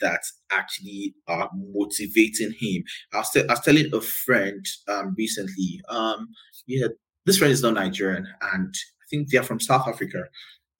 that 0.00 0.22
actually 0.50 1.14
are 1.28 1.50
motivating 1.54 2.52
him. 2.58 2.82
I 3.12 3.18
was, 3.18 3.30
t- 3.30 3.44
I 3.48 3.52
was 3.52 3.60
telling 3.60 3.90
a 3.94 4.00
friend 4.00 4.64
um 4.88 5.14
recently, 5.16 5.80
um, 5.88 6.28
yeah, 6.66 6.88
this 7.26 7.38
friend 7.38 7.52
is 7.52 7.62
not 7.62 7.74
Nigerian, 7.74 8.26
and 8.52 8.74
I 8.74 9.04
think 9.10 9.30
they're 9.30 9.42
from 9.42 9.60
South 9.60 9.86
Africa 9.88 10.24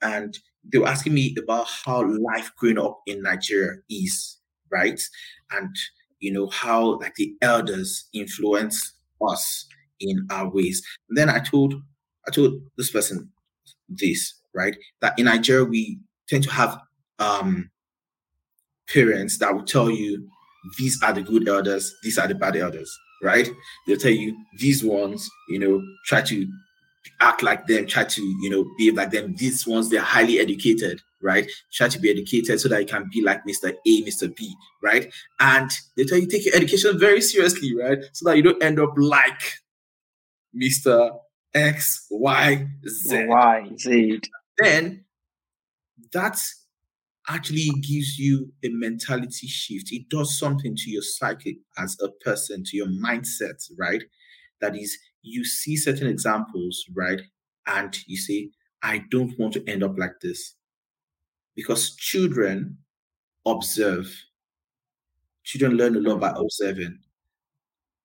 and 0.03 0.39
they 0.71 0.79
were 0.79 0.89
asking 0.89 1.15
me 1.15 1.35
about 1.39 1.67
how 1.85 2.03
life 2.03 2.51
growing 2.57 2.79
up 2.79 3.01
in 3.07 3.23
Nigeria 3.23 3.77
is, 3.91 4.39
right? 4.71 5.01
And 5.51 5.75
you 6.21 6.33
know 6.33 6.49
how 6.49 6.99
like 7.01 7.15
the 7.15 7.35
elders 7.43 8.09
influence 8.13 8.95
us 9.27 9.67
in 10.01 10.27
our 10.31 10.51
ways. 10.51 10.83
And 11.09 11.17
then 11.19 11.29
I 11.31 11.39
told 11.41 11.75
I 12.27 12.31
told 12.31 12.61
this 12.77 12.91
person 12.91 13.31
this, 13.89 14.35
right? 14.55 14.77
That 15.01 15.19
in 15.19 15.27
Nigeria 15.27 15.65
we 15.65 16.01
tend 16.29 16.45
to 16.45 16.51
have 16.51 16.79
um 17.19 17.71
parents 18.93 19.39
that 19.39 19.55
will 19.55 19.65
tell 19.65 19.91
you 19.91 20.29
these 20.79 21.01
are 21.03 21.13
the 21.13 21.23
good 21.23 21.49
elders, 21.49 21.95
these 22.03 22.19
are 22.19 22.27
the 22.27 22.35
bad 22.35 22.57
elders, 22.57 22.91
right? 23.23 23.49
They'll 23.87 23.97
tell 23.97 24.11
you 24.13 24.37
these 24.59 24.83
ones, 24.85 25.29
you 25.49 25.59
know, 25.59 25.83
try 26.07 26.23
to 26.23 26.47
act 27.21 27.43
like 27.43 27.67
them, 27.67 27.87
try 27.87 28.05
to, 28.05 28.23
you 28.23 28.51
know, 28.51 28.67
behave 28.77 28.95
like 28.95 29.11
them. 29.11 29.35
These 29.37 29.67
ones, 29.67 29.89
they're 29.89 30.01
highly 30.01 30.39
educated, 30.39 31.01
right? 31.23 31.51
Try 31.73 31.89
to 31.89 31.99
be 31.99 32.11
educated 32.11 32.61
so 32.61 32.69
that 32.69 32.81
you 32.81 32.87
can 32.87 33.09
be 33.13 33.23
like 33.23 33.45
Mr. 33.45 33.73
A, 33.87 34.03
Mr. 34.03 34.35
B, 34.35 34.55
right? 34.83 35.13
And 35.41 35.71
they 35.97 36.05
tell 36.05 36.19
you 36.19 36.27
take 36.27 36.45
your 36.45 36.55
education 36.55 36.99
very 36.99 37.21
seriously, 37.21 37.75
right? 37.75 37.99
So 38.13 38.29
that 38.29 38.37
you 38.37 38.43
don't 38.43 38.63
end 38.63 38.79
up 38.79 38.93
like 38.97 39.41
Mr. 40.55 41.19
X, 41.55 42.07
Y, 42.11 42.67
Z. 42.87 43.27
Y, 43.27 43.71
Z. 43.79 44.21
Then 44.59 45.05
that 46.13 46.39
actually 47.29 47.69
gives 47.81 48.19
you 48.19 48.51
a 48.65 48.69
mentality 48.71 49.47
shift. 49.47 49.93
It 49.93 50.09
does 50.09 50.39
something 50.39 50.75
to 50.77 50.91
your 50.91 51.03
psyche 51.03 51.61
as 51.77 51.97
a 52.03 52.09
person, 52.25 52.65
to 52.65 52.77
your 52.77 52.87
mindset, 52.87 53.63
right? 53.79 54.03
That 54.61 54.77
is 54.77 54.97
you 55.23 55.45
see 55.45 55.77
certain 55.77 56.07
examples, 56.07 56.85
right? 56.95 57.21
And 57.67 57.97
you 58.07 58.17
say, 58.17 58.51
I 58.83 59.05
don't 59.11 59.39
want 59.39 59.55
to 59.55 59.69
end 59.69 59.83
up 59.83 59.99
like 59.99 60.21
this. 60.23 60.55
Because 61.55 61.95
children 61.97 62.79
observe. 63.45 64.11
Children 65.45 65.77
learn 65.77 65.97
a 65.97 66.01
lot 66.01 66.21
by 66.21 66.33
observing. 66.37 66.99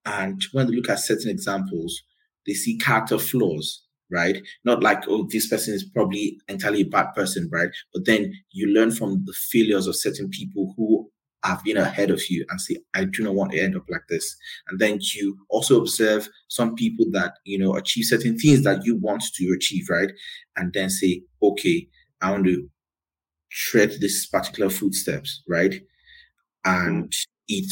And 0.05 0.43
when 0.51 0.67
they 0.67 0.75
look 0.75 0.89
at 0.89 0.99
certain 0.99 1.29
examples, 1.29 2.01
they 2.45 2.53
see 2.53 2.77
character 2.77 3.17
flaws, 3.17 3.83
right? 4.13 4.37
Not 4.63 4.83
like, 4.83 5.03
oh, 5.07 5.27
this 5.29 5.47
person 5.47 5.73
is 5.73 5.83
probably 5.83 6.39
entirely 6.47 6.81
a 6.81 6.85
bad 6.85 7.13
person, 7.15 7.49
right? 7.51 7.69
But 7.93 8.05
then 8.05 8.33
you 8.51 8.67
learn 8.67 8.91
from 8.91 9.23
the 9.25 9.33
failures 9.33 9.87
of 9.87 9.95
certain 9.95 10.29
people 10.29 10.73
who 10.77 11.09
have 11.43 11.63
been 11.63 11.77
ahead 11.77 12.09
of 12.09 12.21
you 12.29 12.45
and 12.49 12.61
say, 12.61 12.77
I 12.93 13.03
do 13.03 13.23
not 13.23 13.35
want 13.35 13.51
to 13.51 13.59
end 13.59 13.75
up 13.75 13.83
like 13.89 14.07
this. 14.07 14.35
And 14.69 14.79
then 14.79 14.99
you 15.01 15.37
also 15.49 15.79
observe 15.81 16.29
some 16.47 16.75
people 16.75 17.05
that, 17.11 17.33
you 17.43 17.57
know, 17.57 17.75
achieve 17.75 18.05
certain 18.05 18.37
things 18.37 18.63
that 18.63 18.85
you 18.85 18.95
want 18.97 19.23
to 19.33 19.53
achieve, 19.55 19.89
right? 19.89 20.11
And 20.55 20.71
then 20.73 20.89
say, 20.89 21.23
okay, 21.41 21.87
I 22.21 22.31
want 22.31 22.45
to 22.45 22.69
tread 23.51 23.91
this 23.99 24.25
particular 24.25 24.69
footsteps, 24.69 25.43
right? 25.47 25.81
And 26.63 27.13
it 27.49 27.69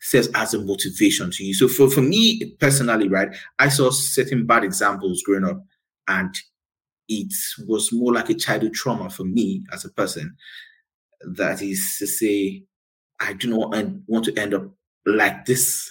serves 0.00 0.28
as 0.34 0.54
a 0.54 0.64
motivation 0.64 1.30
to 1.30 1.44
you. 1.44 1.52
So 1.52 1.68
for, 1.68 1.90
for 1.90 2.00
me 2.00 2.54
personally, 2.58 3.08
right, 3.08 3.28
I 3.58 3.68
saw 3.68 3.90
certain 3.90 4.46
bad 4.46 4.64
examples 4.64 5.22
growing 5.24 5.44
up 5.44 5.62
and 6.10 6.34
it 7.08 7.32
was 7.66 7.92
more 7.92 8.12
like 8.12 8.30
a 8.30 8.34
childhood 8.34 8.74
trauma 8.74 9.08
for 9.08 9.24
me 9.24 9.64
as 9.72 9.84
a 9.84 9.90
person. 9.90 10.36
That 11.36 11.62
is 11.62 11.96
to 11.98 12.06
say, 12.06 12.64
I 13.20 13.32
do 13.32 13.48
not 13.48 13.70
want 14.06 14.24
to 14.24 14.36
end 14.36 14.54
up 14.54 14.64
like 15.06 15.44
this 15.44 15.90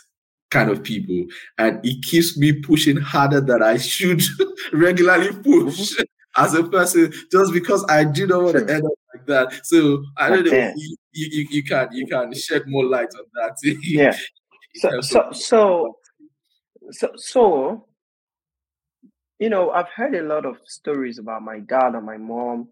kind 0.52 0.70
of 0.70 0.84
people. 0.84 1.26
And 1.58 1.80
it 1.86 2.04
keeps 2.04 2.38
me 2.38 2.54
pushing 2.54 2.98
harder 2.98 3.42
than 3.42 3.64
I 3.64 3.78
should 3.78 4.22
regularly 4.74 5.32
push 5.32 5.94
mm-hmm. 5.94 6.04
as 6.44 6.54
a 6.54 6.64
person, 6.64 7.14
just 7.32 7.54
because 7.54 7.86
I 7.90 8.04
do 8.04 8.28
not 8.28 8.44
want 8.44 8.68
to 8.68 8.74
end 8.74 8.86
up 8.86 8.92
like 9.14 9.26
that. 9.28 9.66
So 9.66 10.04
I 10.18 10.30
don't 10.30 10.46
know. 10.46 10.74
You, 10.76 10.98
you, 11.14 11.48
you 11.50 11.64
can 11.64 11.90
you 11.92 12.08
can 12.08 12.34
shed 12.34 12.64
more 12.68 12.86
light 12.86 13.10
on 13.18 13.26
that. 13.36 13.58
yeah. 13.84 14.16
So 14.76 15.02
so, 15.02 15.32
so 15.32 15.98
so 16.92 17.12
so 17.16 17.89
you 19.40 19.50
know, 19.50 19.72
I've 19.72 19.90
heard 19.96 20.16
a 20.16 20.22
lot 20.24 20.46
of 20.46 20.58
stories 20.66 21.18
about 21.18 21.42
my 21.42 21.60
dad 21.60 21.96
and 21.96 22.06
my 22.06 22.18
mom 22.18 22.70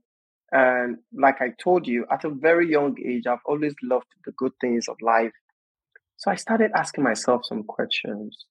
and 0.52 0.98
like 1.14 1.42
I 1.42 1.50
told 1.62 1.88
you, 1.88 2.06
at 2.12 2.24
a 2.24 2.30
very 2.30 2.70
young 2.70 2.96
age, 3.06 3.28
I've 3.28 3.40
always 3.46 3.76
loved 3.84 4.08
the 4.26 4.32
good 4.32 4.54
things 4.62 4.88
of 4.88 4.96
life. 5.02 5.34
So 6.18 6.32
I 6.32 6.36
started 6.36 6.72
asking 6.76 7.04
myself 7.04 7.42
some 7.46 7.64
questions. 7.64 8.46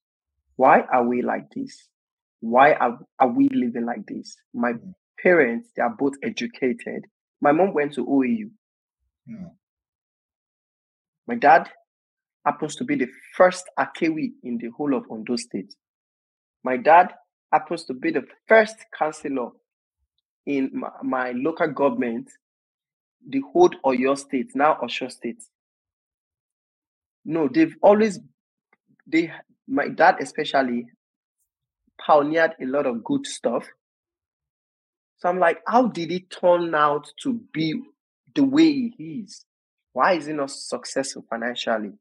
why 0.56 0.80
are 0.92 1.04
we 1.06 1.22
like 1.22 1.50
this? 1.54 1.88
Why 2.40 2.72
are, 2.74 2.98
are 3.18 3.28
we 3.28 3.48
living 3.48 3.86
like 3.86 4.06
this? 4.06 4.36
My 4.54 4.72
mm. 4.72 4.94
parents, 5.22 5.70
they 5.76 5.82
are 5.82 5.94
both 5.98 6.14
educated. 6.22 7.06
My 7.40 7.52
mom 7.52 7.74
went 7.74 7.94
to 7.94 8.06
OAU. 8.06 8.50
Mm. 9.28 9.50
My 11.26 11.34
dad 11.34 11.68
happens 12.44 12.76
to 12.76 12.84
be 12.84 12.94
the 12.94 13.08
first 13.34 13.64
Akewi 13.78 14.32
in 14.44 14.58
the 14.58 14.68
whole 14.76 14.94
of 14.94 15.04
Ondo 15.10 15.36
State. 15.36 15.74
My 16.62 16.76
dad 16.76 17.12
happens 17.52 17.84
to 17.84 17.94
be 17.94 18.10
the 18.10 18.24
first 18.48 18.76
councillor 18.96 19.50
in 20.46 20.70
my, 20.74 20.90
my 21.02 21.32
local 21.32 21.68
government, 21.68 22.30
the 23.28 23.42
whole 23.52 23.70
Oyo 23.84 24.16
State, 24.18 24.52
now 24.54 24.78
Osun 24.82 25.10
State. 25.10 25.42
No, 27.24 27.48
they've 27.48 27.76
always 27.82 28.20
they 29.06 29.32
my 29.68 29.88
dad 29.88 30.16
especially 30.20 30.86
pioneered 32.04 32.52
a 32.60 32.66
lot 32.66 32.86
of 32.86 33.02
good 33.04 33.26
stuff. 33.26 33.66
So 35.18 35.28
I'm 35.28 35.38
like, 35.38 35.60
how 35.66 35.88
did 35.88 36.12
it 36.12 36.30
turn 36.30 36.74
out 36.74 37.08
to 37.22 37.40
be 37.52 37.82
the 38.34 38.44
way 38.44 38.92
he 38.96 39.24
is? 39.24 39.44
Why 39.92 40.14
is 40.14 40.26
he 40.26 40.32
not 40.34 40.50
successful 40.50 41.24
financially? 41.30 41.92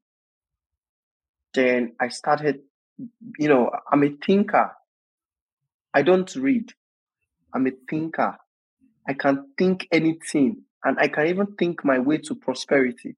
Then 1.54 1.93
I 2.00 2.10
started, 2.10 2.62
you 3.39 3.48
know, 3.48 3.72
I'm 3.91 4.04
a 4.04 4.10
thinker. 4.26 4.72
I 5.96 6.04
don't 6.04 6.34
read. 6.36 6.72
I'm 7.54 7.66
a 7.66 7.72
thinker. 7.89 8.38
I 9.08 9.14
can 9.14 9.48
think 9.58 9.88
anything 9.91 10.64
and 10.84 11.00
I 11.00 11.08
can 11.08 11.28
even 11.28 11.48
think 11.56 11.84
my 11.84 12.00
way 12.00 12.20
to 12.20 12.36
prosperity. 12.36 13.16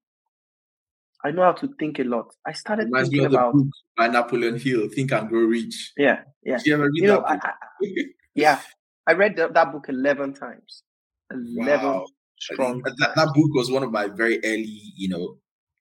I 1.24 1.32
know 1.32 1.42
how 1.42 1.52
to 1.52 1.68
think 1.78 1.98
a 1.98 2.04
lot. 2.04 2.34
I 2.46 2.52
started 2.52 2.84
Reminds 2.86 3.10
thinking 3.10 3.26
about 3.26 3.54
by 3.96 4.08
Napoleon 4.08 4.58
Hill, 4.58 4.88
Think 4.88 5.12
and 5.12 5.28
Grow 5.28 5.40
Rich. 5.40 5.92
Yeah, 5.96 6.20
yeah. 6.44 6.58
Did 6.58 6.66
you 6.66 6.74
ever 6.74 6.84
read 6.84 6.92
you 6.94 7.06
know? 7.08 7.24
I, 7.26 7.34
I, 7.34 7.52
yeah, 8.34 8.60
I 9.06 9.12
read 9.14 9.36
the, 9.36 9.48
that 9.48 9.72
book 9.72 9.86
eleven 9.88 10.32
times. 10.32 10.84
Eleven 11.32 11.86
wow. 11.86 12.06
strong. 12.38 12.82
That, 12.82 13.12
that, 13.16 13.32
book 13.34 13.54
was 13.54 13.70
one 13.70 13.82
of 13.82 13.90
my 13.90 14.06
very 14.06 14.38
early, 14.44 14.80
you 14.96 15.08
know, 15.08 15.38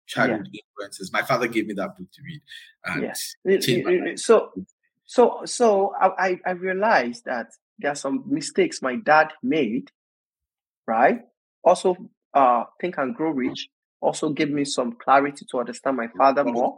childhood 0.07 0.49
yeah. 0.51 0.61
influences. 0.75 1.13
My 1.13 1.21
father 1.21 1.47
gave 1.47 1.67
me 1.67 1.75
that 1.75 1.95
book 1.95 2.07
to 2.11 2.21
read. 2.23 2.41
And 2.85 4.19
So, 4.19 4.51
so, 5.07 5.41
so 5.45 5.93
I, 5.99 6.39
I 6.45 6.51
realized 6.51 7.25
that 7.25 7.47
there 7.79 7.91
are 7.91 7.95
some 7.95 8.25
mistakes 8.27 8.81
my 8.81 8.97
dad 8.97 9.31
made. 9.41 9.89
Right. 10.85 11.21
Also, 11.63 11.95
uh, 12.33 12.65
Think 12.79 12.97
and 12.97 13.15
Grow 13.15 13.31
Rich 13.31 13.69
also 14.01 14.29
gave 14.29 14.49
me 14.49 14.65
some 14.65 14.93
clarity 14.93 15.45
to 15.49 15.59
understand 15.59 15.97
my 15.97 16.07
father 16.17 16.43
more. 16.43 16.77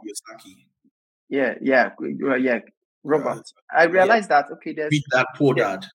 Yeah, 1.28 1.54
yeah, 1.60 1.90
yeah. 2.38 2.60
Robert, 3.02 3.42
I 3.74 3.84
realized 3.84 4.30
yeah. 4.30 4.42
that 4.42 4.52
okay, 4.52 4.74
there's 4.74 5.02
that 5.12 5.26
poor 5.36 5.54
dad. 5.54 5.86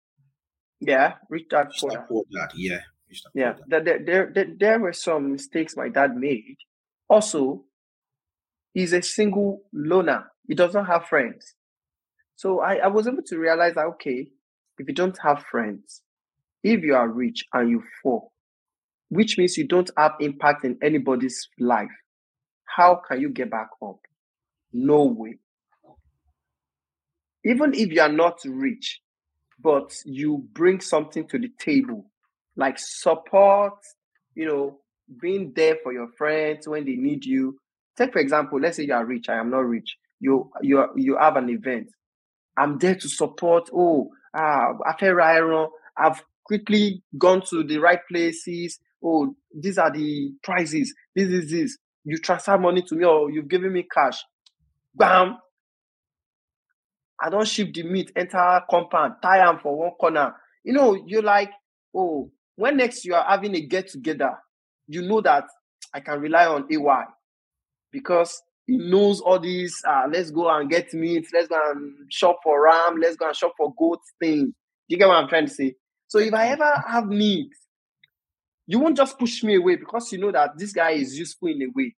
Yeah, 0.79 1.13
read 1.29 1.45
that 1.51 1.71
poor 1.79 1.91
dad. 1.91 2.07
Poor 2.07 2.23
dad. 2.31 2.49
Yeah, 2.55 2.79
yeah. 3.33 3.53
There, 3.67 3.81
there, 3.81 4.31
there, 4.33 4.47
there 4.57 4.79
were 4.79 4.93
some 4.93 5.31
mistakes 5.31 5.75
my 5.75 5.89
dad 5.89 6.15
made. 6.15 6.57
Also, 7.07 7.65
he's 8.73 8.93
a 8.93 9.01
single 9.01 9.63
loner. 9.73 10.31
He 10.47 10.55
doesn't 10.55 10.85
have 10.85 11.05
friends. 11.05 11.53
So 12.35 12.59
I, 12.59 12.75
I 12.75 12.87
was 12.87 13.07
able 13.07 13.23
to 13.23 13.37
realize 13.37 13.75
that 13.75 13.85
okay, 13.85 14.27
if 14.77 14.87
you 14.87 14.93
don't 14.93 15.17
have 15.21 15.43
friends, 15.49 16.01
if 16.63 16.81
you 16.83 16.95
are 16.95 17.07
rich 17.07 17.45
and 17.53 17.69
you 17.69 17.83
fall, 18.01 18.31
which 19.09 19.37
means 19.37 19.57
you 19.57 19.67
don't 19.67 19.89
have 19.97 20.13
impact 20.19 20.65
in 20.65 20.77
anybody's 20.83 21.47
life. 21.59 21.91
How 22.65 23.01
can 23.07 23.21
you 23.21 23.29
get 23.29 23.51
back 23.51 23.69
up? 23.81 23.99
No 24.73 25.03
way. 25.03 25.39
Even 27.45 27.73
if 27.73 27.91
you 27.91 28.01
are 28.01 28.11
not 28.11 28.39
rich, 28.45 29.01
but 29.59 29.95
you 30.05 30.45
bring 30.53 30.81
something 30.81 31.27
to 31.27 31.39
the 31.39 31.49
table, 31.59 32.11
like 32.55 32.77
support, 32.79 33.75
you 34.33 34.45
know, 34.45 34.79
being 35.21 35.53
there 35.55 35.77
for 35.83 35.93
your 35.93 36.07
friends 36.17 36.67
when 36.67 36.85
they 36.85 36.95
need 36.95 37.23
you. 37.23 37.57
Take 37.97 38.11
for 38.13 38.19
example, 38.19 38.59
let's 38.59 38.77
say 38.77 38.83
you 38.83 38.93
are 38.93 39.05
rich. 39.05 39.29
I 39.29 39.35
am 39.35 39.49
not 39.49 39.65
rich. 39.65 39.95
You 40.19 40.51
you 40.61 40.85
you 40.95 41.17
have 41.17 41.37
an 41.37 41.49
event. 41.49 41.89
I'm 42.57 42.77
there 42.77 42.95
to 42.95 43.09
support. 43.09 43.69
Oh, 43.73 44.09
ah, 44.33 44.73
after 44.87 45.19
iron, 45.21 45.67
I've 45.97 46.23
quickly 46.43 47.03
gone 47.17 47.41
to 47.49 47.63
the 47.63 47.79
right 47.79 47.99
places 48.09 48.79
oh, 49.05 49.35
these 49.53 49.77
are 49.77 49.91
the 49.91 50.33
prices. 50.43 50.93
This 51.15 51.29
is 51.29 51.51
this. 51.51 51.77
You 52.03 52.17
transfer 52.17 52.57
money 52.57 52.81
to 52.83 52.95
me 52.95 53.05
or 53.05 53.31
you've 53.31 53.47
given 53.47 53.71
me 53.71 53.85
cash. 53.91 54.23
Bam. 54.93 55.37
I 57.21 57.29
don't 57.29 57.47
ship 57.47 57.73
the 57.73 57.83
meat, 57.83 58.11
enter 58.15 58.61
compound, 58.69 59.15
tie 59.21 59.37
them 59.37 59.59
for 59.61 59.77
one 59.77 59.91
corner. 59.91 60.35
You 60.63 60.73
know, 60.73 61.01
you're 61.07 61.21
like, 61.21 61.51
oh, 61.95 62.29
when 62.55 62.77
next 62.77 63.05
you 63.05 63.15
are 63.15 63.23
having 63.23 63.55
a 63.55 63.61
get 63.61 63.87
together, 63.87 64.31
you 64.87 65.01
know 65.01 65.21
that 65.21 65.45
I 65.93 66.01
can 66.01 66.19
rely 66.19 66.45
on 66.45 66.67
AY 66.69 67.03
because 67.91 68.41
he 68.67 68.77
knows 68.77 69.21
all 69.21 69.39
these. 69.39 69.79
Uh, 69.87 70.07
let's 70.11 70.31
go 70.31 70.49
and 70.49 70.69
get 70.69 70.93
meat. 70.93 71.27
Let's 71.33 71.47
go 71.47 71.71
and 71.71 71.93
shop 72.09 72.39
for 72.43 72.63
ram. 72.63 72.97
Let's 72.99 73.15
go 73.15 73.27
and 73.27 73.35
shop 73.35 73.53
for 73.57 73.73
goat 73.77 73.99
things. 74.19 74.53
You 74.87 74.97
get 74.97 75.07
what 75.07 75.17
I'm 75.17 75.29
trying 75.29 75.47
to 75.47 75.53
say? 75.53 75.75
So 76.07 76.19
if 76.19 76.33
I 76.33 76.47
ever 76.47 76.83
have 76.87 77.07
needs, 77.07 77.55
you 78.67 78.79
won't 78.79 78.97
just 78.97 79.19
push 79.19 79.43
me 79.43 79.55
away 79.55 79.75
because 79.75 80.11
you 80.11 80.17
know 80.17 80.31
that 80.31 80.57
this 80.57 80.73
guy 80.73 80.91
is 80.91 81.17
useful 81.17 81.49
in 81.49 81.61
a 81.61 81.67
way. 81.75 81.95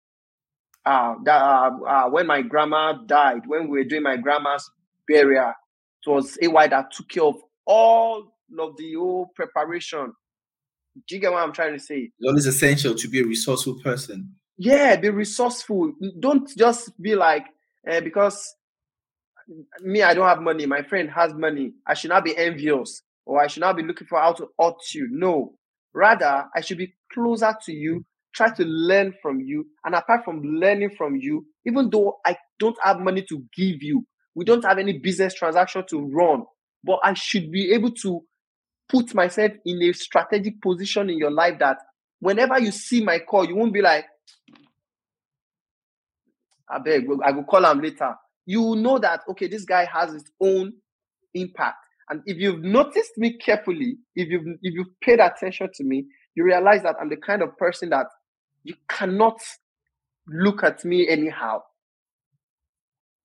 Uh, 0.84 1.14
that 1.24 1.42
uh, 1.42 1.70
uh, 1.86 2.08
when 2.10 2.26
my 2.26 2.42
grandma 2.42 2.92
died, 2.92 3.42
when 3.46 3.68
we 3.68 3.78
were 3.78 3.84
doing 3.84 4.02
my 4.02 4.16
grandma's 4.16 4.68
burial, 5.08 5.52
it 6.04 6.10
was 6.10 6.38
AY 6.40 6.68
that 6.68 6.92
took 6.92 7.08
care 7.08 7.24
of 7.24 7.36
all 7.64 8.32
of 8.58 8.76
the 8.76 8.94
whole 8.94 9.30
preparation. 9.34 10.12
Do 11.08 11.14
you 11.14 11.20
get 11.20 11.32
what 11.32 11.42
I'm 11.42 11.52
trying 11.52 11.72
to 11.72 11.80
say? 11.80 12.10
It's 12.18 12.28
always 12.28 12.46
essential 12.46 12.94
to 12.94 13.08
be 13.08 13.20
a 13.20 13.24
resourceful 13.24 13.80
person. 13.82 14.34
Yeah, 14.58 14.96
be 14.96 15.10
resourceful. 15.10 15.92
Don't 16.18 16.48
just 16.56 17.00
be 17.00 17.14
like, 17.14 17.46
eh, 17.86 18.00
because 18.00 18.54
me, 19.80 20.02
I 20.02 20.14
don't 20.14 20.26
have 20.26 20.40
money. 20.40 20.66
My 20.66 20.82
friend 20.82 21.10
has 21.10 21.34
money. 21.34 21.74
I 21.86 21.94
should 21.94 22.10
not 22.10 22.24
be 22.24 22.36
envious 22.36 23.02
or 23.26 23.42
I 23.42 23.46
should 23.48 23.60
not 23.60 23.76
be 23.76 23.82
looking 23.82 24.06
for 24.06 24.18
how 24.18 24.32
to 24.34 24.48
hurt 24.58 24.76
you. 24.94 25.08
No, 25.10 25.56
Rather, 25.96 26.44
I 26.54 26.60
should 26.60 26.76
be 26.76 26.92
closer 27.10 27.56
to 27.64 27.72
you, 27.72 28.04
try 28.34 28.50
to 28.54 28.64
learn 28.64 29.14
from 29.22 29.40
you. 29.40 29.64
And 29.82 29.94
apart 29.94 30.26
from 30.26 30.42
learning 30.42 30.90
from 30.90 31.16
you, 31.16 31.46
even 31.64 31.88
though 31.88 32.18
I 32.26 32.36
don't 32.58 32.76
have 32.82 33.00
money 33.00 33.22
to 33.30 33.42
give 33.56 33.82
you, 33.82 34.04
we 34.34 34.44
don't 34.44 34.62
have 34.66 34.76
any 34.76 34.98
business 34.98 35.32
transaction 35.32 35.84
to 35.88 36.04
run, 36.04 36.44
but 36.84 36.98
I 37.02 37.14
should 37.14 37.50
be 37.50 37.72
able 37.72 37.92
to 38.02 38.20
put 38.90 39.14
myself 39.14 39.52
in 39.64 39.82
a 39.82 39.92
strategic 39.94 40.60
position 40.60 41.08
in 41.08 41.16
your 41.16 41.30
life 41.30 41.58
that 41.60 41.78
whenever 42.20 42.60
you 42.60 42.72
see 42.72 43.02
my 43.02 43.18
call, 43.18 43.46
you 43.46 43.56
won't 43.56 43.72
be 43.72 43.80
like, 43.80 44.04
I 46.68 46.78
beg, 46.78 47.06
I 47.24 47.30
will 47.30 47.44
call 47.44 47.64
him 47.64 47.80
later. 47.80 48.14
You 48.44 48.76
know 48.76 48.98
that, 48.98 49.22
okay, 49.30 49.46
this 49.46 49.64
guy 49.64 49.84
has 49.84 50.12
his 50.12 50.24
own 50.40 50.72
impact. 51.34 51.76
And 52.08 52.22
if 52.26 52.38
you've 52.38 52.62
noticed 52.62 53.12
me 53.16 53.36
carefully, 53.38 53.98
if 54.14 54.28
you've 54.28 54.46
if 54.62 54.74
you've 54.74 55.00
paid 55.00 55.18
attention 55.18 55.68
to 55.74 55.84
me, 55.84 56.06
you 56.34 56.44
realize 56.44 56.82
that 56.82 56.96
I'm 57.00 57.08
the 57.08 57.16
kind 57.16 57.42
of 57.42 57.56
person 57.56 57.90
that 57.90 58.06
you 58.62 58.74
cannot 58.88 59.40
look 60.28 60.62
at 60.62 60.84
me 60.84 61.08
anyhow. 61.08 61.62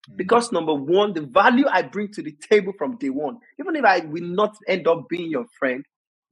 Mm. 0.09 0.17
Because 0.17 0.51
number 0.51 0.73
one, 0.73 1.13
the 1.13 1.21
value 1.21 1.65
I 1.71 1.83
bring 1.83 2.11
to 2.13 2.23
the 2.23 2.35
table 2.49 2.73
from 2.77 2.97
day 2.97 3.09
one, 3.09 3.37
even 3.59 3.75
if 3.75 3.85
I 3.85 3.99
will 3.99 4.23
not 4.23 4.55
end 4.67 4.87
up 4.87 5.07
being 5.09 5.29
your 5.29 5.45
friend, 5.59 5.85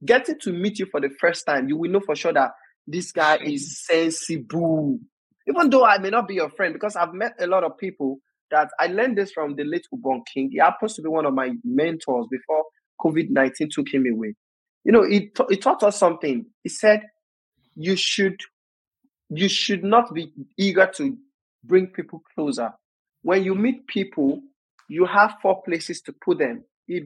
getting 0.04 0.38
to 0.40 0.52
meet 0.52 0.78
you 0.78 0.86
for 0.86 1.00
the 1.00 1.10
first 1.20 1.46
time, 1.46 1.68
you 1.68 1.76
will 1.76 1.90
know 1.90 2.00
for 2.00 2.16
sure 2.16 2.32
that 2.32 2.52
this 2.86 3.12
guy 3.12 3.36
is 3.36 3.84
sensible. 3.84 4.98
Even 5.46 5.70
though 5.70 5.84
I 5.84 5.98
may 5.98 6.10
not 6.10 6.28
be 6.28 6.34
your 6.34 6.50
friend, 6.50 6.72
because 6.72 6.96
I've 6.96 7.14
met 7.14 7.34
a 7.40 7.46
lot 7.46 7.64
of 7.64 7.76
people 7.78 8.20
that 8.50 8.68
I 8.78 8.88
learned 8.88 9.16
this 9.16 9.32
from 9.32 9.56
the 9.56 9.64
late 9.64 9.86
Ubon 9.94 10.22
King. 10.32 10.50
He 10.50 10.58
happens 10.58 10.94
to 10.94 11.02
be 11.02 11.08
one 11.08 11.26
of 11.26 11.34
my 11.34 11.52
mentors 11.64 12.26
before 12.30 12.64
COVID 13.00 13.30
19 13.30 13.68
took 13.70 13.92
him 13.92 14.04
away. 14.12 14.34
You 14.84 14.92
know, 14.92 15.04
he, 15.04 15.30
he 15.48 15.56
taught 15.56 15.82
us 15.82 15.98
something. 15.98 16.46
He 16.62 16.68
said, 16.68 17.02
you 17.76 17.96
should 17.96 18.40
you 19.30 19.48
should 19.48 19.84
not 19.84 20.12
be 20.12 20.32
eager 20.58 20.90
to 20.96 21.16
bring 21.64 21.86
people 21.86 22.22
closer. 22.34 22.72
When 23.22 23.44
you 23.44 23.54
meet 23.54 23.86
people, 23.86 24.40
you 24.88 25.06
have 25.06 25.36
four 25.40 25.62
places 25.62 26.00
to 26.02 26.12
put 26.12 26.38
them. 26.38 26.64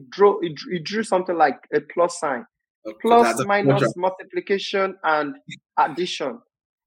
Drew 0.09 0.39
he 0.41 0.49
drew, 0.49 0.71
he 0.71 0.79
drew 0.79 1.03
something 1.03 1.37
like 1.37 1.59
a 1.71 1.81
plus 1.81 2.19
sign, 2.19 2.45
plus, 3.01 3.45
minus, 3.45 3.95
multiplication, 3.95 4.95
and 5.03 5.35
addition. 5.77 6.39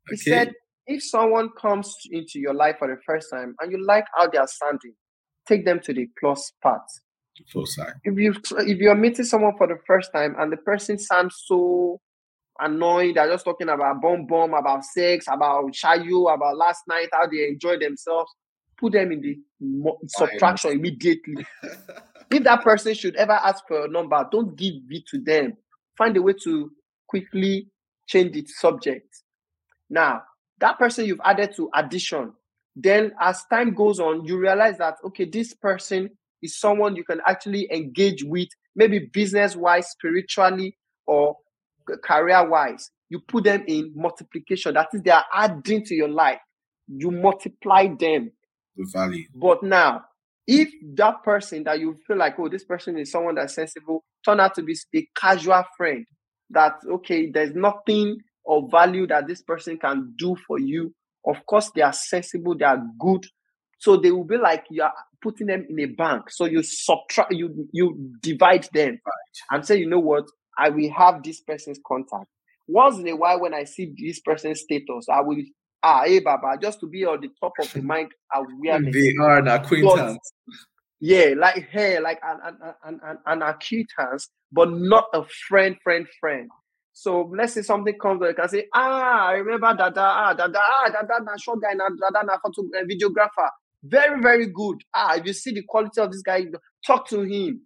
He 0.08 0.14
okay. 0.14 0.30
said 0.30 0.52
if 0.86 1.04
someone 1.04 1.50
comes 1.60 1.94
into 2.10 2.38
your 2.38 2.54
life 2.54 2.76
for 2.78 2.88
the 2.88 3.00
first 3.06 3.28
time 3.30 3.54
and 3.60 3.70
you 3.70 3.84
like 3.84 4.06
how 4.16 4.26
they 4.28 4.38
are 4.38 4.48
sounding, 4.48 4.94
take 5.46 5.64
them 5.64 5.80
to 5.80 5.92
the 5.92 6.08
plus 6.18 6.52
part. 6.62 6.82
Plus 7.52 7.76
side. 7.76 7.92
If 8.02 8.18
you 8.18 8.34
if 8.66 8.78
you're 8.78 8.96
meeting 8.96 9.24
someone 9.24 9.56
for 9.56 9.68
the 9.68 9.78
first 9.86 10.10
time 10.12 10.34
and 10.38 10.50
the 10.50 10.56
person 10.56 10.98
sounds 10.98 11.36
so 11.46 12.00
annoyed, 12.58 13.14
they're 13.14 13.28
just 13.30 13.44
talking 13.44 13.68
about 13.68 14.00
bomb 14.00 14.26
bomb, 14.26 14.54
about 14.54 14.84
sex, 14.84 15.26
about 15.28 15.72
shayu, 15.72 16.34
about 16.34 16.56
last 16.56 16.82
night, 16.88 17.08
how 17.12 17.28
they 17.28 17.46
enjoy 17.48 17.78
themselves, 17.78 18.32
put 18.76 18.92
them 18.92 19.12
in 19.12 19.20
the 19.20 19.38
subtraction 20.08 20.72
immediately. 20.72 21.46
if 22.30 22.42
that 22.42 22.62
person 22.62 22.94
should 22.94 23.14
ever 23.16 23.32
ask 23.32 23.62
for 23.68 23.84
a 23.84 23.88
number, 23.88 24.26
don't 24.32 24.56
give 24.56 24.74
it 24.90 25.04
to 25.08 25.18
them. 25.18 25.56
Find 25.98 26.16
a 26.16 26.22
way 26.22 26.34
to 26.44 26.70
quickly 27.08 27.68
change 28.06 28.36
its 28.36 28.60
subject. 28.60 29.22
Now, 29.90 30.22
that 30.60 30.78
person 30.78 31.06
you've 31.06 31.20
added 31.24 31.54
to 31.56 31.70
addition, 31.74 32.32
then 32.76 33.12
as 33.20 33.44
time 33.50 33.74
goes 33.74 33.98
on, 33.98 34.24
you 34.24 34.38
realize 34.38 34.78
that 34.78 34.96
okay, 35.04 35.24
this 35.24 35.54
person 35.54 36.10
is 36.40 36.56
someone 36.56 36.94
you 36.94 37.04
can 37.04 37.20
actually 37.26 37.68
engage 37.72 38.22
with, 38.22 38.48
maybe 38.76 39.10
business 39.12 39.56
wise, 39.56 39.90
spiritually, 39.90 40.76
or 41.06 41.36
career 42.04 42.48
wise. 42.48 42.90
You 43.08 43.20
put 43.20 43.44
them 43.44 43.64
in 43.66 43.92
multiplication. 43.94 44.74
That 44.74 44.88
is, 44.92 45.02
they 45.02 45.10
are 45.10 45.24
adding 45.32 45.84
to 45.86 45.94
your 45.94 46.08
life. 46.08 46.38
You 46.86 47.10
multiply 47.10 47.88
them. 47.98 48.30
The 48.76 48.86
value. 48.92 49.24
But 49.34 49.62
now, 49.62 50.04
if 50.48 50.70
that 50.94 51.22
person 51.22 51.62
that 51.64 51.78
you 51.78 51.94
feel 52.06 52.16
like, 52.16 52.36
oh, 52.38 52.48
this 52.48 52.64
person 52.64 52.98
is 52.98 53.12
someone 53.12 53.34
that's 53.34 53.54
sensible, 53.54 54.02
turn 54.24 54.40
out 54.40 54.54
to 54.54 54.62
be 54.62 54.74
a 54.96 55.06
casual 55.14 55.62
friend, 55.76 56.06
that 56.50 56.72
okay, 56.90 57.30
there's 57.30 57.54
nothing 57.54 58.16
of 58.46 58.70
value 58.70 59.06
that 59.06 59.26
this 59.26 59.42
person 59.42 59.76
can 59.76 60.14
do 60.16 60.34
for 60.46 60.58
you. 60.58 60.94
Of 61.26 61.44
course, 61.44 61.70
they 61.74 61.82
are 61.82 61.92
sensible, 61.92 62.56
they 62.56 62.64
are 62.64 62.82
good. 62.98 63.26
So 63.78 63.98
they 63.98 64.10
will 64.10 64.24
be 64.24 64.38
like 64.38 64.64
you 64.70 64.82
are 64.82 64.92
putting 65.22 65.48
them 65.48 65.66
in 65.68 65.78
a 65.80 65.84
bank. 65.84 66.30
So 66.30 66.46
you 66.46 66.62
subtract, 66.62 67.32
you 67.32 67.68
you 67.72 68.10
divide 68.22 68.68
them 68.72 68.92
right. 68.92 69.36
and 69.50 69.66
say, 69.66 69.76
you 69.76 69.88
know 69.88 70.00
what, 70.00 70.24
I 70.58 70.70
will 70.70 70.90
have 70.92 71.22
this 71.22 71.42
person's 71.42 71.78
contact. 71.86 72.26
Once 72.66 72.98
in 72.98 73.08
a 73.08 73.16
while, 73.16 73.40
when 73.40 73.52
I 73.52 73.64
see 73.64 73.92
this 73.98 74.20
person's 74.20 74.60
status, 74.60 75.06
I 75.12 75.20
will 75.20 75.36
ah 75.82 76.02
hey 76.04 76.20
Baba, 76.20 76.58
just 76.60 76.80
to 76.80 76.88
be 76.88 77.04
on 77.04 77.20
the 77.20 77.28
top 77.40 77.52
of 77.60 77.72
the 77.72 77.82
mind 77.92 78.10
awareness. 78.34 78.94
They 78.94 79.12
are 79.20 79.38
an 79.38 79.48
acquaintance. 79.48 80.32
yeah, 81.00 81.34
like 81.36 81.68
hey, 81.70 82.00
like 82.00 82.20
an 82.22 82.38
an, 82.44 82.74
an, 82.84 83.00
an, 83.02 83.18
an 83.26 83.42
acquaintance, 83.42 84.28
but 84.52 84.70
not 84.70 85.04
a 85.14 85.24
friend, 85.48 85.76
friend, 85.82 86.06
friend. 86.20 86.48
So 86.98 87.30
let's 87.32 87.54
say 87.54 87.62
something 87.62 87.96
comes 87.96 88.20
you 88.26 88.34
can 88.34 88.48
say, 88.48 88.66
ah, 88.74 89.28
I 89.28 89.34
remember 89.34 89.72
Dada, 89.72 90.00
ah, 90.00 90.34
Dada, 90.34 90.58
ah, 90.58 90.88
Dada, 90.88 91.22
na 91.22 91.36
short 91.36 91.60
guy, 91.62 91.72
na 91.74 91.88
Dada, 91.90 92.26
na 92.26 92.38
photo, 92.42 92.62
uh, 92.76 92.82
videographer. 92.90 93.48
Very, 93.84 94.20
very 94.20 94.46
good. 94.46 94.78
Ah, 94.92 95.14
if 95.14 95.24
you 95.24 95.32
see 95.32 95.52
the 95.52 95.62
quality 95.62 96.00
of 96.00 96.10
this 96.10 96.22
guy, 96.22 96.46
talk 96.84 97.08
to 97.10 97.20
him. 97.20 97.60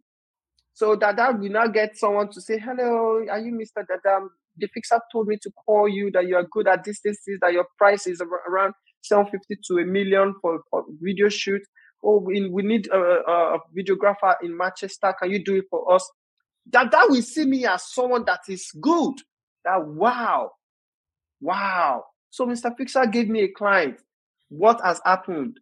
So 0.74 0.96
Dada 0.96 1.34
will 1.34 1.48
now 1.48 1.66
get 1.66 1.96
someone 1.96 2.30
to 2.30 2.42
say, 2.42 2.58
hello, 2.58 3.24
are 3.30 3.38
you 3.38 3.52
Mr. 3.54 3.86
Dada? 3.88 4.26
The 4.56 4.68
fixer 4.68 5.00
told 5.10 5.28
me 5.28 5.38
to 5.42 5.50
call 5.64 5.88
you 5.88 6.10
that 6.12 6.26
you 6.26 6.36
are 6.36 6.46
good 6.50 6.68
at 6.68 6.84
distances, 6.84 7.38
that 7.40 7.52
your 7.52 7.66
price 7.78 8.06
is 8.06 8.20
around 8.20 8.74
750 9.02 9.60
to 9.68 9.82
a 9.82 9.86
million 9.86 10.34
for, 10.40 10.60
for 10.70 10.84
video 11.00 11.28
shoot. 11.28 11.62
Oh, 12.04 12.20
we, 12.20 12.48
we 12.50 12.62
need 12.62 12.88
a, 12.88 12.98
a, 12.98 13.58
videographer 13.76 14.34
in 14.42 14.56
Manchester. 14.56 15.14
Can 15.20 15.30
you 15.30 15.44
do 15.44 15.56
it 15.56 15.64
for 15.70 15.94
us? 15.94 16.08
That 16.70 16.90
that 16.90 17.08
will 17.08 17.22
see 17.22 17.44
me 17.44 17.64
as 17.66 17.92
someone 17.92 18.24
that 18.26 18.40
is 18.48 18.70
good. 18.80 19.14
That 19.64 19.86
wow, 19.86 20.50
wow. 21.40 22.04
So 22.30 22.46
Mr. 22.46 22.76
Fixer 22.76 23.06
gave 23.06 23.28
me 23.28 23.42
a 23.44 23.48
client. 23.48 24.00
What 24.48 24.80
has 24.84 25.00
happened? 25.04 25.58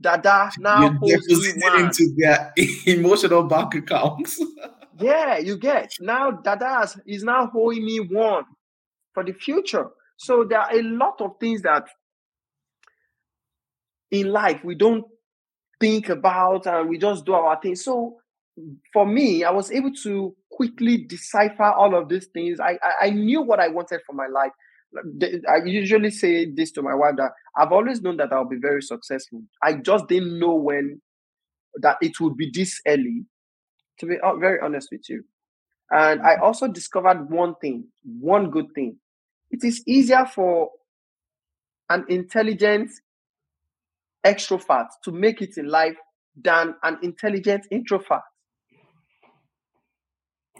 Dada 0.00 0.50
now 0.58 0.98
You're 1.02 1.18
depositing 1.18 1.62
into 1.78 2.12
their 2.16 2.52
emotional 2.86 3.44
bank 3.44 3.74
accounts. 3.76 4.42
yeah, 4.98 5.38
you 5.38 5.56
get 5.56 5.92
now 6.00 6.30
Dada 6.30 6.88
is 7.06 7.24
now 7.24 7.46
holding 7.46 7.84
me 7.84 8.00
one 8.00 8.44
for 9.14 9.24
the 9.24 9.32
future. 9.32 9.86
So 10.16 10.44
there 10.44 10.60
are 10.60 10.74
a 10.74 10.82
lot 10.82 11.20
of 11.20 11.32
things 11.40 11.62
that 11.62 11.88
in 14.10 14.30
life 14.30 14.62
we 14.62 14.74
don't 14.74 15.04
think 15.80 16.08
about 16.08 16.66
and 16.66 16.88
we 16.88 16.98
just 16.98 17.24
do 17.24 17.34
our 17.34 17.60
thing. 17.60 17.74
So 17.74 18.18
for 18.92 19.06
me, 19.06 19.44
I 19.44 19.50
was 19.50 19.72
able 19.72 19.92
to 20.04 20.34
quickly 20.50 20.98
decipher 20.98 21.72
all 21.72 21.94
of 21.94 22.08
these 22.08 22.26
things. 22.26 22.60
I, 22.60 22.78
I, 22.82 23.06
I 23.06 23.10
knew 23.10 23.42
what 23.42 23.58
I 23.58 23.68
wanted 23.68 24.00
for 24.06 24.12
my 24.12 24.26
life. 24.26 24.52
I 25.48 25.64
usually 25.64 26.10
say 26.10 26.50
this 26.50 26.70
to 26.72 26.82
my 26.82 26.94
wife 26.94 27.14
that 27.16 27.30
I've 27.56 27.72
always 27.72 28.02
known 28.02 28.18
that 28.18 28.32
I'll 28.32 28.48
be 28.48 28.58
very 28.60 28.82
successful. 28.82 29.42
I 29.62 29.74
just 29.74 30.06
didn't 30.06 30.38
know 30.38 30.54
when 30.54 31.00
that 31.76 31.96
it 32.02 32.20
would 32.20 32.36
be 32.36 32.50
this 32.52 32.80
early, 32.86 33.24
to 33.98 34.06
be 34.06 34.16
very 34.38 34.60
honest 34.60 34.88
with 34.90 35.08
you. 35.08 35.24
And 35.90 36.22
I 36.22 36.34
mm-hmm. 36.34 36.44
also 36.44 36.68
discovered 36.68 37.30
one 37.30 37.54
thing, 37.56 37.88
one 38.02 38.50
good 38.50 38.72
thing. 38.74 38.96
It 39.50 39.62
is 39.62 39.82
easier 39.86 40.24
for 40.24 40.70
an 41.90 42.06
intelligent 42.08 42.90
extrovert 44.24 44.88
to 45.04 45.12
make 45.12 45.42
it 45.42 45.58
in 45.58 45.68
life 45.68 45.96
than 46.40 46.74
an 46.82 46.98
intelligent 47.02 47.66
introvert. 47.70 48.22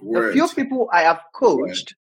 The 0.03 0.31
few 0.33 0.49
people 0.49 0.89
I 0.93 1.03
have 1.03 1.21
coached, 1.33 1.95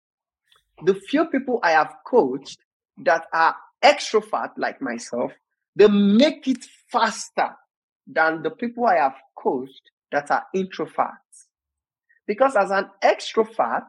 the 0.83 0.95
few 0.95 1.25
people 1.25 1.59
I 1.63 1.71
have 1.71 1.93
coached 2.05 2.59
that 3.03 3.27
are 3.31 3.55
extrovert 3.83 4.51
like 4.57 4.81
myself, 4.81 5.31
they 5.75 5.87
make 5.87 6.47
it 6.47 6.65
faster 6.91 7.51
than 8.07 8.41
the 8.41 8.49
people 8.49 8.85
I 8.85 8.95
have 8.95 9.15
coached 9.37 9.90
that 10.11 10.31
are 10.31 10.43
introverts. 10.55 11.47
Because 12.27 12.55
as 12.55 12.71
an 12.71 12.89
extrovert, 13.03 13.85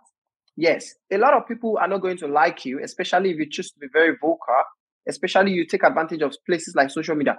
yes, 0.56 0.94
a 1.10 1.18
lot 1.18 1.34
of 1.34 1.46
people 1.46 1.78
are 1.78 1.88
not 1.88 2.00
going 2.00 2.16
to 2.18 2.26
like 2.26 2.64
you, 2.64 2.80
especially 2.82 3.30
if 3.30 3.38
you 3.38 3.48
choose 3.48 3.70
to 3.72 3.78
be 3.78 3.86
very 3.92 4.16
vocal, 4.20 4.62
especially 5.08 5.52
you 5.52 5.66
take 5.66 5.82
advantage 5.82 6.22
of 6.22 6.34
places 6.46 6.74
like 6.74 6.90
social 6.90 7.14
media. 7.14 7.36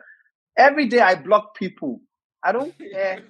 Every 0.58 0.88
day 0.88 1.00
I 1.00 1.16
block 1.16 1.56
people. 1.56 2.02
I 2.44 2.52
don't 2.52 2.74
care 2.94 3.24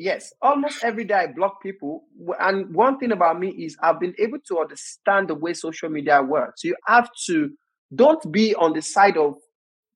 Yes, 0.00 0.32
almost 0.40 0.84
every 0.84 1.02
day 1.02 1.14
I 1.14 1.26
block 1.26 1.60
people. 1.60 2.04
And 2.38 2.72
one 2.72 3.00
thing 3.00 3.10
about 3.10 3.40
me 3.40 3.48
is 3.48 3.76
I've 3.82 3.98
been 3.98 4.14
able 4.20 4.38
to 4.46 4.60
understand 4.60 5.26
the 5.26 5.34
way 5.34 5.54
social 5.54 5.88
media 5.90 6.22
works. 6.22 6.62
So 6.62 6.68
you 6.68 6.76
have 6.86 7.10
to 7.26 7.50
don't 7.92 8.30
be 8.30 8.54
on 8.54 8.74
the 8.74 8.80
side 8.80 9.16
of 9.16 9.34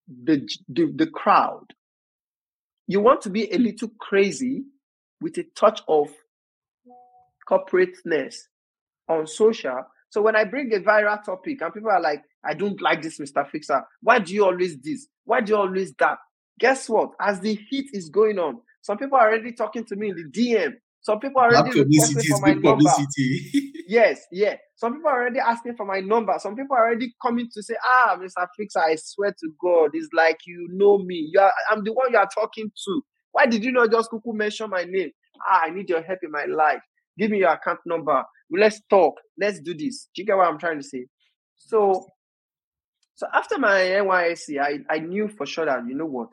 the, 0.08 0.44
the, 0.68 0.92
the 0.96 1.06
crowd. 1.06 1.66
You 2.86 3.00
want 3.00 3.22
to 3.22 3.30
be 3.30 3.50
a 3.50 3.56
hmm. 3.56 3.64
little 3.64 3.90
crazy 3.98 4.64
with 5.20 5.38
a 5.38 5.44
touch 5.54 5.82
of 5.88 6.08
corporateness 7.48 8.36
on 9.08 9.26
social. 9.26 9.84
So 10.10 10.22
when 10.22 10.36
I 10.36 10.44
bring 10.44 10.72
a 10.74 10.80
viral 10.80 11.22
topic 11.24 11.60
and 11.62 11.72
people 11.72 11.90
are 11.90 12.00
like, 12.00 12.22
I 12.44 12.54
don't 12.54 12.80
like 12.80 13.02
this, 13.02 13.18
Mr. 13.18 13.48
Fixer. 13.48 13.82
Why 14.02 14.18
do 14.18 14.34
you 14.34 14.44
always 14.44 14.78
this? 14.78 15.06
Why 15.24 15.40
do 15.40 15.52
you 15.52 15.58
always 15.58 15.94
that? 15.94 16.18
Guess 16.58 16.88
what? 16.88 17.12
As 17.20 17.40
the 17.40 17.54
heat 17.70 17.90
is 17.92 18.08
going 18.08 18.38
on, 18.38 18.60
some 18.82 18.98
people 18.98 19.16
are 19.16 19.28
already 19.28 19.52
talking 19.52 19.84
to 19.86 19.96
me 19.96 20.10
in 20.10 20.16
the 20.16 20.24
DM. 20.24 20.74
Some 21.02 21.18
people 21.18 21.40
are 21.42 21.52
already 21.52 21.80
requesting 21.80 22.22
for 22.30 22.40
my 22.40 22.54
number. 22.54 22.90
yes, 23.88 24.24
yeah. 24.30 24.54
Some 24.76 24.94
people 24.94 25.10
are 25.10 25.22
already 25.22 25.40
asking 25.40 25.74
for 25.76 25.84
my 25.84 25.98
number. 25.98 26.32
Some 26.38 26.54
people 26.54 26.76
are 26.76 26.86
already 26.86 27.12
coming 27.20 27.48
to 27.52 27.62
say, 27.62 27.74
"Ah, 27.84 28.16
Mr. 28.20 28.46
Fixer, 28.56 28.78
I 28.80 28.94
swear 28.94 29.32
to 29.32 29.48
God, 29.60 29.90
it's 29.94 30.08
like 30.14 30.38
you 30.46 30.68
know 30.70 30.98
me. 30.98 31.28
You 31.32 31.40
are, 31.40 31.52
I'm 31.70 31.82
the 31.82 31.92
one 31.92 32.12
you 32.12 32.18
are 32.18 32.28
talking 32.32 32.70
to. 32.84 33.02
Why 33.32 33.46
did 33.46 33.64
you 33.64 33.72
not 33.72 33.90
just 33.90 34.12
kuku 34.12 34.32
mention 34.32 34.70
my 34.70 34.84
name? 34.84 35.10
Ah, 35.44 35.62
I 35.64 35.70
need 35.70 35.88
your 35.88 36.02
help 36.02 36.20
in 36.22 36.30
my 36.30 36.44
life. 36.44 36.82
Give 37.18 37.30
me 37.30 37.38
your 37.38 37.50
account 37.50 37.80
number. 37.84 38.22
Let's 38.50 38.80
talk. 38.88 39.14
Let's 39.38 39.60
do 39.60 39.74
this. 39.74 40.08
Do 40.14 40.22
you 40.22 40.26
get 40.26 40.36
what 40.36 40.46
I'm 40.46 40.58
trying 40.58 40.78
to 40.78 40.86
say? 40.86 41.06
So, 41.56 42.06
so 43.14 43.26
after 43.34 43.58
my 43.58 43.70
NYSC, 43.70 44.60
I, 44.60 44.78
I 44.88 44.98
knew 44.98 45.28
for 45.28 45.46
sure 45.46 45.66
that 45.66 45.80
you 45.88 45.96
know 45.96 46.06
what. 46.06 46.32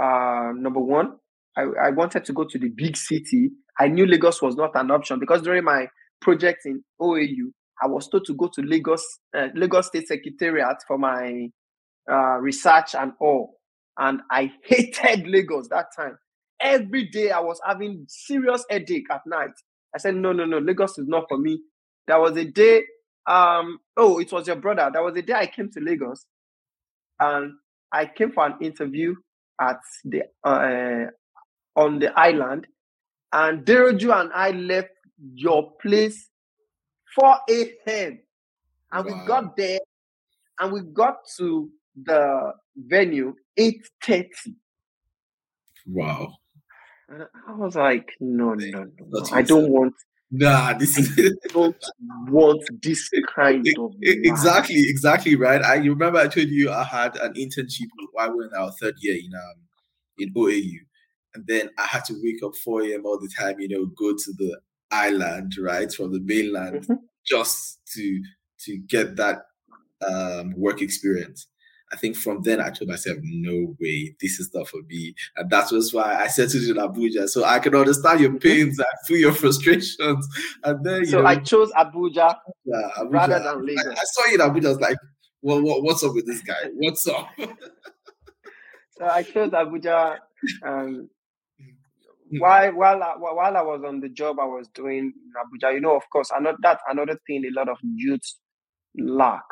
Uh, 0.00 0.52
number 0.54 0.80
one, 0.80 1.16
I, 1.56 1.62
I 1.88 1.90
wanted 1.90 2.24
to 2.24 2.32
go 2.32 2.44
to 2.44 2.58
the 2.58 2.68
big 2.68 2.96
city. 2.96 3.50
I 3.80 3.88
knew 3.88 4.06
Lagos 4.06 4.42
was 4.42 4.56
not 4.56 4.76
an 4.76 4.90
option 4.90 5.18
because 5.18 5.42
during 5.42 5.64
my 5.64 5.88
project 6.20 6.66
in 6.66 6.84
OAU, 7.00 7.50
I 7.82 7.86
was 7.86 8.08
told 8.08 8.26
to 8.26 8.34
go 8.34 8.48
to 8.54 8.60
Lagos, 8.62 9.02
uh, 9.34 9.48
Lagos 9.54 9.86
State 9.86 10.06
Secretariat 10.06 10.76
for 10.86 10.98
my 10.98 11.48
uh, 12.10 12.36
research 12.38 12.94
and 12.94 13.12
all. 13.20 13.56
And 13.98 14.20
I 14.30 14.52
hated 14.64 15.26
Lagos 15.26 15.68
that 15.68 15.86
time. 15.96 16.18
Every 16.60 17.06
day 17.06 17.30
I 17.30 17.40
was 17.40 17.58
having 17.66 18.04
serious 18.06 18.64
headache 18.68 19.10
at 19.10 19.22
night. 19.26 19.52
I 19.94 19.98
said, 19.98 20.14
no, 20.14 20.32
no, 20.32 20.44
no, 20.44 20.58
Lagos 20.58 20.98
is 20.98 21.08
not 21.08 21.24
for 21.28 21.38
me. 21.38 21.62
There 22.06 22.20
was 22.20 22.36
a 22.36 22.44
day, 22.44 22.82
um, 23.26 23.78
oh, 23.96 24.18
it 24.18 24.30
was 24.30 24.46
your 24.46 24.56
brother. 24.56 24.90
There 24.92 25.02
was 25.02 25.16
a 25.16 25.22
day 25.22 25.32
I 25.32 25.46
came 25.46 25.70
to 25.70 25.80
Lagos 25.80 26.26
and 27.18 27.54
I 27.92 28.06
came 28.06 28.30
for 28.30 28.46
an 28.46 28.56
interview 28.60 29.14
at 29.58 29.80
the 30.04 30.22
uh, 30.44 31.10
on 31.76 31.98
the 31.98 32.18
island, 32.18 32.66
and 33.32 33.64
Deroju 33.64 34.20
and 34.20 34.32
I 34.32 34.50
left 34.50 34.90
your 35.34 35.72
place 35.82 36.28
4 37.14 37.38
a.m. 37.48 38.20
And 38.92 39.06
wow. 39.06 39.20
we 39.20 39.26
got 39.26 39.56
there 39.56 39.78
and 40.58 40.72
we 40.72 40.80
got 40.80 41.16
to 41.38 41.70
the 42.02 42.52
venue 42.76 43.34
8:30. 43.58 44.26
Wow. 45.86 46.34
And 47.08 47.26
I 47.48 47.52
was 47.54 47.74
like, 47.74 48.12
no, 48.20 48.54
no, 48.54 48.66
no, 48.66 48.90
no. 49.08 49.26
I 49.32 49.42
don't 49.42 49.70
want 49.70 49.94
Nah, 50.32 50.74
this 50.74 50.96
is 50.96 51.36
don't 51.48 51.76
want 52.28 52.62
this 52.80 53.10
kind 53.34 53.66
of 53.76 53.92
exactly, 54.00 54.76
life. 54.76 54.84
exactly 54.86 55.34
right. 55.34 55.60
I 55.60 55.74
you 55.76 55.90
remember 55.90 56.20
I 56.20 56.28
told 56.28 56.48
you 56.48 56.70
I 56.70 56.84
had 56.84 57.16
an 57.16 57.34
internship 57.34 57.88
while 58.12 58.30
we 58.30 58.36
were 58.36 58.44
in 58.44 58.54
our 58.54 58.70
third 58.80 58.94
year 59.00 59.16
in 59.16 59.32
um 59.34 59.56
in 60.18 60.32
OAU, 60.34 60.78
and 61.34 61.46
then 61.46 61.70
I 61.78 61.86
had 61.86 62.04
to 62.06 62.14
wake 62.22 62.42
up 62.42 62.56
4 62.56 62.82
a.m. 62.82 63.06
all 63.06 63.18
the 63.18 63.30
time, 63.38 63.60
you 63.60 63.68
know, 63.68 63.86
go 63.86 64.12
to 64.12 64.32
the 64.38 64.58
island, 64.90 65.54
right, 65.58 65.92
from 65.92 66.12
the 66.12 66.20
mainland, 66.20 66.82
mm-hmm. 66.82 66.94
just 67.24 67.80
to 67.94 68.22
to 68.64 68.76
get 68.78 69.16
that 69.16 69.42
um, 70.06 70.54
work 70.56 70.82
experience. 70.82 71.46
I 71.92 71.96
think 71.96 72.16
from 72.16 72.42
then 72.42 72.60
I 72.60 72.70
told 72.70 72.88
myself, 72.88 73.18
no 73.22 73.74
way, 73.80 74.14
this 74.20 74.38
is 74.38 74.54
not 74.54 74.68
for 74.68 74.80
me. 74.88 75.12
And 75.36 75.50
that 75.50 75.72
was 75.72 75.92
why 75.92 76.22
I 76.22 76.28
settled 76.28 76.62
in 76.62 76.76
Abuja. 76.76 77.28
So 77.28 77.44
I 77.44 77.58
can 77.58 77.74
understand 77.74 78.20
your 78.20 78.30
mm-hmm. 78.30 78.38
pains 78.38 78.78
and 78.78 78.86
feel 79.06 79.18
your 79.18 79.32
frustrations. 79.42 80.28
And 80.62 80.84
then 80.84 81.04
So 81.06 81.22
know, 81.22 81.26
I 81.26 81.36
chose 81.36 81.72
Abuja, 81.72 82.36
yeah, 82.64 82.90
Abuja, 82.98 83.12
rather 83.12 83.40
than 83.40 83.66
Lagos. 83.66 83.86
I, 83.86 83.90
I, 83.90 84.04
saw 84.04 84.26
you 84.28 84.34
in 84.34 84.40
Abuja, 84.40 84.66
I 84.66 84.68
was 84.68 84.80
like, 84.80 84.96
well, 85.42 85.62
what, 85.62 85.82
what's 85.82 86.04
up 86.04 86.14
with 86.14 86.26
this 86.26 86.42
guy? 86.42 86.54
What's 86.74 87.06
up? 87.08 87.28
so 87.38 89.06
I 89.06 89.22
chose 89.22 89.50
Abuja 89.50 90.18
um, 90.62 91.08
while 92.38 92.72
while 92.72 93.02
I, 93.02 93.14
while 93.18 93.56
I 93.56 93.62
was 93.62 93.82
on 93.86 94.00
the 94.00 94.08
job 94.08 94.38
I 94.38 94.44
was 94.44 94.68
doing 94.74 95.12
in 95.14 95.32
Abuja, 95.36 95.74
you 95.74 95.80
know, 95.80 95.96
of 95.96 96.02
course, 96.12 96.30
another 96.34 96.58
that 96.62 96.80
another 96.88 97.18
thing 97.26 97.44
a 97.44 97.50
lot 97.58 97.68
of 97.68 97.78
youths 97.82 98.38
lack. 98.96 99.44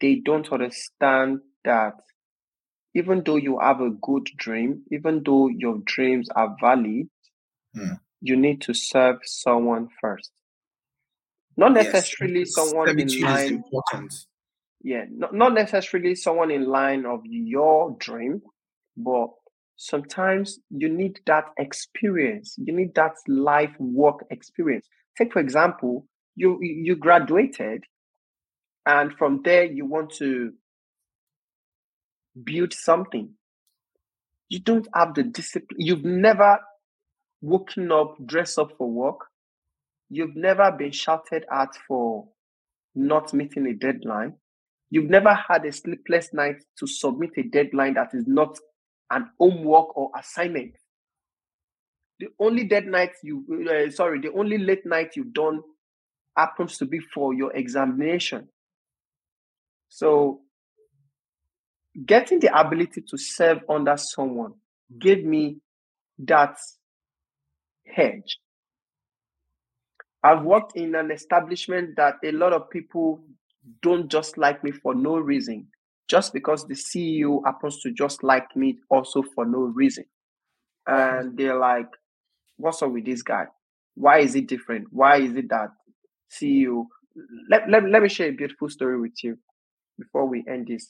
They 0.00 0.16
don't 0.16 0.50
understand 0.52 1.40
that 1.64 1.94
even 2.94 3.22
though 3.24 3.36
you 3.36 3.58
have 3.60 3.80
a 3.80 3.90
good 3.90 4.28
dream, 4.36 4.82
even 4.90 5.22
though 5.24 5.48
your 5.48 5.78
dreams 5.84 6.28
are 6.34 6.56
valid, 6.60 7.08
hmm. 7.74 7.94
you 8.20 8.36
need 8.36 8.60
to 8.62 8.74
serve 8.74 9.18
someone 9.24 9.88
first. 10.00 10.30
Not 11.56 11.72
necessarily 11.72 12.40
yes, 12.40 12.54
someone 12.54 12.98
in 12.98 13.20
line. 13.20 13.64
Yeah, 14.82 15.04
not, 15.10 15.34
not 15.34 15.54
necessarily 15.54 16.14
someone 16.14 16.50
in 16.50 16.66
line 16.66 17.06
of 17.06 17.20
your 17.24 17.96
dream, 17.98 18.42
but 18.96 19.30
sometimes 19.76 20.58
you 20.70 20.88
need 20.88 21.20
that 21.26 21.46
experience. 21.58 22.54
You 22.58 22.74
need 22.74 22.94
that 22.94 23.14
life 23.28 23.74
work 23.78 24.24
experience. 24.30 24.88
Take 25.16 25.32
for 25.32 25.40
example 25.40 26.06
you 26.36 26.58
you 26.60 26.96
graduated 26.96 27.84
and 28.86 29.12
from 29.16 29.42
there 29.44 29.64
you 29.64 29.86
want 29.86 30.10
to 30.14 30.52
build 32.42 32.72
something. 32.72 33.30
You 34.48 34.60
don't 34.60 34.88
have 34.94 35.14
the 35.14 35.22
discipline 35.22 35.80
you've 35.80 36.04
never 36.04 36.58
woken 37.40 37.92
up 37.92 38.16
dressed 38.24 38.58
up 38.58 38.72
for 38.76 38.90
work. 38.90 39.20
You've 40.10 40.36
never 40.36 40.70
been 40.70 40.92
shouted 40.92 41.44
at 41.52 41.70
for 41.88 42.28
not 42.94 43.32
meeting 43.32 43.66
a 43.66 43.74
deadline. 43.74 44.34
You've 44.90 45.10
never 45.10 45.34
had 45.34 45.64
a 45.64 45.72
sleepless 45.72 46.32
night 46.32 46.62
to 46.78 46.86
submit 46.86 47.30
a 47.36 47.42
deadline 47.42 47.94
that 47.94 48.14
is 48.14 48.24
not 48.26 48.58
an 49.10 49.30
homework 49.38 49.96
or 49.96 50.10
assignment. 50.18 50.74
The 52.20 52.28
only 52.38 52.64
dead 52.64 52.86
night 52.86 53.10
you, 53.22 53.44
uh, 53.70 53.90
sorry, 53.90 54.20
the 54.20 54.32
only 54.32 54.58
late 54.58 54.86
night 54.86 55.16
you've 55.16 55.32
done 55.32 55.62
happens 56.36 56.78
to 56.78 56.86
be 56.86 56.98
for 56.98 57.34
your 57.34 57.52
examination. 57.54 58.48
So, 59.88 60.40
getting 62.06 62.40
the 62.40 62.58
ability 62.58 63.02
to 63.02 63.16
serve 63.16 63.60
under 63.68 63.96
someone 63.96 64.54
gave 64.98 65.24
me 65.24 65.58
that 66.18 66.56
hedge. 67.86 68.38
I've 70.22 70.42
worked 70.42 70.76
in 70.76 70.94
an 70.94 71.10
establishment 71.10 71.96
that 71.96 72.14
a 72.24 72.32
lot 72.32 72.52
of 72.52 72.70
people 72.70 73.22
don't 73.82 74.10
just 74.10 74.38
like 74.38 74.64
me 74.64 74.72
for 74.72 74.94
no 74.94 75.18
reason 75.18 75.68
just 76.08 76.32
because 76.32 76.66
the 76.66 76.74
CEO 76.74 77.40
happens 77.44 77.80
to 77.80 77.92
just 77.92 78.22
like 78.22 78.54
me 78.56 78.78
also 78.90 79.22
for 79.34 79.44
no 79.44 79.58
reason. 79.60 80.04
And 80.86 81.36
they're 81.36 81.58
like, 81.58 81.88
what's 82.56 82.82
up 82.82 82.92
with 82.92 83.06
this 83.06 83.22
guy? 83.22 83.46
Why 83.94 84.18
is 84.18 84.34
it 84.34 84.46
different? 84.46 84.88
Why 84.90 85.18
is 85.18 85.34
it 85.34 85.48
that 85.48 85.70
CEO? 86.30 86.86
Let, 87.48 87.70
let, 87.70 87.84
let 87.88 88.02
me 88.02 88.08
share 88.08 88.28
a 88.28 88.32
beautiful 88.32 88.68
story 88.68 89.00
with 89.00 89.22
you 89.22 89.38
before 89.98 90.26
we 90.26 90.44
end 90.48 90.66
this. 90.68 90.86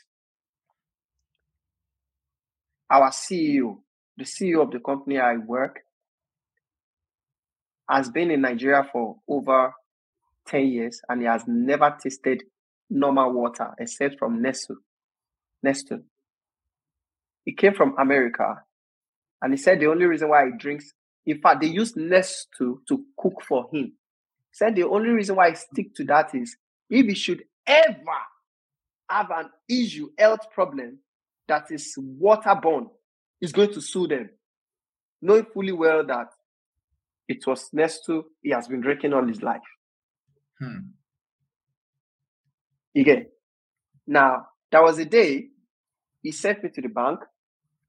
Our 2.90 3.10
CEO, 3.10 3.78
the 4.16 4.24
CEO 4.24 4.62
of 4.62 4.70
the 4.70 4.80
company 4.80 5.18
I 5.18 5.36
work, 5.36 5.80
has 7.88 8.08
been 8.10 8.30
in 8.30 8.40
Nigeria 8.40 8.88
for 8.90 9.16
over 9.28 9.72
10 10.48 10.66
years 10.68 11.00
and 11.08 11.20
he 11.20 11.26
has 11.26 11.44
never 11.46 11.94
tasted 12.02 12.42
normal 12.90 13.32
water 13.32 13.70
except 13.78 14.18
from 14.18 14.40
Nestle. 14.42 14.76
Nestle. 15.64 16.00
He 17.44 17.52
came 17.52 17.74
from 17.74 17.96
America 17.98 18.62
and 19.42 19.52
he 19.52 19.56
said 19.56 19.80
the 19.80 19.86
only 19.86 20.06
reason 20.06 20.28
why 20.28 20.46
he 20.46 20.52
drinks, 20.56 20.92
in 21.26 21.40
fact, 21.40 21.60
they 21.60 21.66
use 21.66 21.96
Nestle 21.96 22.78
to 22.88 23.04
cook 23.18 23.42
for 23.46 23.68
him. 23.72 23.86
He 23.86 24.52
said 24.52 24.76
the 24.76 24.84
only 24.84 25.10
reason 25.10 25.36
why 25.36 25.48
I 25.48 25.52
stick 25.54 25.94
to 25.96 26.04
that 26.04 26.34
is 26.34 26.56
if 26.88 27.06
he 27.06 27.14
should 27.14 27.42
ever 27.66 27.96
have 29.10 29.30
an 29.30 29.50
issue, 29.68 30.08
health 30.18 30.50
problem 30.52 30.98
that 31.48 31.70
is 31.70 31.94
waterborne, 31.98 32.88
he's 33.40 33.52
going 33.52 33.72
to 33.72 33.80
sue 33.80 34.06
them, 34.06 34.30
knowing 35.20 35.46
fully 35.52 35.72
well 35.72 36.06
that 36.06 36.28
it 37.28 37.46
was 37.46 37.68
Nestle 37.72 38.24
he 38.42 38.50
has 38.50 38.68
been 38.68 38.80
drinking 38.80 39.12
all 39.12 39.26
his 39.26 39.42
life. 39.42 39.60
Hmm. 40.60 40.78
Again, 42.96 43.26
now 44.06 44.46
there 44.70 44.82
was 44.82 44.98
a 44.98 45.04
day 45.04 45.48
he 46.24 46.32
sent 46.32 46.64
me 46.64 46.70
to 46.70 46.80
the 46.80 46.88
bank, 46.88 47.20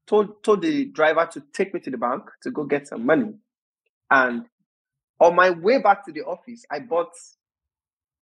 told 0.06 0.44
told 0.44 0.62
the 0.62 0.84
driver 0.84 1.26
to 1.32 1.42
take 1.52 1.74
me 1.74 1.80
to 1.80 1.90
the 1.90 1.96
bank 1.96 2.22
to 2.42 2.52
go 2.52 2.62
get 2.64 2.86
some 2.86 3.04
money. 3.04 3.34
And 4.10 4.44
on 5.18 5.34
my 5.34 5.50
way 5.50 5.80
back 5.80 6.04
to 6.04 6.12
the 6.12 6.20
office, 6.22 6.64
I 6.70 6.80
bought 6.80 7.10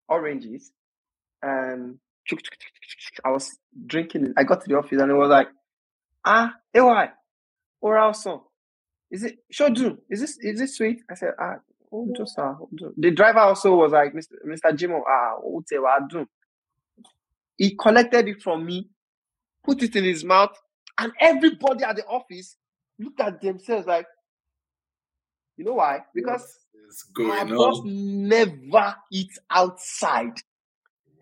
oranges 0.09 0.71
and 1.43 1.99
I 3.25 3.31
was 3.31 3.59
drinking. 3.87 4.35
I 4.37 4.45
got 4.45 4.61
to 4.63 4.69
the 4.69 4.77
office 4.77 5.01
and 5.01 5.11
it 5.11 5.15
was 5.15 5.31
like, 5.31 5.49
ah, 6.25 6.55
why? 6.73 7.09
or 7.81 7.99
also, 7.99 8.49
is 9.11 9.25
it 9.25 9.39
Shoju? 9.53 9.99
Is 10.09 10.21
this 10.21 10.39
is 10.41 10.61
this 10.61 10.77
sweet? 10.77 11.03
I 11.11 11.15
said, 11.15 11.33
ah, 11.41 11.57
oh, 11.91 12.13
just 12.17 12.39
uh, 12.39 12.55
the 12.99 13.11
driver 13.11 13.41
also 13.41 13.75
was 13.75 13.93
like, 13.93 14.13
Mr. 14.13 14.35
Mr. 14.47 14.77
Jimo, 14.77 15.01
ah, 15.09 15.37
what 15.41 16.09
do. 16.09 16.29
He 17.57 17.77
collected 17.77 18.29
it 18.29 18.43
from 18.43 18.67
me 18.67 18.89
put 19.65 19.83
it 19.83 19.97
in 19.97 20.05
his 20.05 20.25
mouth, 20.25 20.57
and 20.99 21.13
everybody 21.21 21.85
at 21.85 21.97
the 21.97 22.07
office 22.07 22.57
looked 22.99 23.21
at 23.21 23.41
themselves 23.41 23.87
like, 23.87 24.07
you 25.57 25.65
know 25.65 25.75
why? 25.75 26.01
Because 26.15 26.59
my 27.17 27.45
boss 27.45 27.81
never 27.85 28.95
eats 29.11 29.39
outside. 29.51 30.35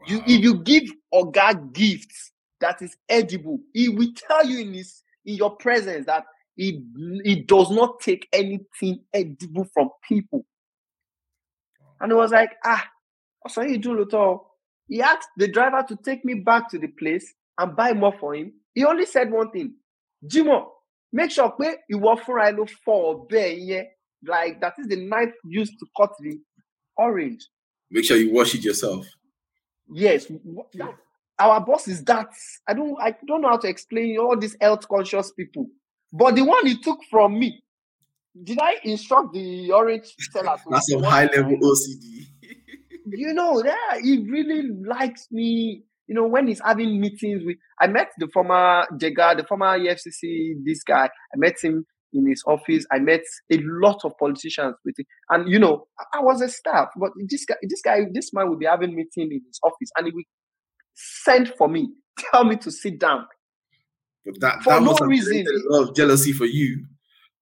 Wow. 0.01 0.07
You, 0.07 0.23
if 0.27 0.43
you 0.43 0.63
give 0.63 0.85
Oga 1.13 1.73
gifts 1.73 2.33
that 2.61 2.81
is 2.83 2.97
edible, 3.09 3.59
he 3.73 3.89
will 3.89 4.13
tell 4.17 4.47
you 4.47 4.61
in 4.61 4.75
his 4.75 5.03
in 5.25 5.35
your 5.35 5.57
presence 5.57 6.07
that 6.07 6.25
he, 6.57 6.83
he 7.25 7.37
does 7.37 7.71
not 7.71 8.01
take 8.01 8.29
anything 8.33 9.01
edible 9.13 9.67
from 9.73 9.91
people. 10.07 10.45
And 12.01 12.13
it 12.13 12.15
was 12.15 12.33
like, 12.33 12.57
ah, 12.65 12.87
what's 13.41 13.57
you 13.57 13.79
do, 13.79 13.99
little. 13.99 14.47
He 14.89 15.03
asked 15.03 15.29
the 15.37 15.49
driver 15.49 15.85
to 15.89 15.97
take 15.97 16.25
me 16.25 16.35
back 16.35 16.71
to 16.71 16.79
the 16.79 16.89
place 16.89 17.35
and 17.61 17.77
buy 17.77 17.93
more 17.93 18.15
for 18.21 18.35
him 18.35 18.53
he 18.75 18.85
only 18.85 19.07
said 19.07 19.31
one 19.31 19.51
thing 19.51 19.69
Jimo 20.33 20.59
make 21.13 21.31
sure 21.37 21.51
pé 21.59 21.69
ìwọ 21.95 22.11
fúnra 22.25 22.43
ẹ 22.51 22.57
ló 22.59 22.65
fọ 22.85 22.95
ọ̀bẹ 23.13 23.45
yẹn 23.71 23.87
like 24.23 24.61
that 24.61 24.75
is 24.79 24.87
the 24.89 24.97
knife 24.97 25.33
used 25.45 25.75
to 25.79 25.87
cut 25.97 26.11
the 26.21 26.39
orange. 26.97 27.47
Make 27.91 28.05
sure 28.05 28.17
you 28.17 28.33
wash 28.33 28.55
it 28.55 28.65
yourself. 28.65 29.07
Yes, 29.93 30.27
that, 30.27 30.95
our 31.39 31.61
boss 31.65 31.89
is 31.89 32.05
that. 32.05 32.29
I 32.69 32.75
don't 32.75 32.97
I 33.01 33.15
don't 33.27 33.41
know 33.41 33.49
how 33.49 33.57
to 33.59 33.69
explain 33.69 34.17
all 34.19 34.37
these 34.39 34.57
health 34.61 34.87
conscious 34.89 35.33
people. 35.33 35.67
But 36.13 36.37
the 36.37 36.43
one 36.45 36.67
he 36.67 36.79
took 36.81 36.99
from 37.11 37.39
me, 37.39 37.63
did 38.45 38.59
I 38.61 38.77
instruct 38.85 39.33
the 39.33 39.73
orange 39.73 40.15
seller? 40.33 40.57
That's 40.71 40.91
some 40.91 41.03
high 41.03 41.27
level 41.27 41.57
OCD. 41.57 42.27
you 43.07 43.33
know, 43.33 43.63
yeah, 43.65 44.01
he 44.01 44.19
really 44.29 44.69
likes 44.69 45.27
me 45.31 45.85
you 46.11 46.17
know, 46.17 46.27
when 46.27 46.49
he's 46.49 46.61
having 46.61 47.01
meetings 47.01 47.45
with, 47.47 47.57
I 47.81 47.87
met 47.87 48.11
the 48.19 48.27
former 48.27 48.85
Jega, 48.95 49.37
the 49.37 49.45
former 49.49 49.79
EFCC, 49.79 50.55
this 50.65 50.83
guy, 50.83 51.05
I 51.05 51.37
met 51.37 51.55
him 51.63 51.87
in 52.13 52.29
his 52.29 52.43
office. 52.49 52.85
I 52.91 52.99
met 52.99 53.21
a 53.53 53.59
lot 53.63 54.01
of 54.03 54.19
politicians 54.19 54.75
with 54.85 54.99
him. 54.99 55.07
And, 55.29 55.49
you 55.49 55.61
know, 55.61 55.87
I, 56.01 56.19
I 56.19 56.21
was 56.21 56.41
a 56.41 56.49
staff, 56.49 56.89
but 56.97 57.13
this 57.29 57.45
guy, 57.45 57.55
this 57.63 57.81
guy, 57.81 58.07
this 58.13 58.33
man 58.33 58.49
will 58.49 58.57
be 58.57 58.67
having 58.67 58.97
meeting 58.97 59.31
in 59.31 59.41
his 59.47 59.61
office 59.63 59.89
and 59.97 60.09
he 60.09 60.13
will 60.13 60.25
send 60.95 61.55
for 61.57 61.69
me, 61.69 61.93
tell 62.33 62.43
me 62.43 62.57
to 62.57 62.73
sit 62.73 62.99
down. 62.99 63.25
But 64.25 64.41
that, 64.41 64.63
for 64.65 64.71
that 64.71 64.83
no 64.83 65.07
reason. 65.07 65.45
a 65.47 65.73
lot 65.73 65.91
of 65.91 65.95
jealousy 65.95 66.33
for 66.33 66.47
you. 66.47 66.87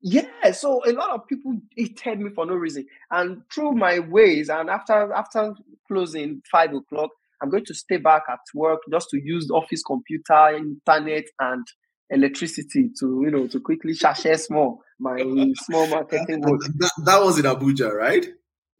Yeah, 0.02 0.52
so 0.52 0.82
a 0.86 0.92
lot 0.92 1.12
of 1.12 1.26
people 1.26 1.58
hated 1.74 2.20
me 2.20 2.30
for 2.34 2.44
no 2.44 2.52
reason. 2.52 2.84
And 3.10 3.40
through 3.50 3.72
my 3.72 3.98
ways, 3.98 4.50
and 4.50 4.68
after 4.68 5.10
after 5.14 5.54
closing 5.88 6.40
five 6.52 6.72
o'clock, 6.72 7.10
I'm 7.42 7.50
going 7.50 7.64
to 7.66 7.74
stay 7.74 7.98
back 7.98 8.22
at 8.28 8.40
work 8.54 8.80
just 8.90 9.10
to 9.10 9.20
use 9.22 9.46
the 9.46 9.54
office 9.54 9.82
computer, 9.82 10.56
internet, 10.56 11.24
and 11.40 11.66
electricity 12.10 12.90
to 12.98 13.22
you 13.24 13.30
know 13.30 13.46
to 13.46 13.60
quickly 13.60 13.94
share 13.94 14.38
small 14.38 14.82
my 14.98 15.18
small 15.56 15.86
marketing 15.88 16.40
work. 16.40 16.60
That, 16.78 16.92
that 17.04 17.22
was 17.22 17.38
in 17.38 17.44
Abuja, 17.44 17.92
right? 17.92 18.26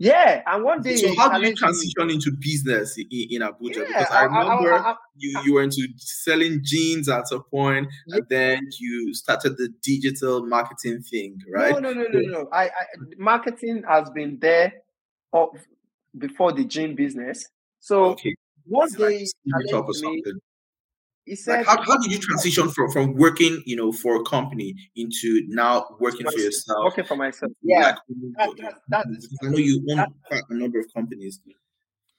Yeah, 0.01 0.43
and 0.47 0.63
one 0.63 0.81
day. 0.81 0.95
So 0.97 1.13
how 1.17 1.37
did 1.37 1.49
you 1.49 1.57
transition 1.57 2.11
into 2.11 2.31
business 2.39 2.97
in, 2.97 3.07
in 3.11 3.43
Abuja? 3.43 3.79
Yeah, 3.79 3.99
because 3.99 4.11
I 4.13 4.25
remember 4.25 4.73
I, 4.73 4.77
I, 4.77 4.91
I, 4.93 4.95
you 5.17 5.41
you 5.45 5.55
were 5.55 5.63
into 5.63 5.89
selling 5.97 6.61
jeans 6.63 7.09
at 7.09 7.25
a 7.33 7.41
point, 7.41 7.89
yeah. 8.07 8.17
and 8.17 8.27
then 8.29 8.69
you 8.79 9.13
started 9.13 9.57
the 9.57 9.71
digital 9.83 10.47
marketing 10.47 11.03
thing, 11.03 11.41
right? 11.53 11.73
No, 11.73 11.81
no, 11.81 11.93
no, 11.93 12.05
no, 12.13 12.21
no. 12.21 12.49
I, 12.53 12.71
marketing 13.17 13.83
has 13.89 14.09
been 14.11 14.39
there 14.41 14.73
of, 15.33 15.49
before 16.17 16.53
the 16.53 16.65
jean 16.65 16.95
business. 16.95 17.49
So 17.81 18.11
okay. 18.11 18.37
Day, 18.97 19.27
like, 19.47 19.89
me, 20.03 20.23
he 21.29 21.37
said, 21.37 21.59
like 21.59 21.67
how, 21.67 21.83
how 21.83 21.99
did 21.99 22.11
you 22.11 22.19
transition 22.19 22.71
from, 22.71 22.91
from 22.91 23.15
working, 23.15 23.63
you 23.67 23.77
know, 23.77 23.93
for 23.93 24.17
a 24.17 24.25
company 24.25 24.75
into 24.97 25.43
now 25.49 25.85
working 26.01 26.27
for 26.27 26.39
yourself? 26.39 26.85
Working 26.85 27.05
for 27.05 27.17
myself. 27.17 27.53
Yeah. 27.63 27.97
Like, 28.39 28.57
that, 28.57 28.75
that, 28.89 29.07
that, 29.07 29.07
I 29.43 29.49
know 29.49 29.59
you 29.59 29.85
own 29.91 30.07
quite 30.27 30.43
a 30.49 30.55
number 30.55 30.79
of 30.79 30.87
companies. 30.95 31.41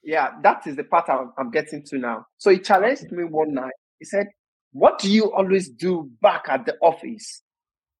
Yeah, 0.03 0.29
that 0.43 0.67
is 0.67 0.75
the 0.75 0.83
part 0.83 1.09
I'm, 1.09 1.33
I'm 1.39 1.49
getting 1.49 1.83
to 1.85 1.97
now. 1.97 2.27
So 2.37 2.51
he 2.51 2.59
challenged 2.59 3.11
me 3.11 3.23
one 3.23 3.53
night. 3.55 3.73
He 3.97 4.05
said, 4.05 4.27
What 4.73 4.99
do 4.99 5.11
you 5.11 5.33
always 5.33 5.69
do 5.69 6.09
back 6.21 6.45
at 6.47 6.67
the 6.67 6.77
office? 6.81 7.41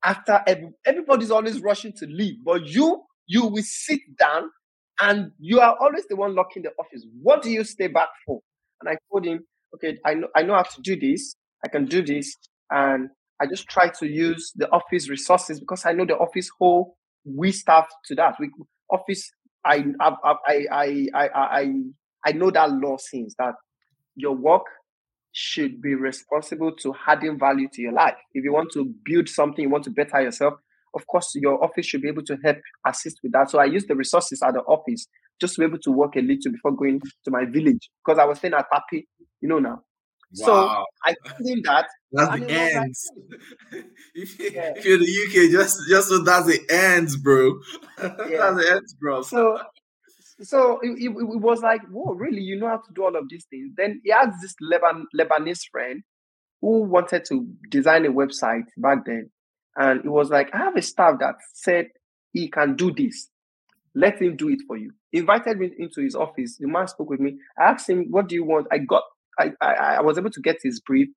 After 0.03 0.41
every, 0.45 0.69
everybody's 0.85 1.31
always 1.31 1.59
rushing 1.59 1.91
to 1.93 2.05
leave, 2.05 2.35
but 2.45 2.67
you 2.67 3.03
you 3.25 3.45
will 3.45 3.63
sit 3.63 3.99
down 4.17 4.49
and 5.01 5.31
you 5.39 5.59
are 5.59 5.75
always 5.79 6.05
the 6.07 6.15
one 6.15 6.35
locking 6.35 6.63
the 6.63 6.71
office. 6.79 7.05
What 7.21 7.41
do 7.41 7.49
you 7.49 7.63
stay 7.63 7.87
back 7.87 8.09
for? 8.25 8.41
And 8.81 8.89
I 8.89 8.97
told 9.11 9.25
him, 9.25 9.45
okay, 9.75 9.97
I 10.05 10.13
know 10.15 10.27
I 10.35 10.43
know 10.43 10.55
how 10.55 10.63
to 10.63 10.81
do 10.81 10.99
this. 10.99 11.35
I 11.63 11.67
can 11.67 11.85
do 11.85 12.01
this, 12.03 12.35
and 12.71 13.09
I 13.41 13.45
just 13.47 13.67
try 13.67 13.89
to 13.99 14.07
use 14.07 14.51
the 14.55 14.69
office 14.71 15.09
resources 15.09 15.59
because 15.59 15.85
I 15.85 15.93
know 15.93 16.05
the 16.05 16.17
office 16.17 16.49
whole 16.59 16.97
we 17.25 17.51
staff 17.51 17.87
to 18.05 18.15
that. 18.15 18.35
We 18.39 18.49
office. 18.89 19.29
I 19.65 19.85
I 19.99 20.15
I 20.23 20.65
I 20.71 21.07
I 21.33 21.73
I, 22.25 22.31
know 22.31 22.49
that 22.51 22.71
law 22.71 22.97
since 22.97 23.35
that 23.39 23.55
your 24.15 24.33
work 24.35 24.63
should 25.31 25.81
be 25.81 25.95
responsible 25.95 26.71
to 26.77 26.93
adding 27.07 27.37
value 27.37 27.67
to 27.73 27.81
your 27.81 27.91
life. 27.91 28.15
If 28.33 28.43
you 28.43 28.53
want 28.53 28.71
to 28.73 28.85
build 29.05 29.27
something, 29.29 29.63
you 29.63 29.69
want 29.69 29.83
to 29.85 29.91
better 29.91 30.21
yourself, 30.21 30.55
of 30.95 31.05
course, 31.07 31.31
your 31.35 31.63
office 31.63 31.85
should 31.85 32.01
be 32.01 32.09
able 32.09 32.23
to 32.23 32.37
help 32.43 32.57
assist 32.85 33.19
with 33.23 33.31
that. 33.33 33.49
So 33.49 33.59
I 33.59 33.65
use 33.65 33.85
the 33.85 33.95
resources 33.95 34.41
at 34.41 34.53
the 34.53 34.61
office 34.61 35.07
just 35.39 35.55
to 35.55 35.61
be 35.61 35.65
able 35.65 35.79
to 35.79 35.91
work 35.91 36.15
a 36.15 36.21
little 36.21 36.51
before 36.51 36.71
going 36.71 36.99
to 36.99 37.31
my 37.31 37.45
village 37.45 37.89
because 38.05 38.19
I 38.19 38.25
was 38.25 38.39
staying 38.39 38.53
at 38.53 38.65
Papi 38.71 39.03
you 39.41 39.49
know 39.49 39.59
now. 39.59 39.81
Wow. 40.37 40.45
So 40.45 40.85
I 41.05 41.15
him 41.39 41.61
that. 41.63 41.87
That's 42.11 42.39
the 42.39 42.51
ends. 42.51 43.11
Like, 43.71 43.85
if, 44.13 44.39
you, 44.39 44.51
yeah. 44.53 44.73
if, 44.75 44.85
you're 44.85 44.99
the 44.99 45.05
UK, 45.05 45.51
just 45.51 45.79
just 45.89 46.09
so 46.09 46.19
that's 46.19 46.45
the 46.45 46.59
ends, 46.69 47.17
bro. 47.17 47.59
Yeah. 47.99 48.07
that's 48.07 48.57
the 48.57 48.71
ends, 48.71 48.93
bro. 48.93 49.21
So 49.23 49.59
so 50.41 50.79
it, 50.81 50.91
it, 50.99 51.09
it, 51.09 51.41
was 51.41 51.61
like, 51.61 51.81
whoa, 51.89 52.13
really? 52.13 52.41
You 52.41 52.59
know 52.59 52.67
how 52.67 52.77
to 52.77 52.93
do 52.93 53.03
all 53.03 53.15
of 53.15 53.25
these 53.29 53.45
things? 53.49 53.73
Then 53.75 54.01
he 54.03 54.11
has 54.11 54.29
this 54.41 54.55
Leban, 54.61 55.03
Lebanese 55.19 55.63
friend 55.69 56.01
who 56.61 56.83
wanted 56.83 57.25
to 57.25 57.45
design 57.69 58.05
a 58.05 58.11
website 58.11 58.65
back 58.77 59.05
then. 59.05 59.29
And 59.75 60.05
it 60.05 60.09
was 60.09 60.29
like, 60.29 60.49
I 60.53 60.57
have 60.57 60.75
a 60.75 60.81
staff 60.81 61.19
that 61.19 61.35
said 61.53 61.87
he 62.33 62.49
can 62.49 62.75
do 62.75 62.91
this. 62.91 63.29
Let 63.95 64.21
him 64.21 64.35
do 64.37 64.49
it 64.49 64.59
for 64.67 64.77
you. 64.77 64.91
He 65.11 65.19
invited 65.19 65.57
me 65.59 65.71
into 65.77 66.01
his 66.01 66.15
office. 66.15 66.57
The 66.59 66.67
man 66.67 66.87
spoke 66.87 67.09
with 67.09 67.19
me. 67.19 67.37
I 67.59 67.71
asked 67.71 67.89
him, 67.89 68.07
What 68.11 68.27
do 68.29 68.35
you 68.35 68.43
want? 68.43 68.67
I 68.71 68.79
got 68.79 69.03
I, 69.39 69.51
I, 69.61 69.73
I 69.97 70.01
was 70.01 70.17
able 70.17 70.31
to 70.31 70.41
get 70.41 70.57
his 70.63 70.79
brief. 70.81 71.09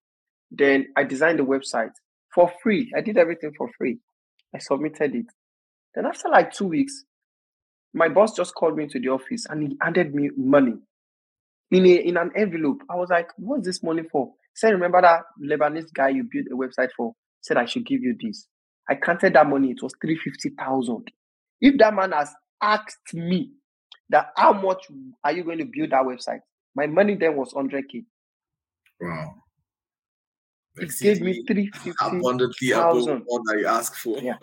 Then 0.51 0.87
I 0.97 1.05
designed 1.05 1.39
the 1.39 1.45
website 1.45 1.93
for 2.35 2.53
free. 2.63 2.93
I 2.97 3.01
did 3.01 3.19
everything 3.19 3.53
for 3.57 3.69
free. 3.79 3.99
I 4.55 4.59
submitted 4.59 5.15
it. 5.15 5.27
Then 5.95 6.07
after 6.07 6.29
like 6.29 6.53
two 6.53 6.67
weeks, 6.67 7.05
my 7.95 8.09
boss 8.09 8.35
just 8.35 8.55
called 8.55 8.77
me 8.77 8.85
into 8.85 9.01
the 9.01 9.09
office 9.09 9.47
and 9.49 9.63
he 9.63 9.77
handed 9.83 10.15
me 10.15 10.31
money 10.37 10.75
in 11.71 11.87
a 11.87 11.95
in 11.97 12.17
an 12.17 12.31
envelope. 12.37 12.83
I 12.91 12.97
was 12.97 13.11
like, 13.11 13.29
"What's 13.37 13.67
this 13.67 13.83
money 13.83 14.03
for?" 14.11 14.33
Said, 14.55 14.73
"Remember 14.73 15.03
that 15.03 15.23
Lebanese 15.43 15.93
guy 15.93 16.11
you 16.11 16.25
built 16.31 16.47
a 16.53 16.57
website 16.57 16.91
for? 16.97 17.15
Said 17.43 17.59
I 17.59 17.67
should 17.67 17.85
give 17.85 18.03
you 18.03 18.17
this." 18.21 18.47
I 18.89 18.95
counted 18.97 19.35
that 19.35 19.47
money. 19.47 19.71
It 19.71 19.83
was 19.83 19.93
three 20.01 20.17
fifty 20.17 20.49
thousand. 20.51 21.11
If 21.61 21.79
that 21.79 21.95
man 21.95 22.13
has 22.13 22.35
asked 22.61 23.15
me 23.15 23.53
that 24.11 24.33
how 24.37 24.53
much 24.53 24.87
are 25.23 25.33
you 25.33 25.45
going 25.45 25.59
to 25.59 25.65
build 25.65 25.91
that 25.91 26.03
website, 26.05 26.41
my 26.75 26.87
money 26.87 27.15
then 27.15 27.37
was 27.37 27.53
hundred 27.53 27.89
k. 27.89 28.03
Wow. 29.01 29.35
It 30.77 30.93
gave 31.01 31.21
me 31.21 31.45
three 31.47 31.71
fifty 31.75 31.93
abundantly 32.01 32.71
above 32.73 33.23
what 33.27 33.43
I 33.57 33.69
asked 33.69 33.97
for. 33.97 34.19
Yeah. 34.19 34.39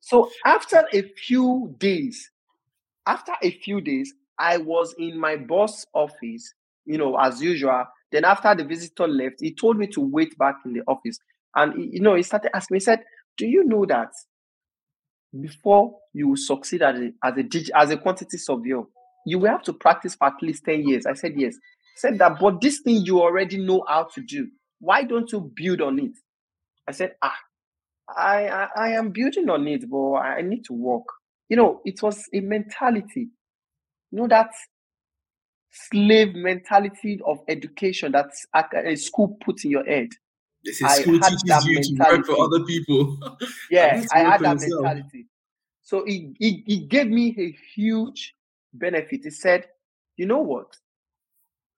So 0.00 0.30
after 0.44 0.84
a 0.92 1.02
few 1.02 1.74
days, 1.78 2.30
after 3.06 3.32
a 3.42 3.50
few 3.50 3.80
days, 3.80 4.14
I 4.38 4.58
was 4.58 4.94
in 4.98 5.18
my 5.18 5.36
boss' 5.36 5.84
office, 5.92 6.54
you 6.84 6.98
know, 6.98 7.16
as 7.18 7.42
usual. 7.42 7.84
Then 8.12 8.24
after 8.24 8.54
the 8.54 8.64
visitor 8.64 9.08
left, 9.08 9.40
he 9.40 9.52
told 9.52 9.76
me 9.78 9.88
to 9.88 10.00
wait 10.00 10.38
back 10.38 10.56
in 10.64 10.72
the 10.74 10.82
office. 10.86 11.18
And 11.56 11.92
you 11.92 12.00
know, 12.00 12.14
he 12.14 12.22
started 12.22 12.54
asking 12.54 12.74
me, 12.74 12.76
he 12.78 12.84
said, 12.84 13.00
Do 13.36 13.46
you 13.46 13.64
know 13.64 13.84
that 13.86 14.10
before 15.40 15.98
you 16.12 16.36
succeed 16.36 16.82
as 16.82 17.00
a 17.00 17.12
as 17.24 17.34
a 17.36 17.76
as 17.76 17.90
a 17.90 17.96
quantity 17.96 18.38
surveyor, 18.38 18.82
you 19.26 19.38
will 19.38 19.50
have 19.50 19.62
to 19.64 19.72
practice 19.72 20.14
for 20.14 20.28
at 20.28 20.42
least 20.42 20.64
10 20.64 20.88
years? 20.88 21.06
I 21.06 21.14
said, 21.14 21.32
Yes 21.36 21.56
said 21.96 22.18
that, 22.18 22.38
but 22.38 22.60
this 22.60 22.80
thing 22.80 23.04
you 23.04 23.20
already 23.20 23.56
know 23.58 23.84
how 23.88 24.06
to 24.14 24.20
do. 24.20 24.48
Why 24.78 25.02
don't 25.02 25.32
you 25.32 25.50
build 25.56 25.80
on 25.80 25.98
it? 25.98 26.12
I 26.86 26.92
said, 26.92 27.14
ah, 27.22 27.34
I, 28.08 28.48
I, 28.48 28.68
I 28.76 28.88
am 28.90 29.10
building 29.10 29.48
on 29.48 29.66
it, 29.66 29.90
but 29.90 30.12
I 30.12 30.42
need 30.42 30.64
to 30.66 30.74
work. 30.74 31.04
You 31.48 31.56
know, 31.56 31.80
it 31.84 32.02
was 32.02 32.22
a 32.34 32.40
mentality. 32.40 33.28
You 34.10 34.18
know, 34.18 34.28
that 34.28 34.50
slave 35.72 36.34
mentality 36.34 37.18
of 37.26 37.38
education 37.48 38.12
that 38.12 38.30
a 38.54 38.94
school 38.96 39.36
put 39.44 39.64
in 39.64 39.70
your 39.70 39.84
head. 39.84 40.08
This 40.66 40.82
is 40.82 40.94
school 40.96 41.20
teaches 41.20 41.64
you 41.64 41.74
mentality. 41.76 41.96
to 41.96 42.16
work 42.16 42.26
for 42.26 42.40
other 42.44 42.64
people. 42.64 43.38
yeah, 43.70 44.04
I 44.12 44.18
had 44.18 44.40
that 44.40 44.54
yourself. 44.54 44.82
mentality. 44.82 45.26
So 45.82 46.04
he, 46.04 46.34
he, 46.40 46.64
he 46.66 46.78
gave 46.78 47.06
me 47.06 47.34
a 47.38 47.56
huge 47.74 48.34
benefit. 48.74 49.20
He 49.22 49.30
said, 49.30 49.66
you 50.16 50.26
know 50.26 50.40
what? 50.40 50.76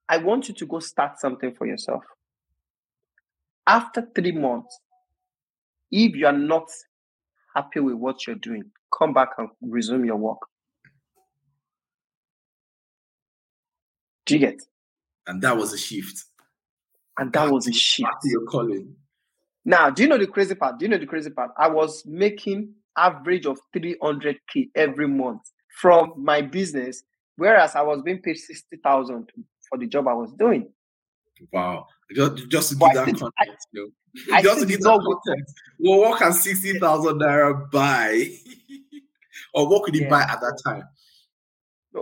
I 0.08 0.16
want 0.16 0.48
you 0.48 0.54
to 0.54 0.66
go 0.66 0.80
start 0.80 1.20
something 1.20 1.54
for 1.54 1.66
yourself. 1.66 2.02
After 3.66 4.08
three 4.14 4.32
months, 4.32 4.80
if 5.90 6.16
you 6.16 6.26
are 6.26 6.32
not 6.32 6.70
happy 7.54 7.80
with 7.80 7.96
what 7.96 8.26
you're 8.26 8.36
doing, 8.36 8.64
come 8.96 9.12
back 9.12 9.32
and 9.36 9.50
resume 9.60 10.06
your 10.06 10.16
work. 10.16 10.38
Do 14.24 14.34
you 14.34 14.40
get? 14.40 14.62
And 15.26 15.42
that 15.42 15.58
was 15.58 15.74
a 15.74 15.78
shift. 15.78 16.24
And 17.18 17.32
that 17.32 17.50
was 17.50 17.66
a 17.66 17.72
shift. 17.72 18.08
Your 18.24 18.44
calling. 18.44 18.94
Now, 19.64 19.90
do 19.90 20.02
you 20.02 20.08
know 20.08 20.18
the 20.18 20.26
crazy 20.26 20.54
part? 20.54 20.78
Do 20.78 20.84
you 20.84 20.90
know 20.90 20.98
the 20.98 21.06
crazy 21.06 21.30
part? 21.30 21.50
I 21.58 21.68
was 21.68 22.04
making 22.06 22.74
average 22.96 23.46
of 23.46 23.58
300k 23.76 24.70
every 24.74 25.08
month 25.08 25.42
from 25.80 26.14
my 26.16 26.40
business, 26.40 27.02
whereas 27.36 27.74
I 27.74 27.82
was 27.82 28.02
being 28.02 28.18
paid 28.18 28.36
60,000 28.36 29.30
for 29.68 29.78
the 29.78 29.86
job 29.86 30.08
I 30.08 30.14
was 30.14 30.32
doing. 30.32 30.70
Wow. 31.52 31.86
Just, 32.14 32.48
just 32.48 32.68
to 32.70 32.76
give 32.76 32.94
that 32.94 33.06
context, 33.06 33.68
you 33.72 33.92
know. 34.30 34.40
just 34.40 34.60
to 34.60 34.66
give 34.66 34.80
that 34.80 35.00
context. 35.00 35.54
Well, 35.78 36.00
what 36.00 36.18
can 36.18 36.32
60,000 36.32 37.20
naira 37.20 37.70
buy? 37.70 38.30
or 39.54 39.68
what 39.68 39.84
could 39.84 39.94
he 39.94 40.02
yeah. 40.02 40.08
buy 40.08 40.22
at 40.22 40.40
that 40.40 40.60
time? 40.64 40.84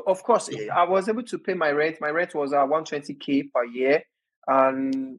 Of 0.06 0.22
course, 0.22 0.50
I 0.72 0.84
was 0.84 1.08
able 1.08 1.22
to 1.24 1.38
pay 1.38 1.54
my 1.54 1.70
rent. 1.70 2.00
My 2.00 2.10
rent 2.10 2.34
was 2.34 2.52
uh, 2.52 2.66
120k 2.66 3.52
per 3.52 3.64
year. 3.64 4.02
And 4.46 5.18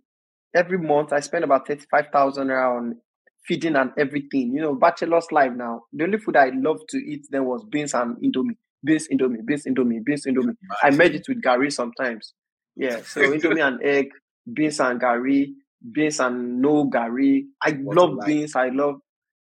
every 0.55 0.77
month 0.77 1.13
I 1.13 1.19
spend 1.19 1.43
about 1.43 1.67
35,000 1.67 2.51
on 2.51 2.97
feeding 3.45 3.75
and 3.75 3.91
everything. 3.97 4.53
You 4.53 4.61
know, 4.61 4.75
bachelor's 4.75 5.31
life 5.31 5.53
now. 5.53 5.83
The 5.93 6.03
only 6.03 6.17
food 6.17 6.37
I 6.37 6.51
love 6.53 6.79
to 6.89 6.97
eat 6.97 7.27
then 7.29 7.45
was 7.45 7.63
beans 7.63 7.93
and 7.93 8.17
indomie 8.17 8.57
beans 8.83 9.07
indomie, 9.11 9.45
beans 9.45 9.65
indomie, 9.65 10.03
beans 10.03 10.25
indomie. 10.25 10.55
I 10.83 10.89
merge 10.91 11.15
it 11.15 11.25
with 11.27 11.41
garri 11.41 11.71
sometimes. 11.71 12.33
Yeah, 12.75 13.01
so 13.03 13.21
indomie 13.33 13.65
and 13.65 13.81
egg, 13.83 14.09
beans 14.51 14.79
and 14.79 14.99
garri, 14.99 15.53
beans 15.91 16.19
and 16.19 16.61
no 16.61 16.89
garri. 16.89 17.45
I 17.61 17.71
what 17.71 17.97
love 17.97 18.25
beans. 18.25 18.55
I 18.55 18.69
love, 18.69 18.95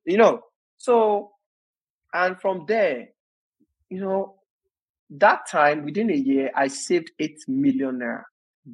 you 0.05 0.17
know. 0.17 0.41
So, 0.77 1.31
and 2.13 2.39
from 2.39 2.65
there, 2.67 3.09
you 3.89 4.01
know, 4.01 4.35
that 5.09 5.47
time 5.49 5.85
within 5.85 6.09
a 6.09 6.15
year, 6.15 6.51
I 6.55 6.67
saved 6.67 7.11
eight 7.19 7.39
million 7.47 7.99
naira. 7.99 8.23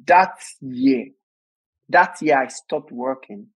That 0.06 0.38
year, 0.60 1.06
that 1.88 2.20
year 2.22 2.38
I 2.38 2.48
stopped 2.48 2.92
working, 2.92 3.48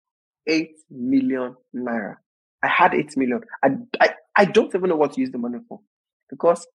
eight 0.47 0.76
million 0.91 1.57
naira. 1.74 2.16
I 2.62 2.68
had 2.68 2.95
eight 2.95 3.16
million. 3.16 3.41
I, 3.62 3.70
I, 4.01 4.11
I 4.37 4.45
don't 4.45 4.74
even 4.74 4.91
know 4.91 4.97
what 4.97 5.12
to 5.14 5.20
use 5.20 5.30
the 5.30 5.39
money 5.39 5.59
for 5.68 5.80
because 6.28 6.66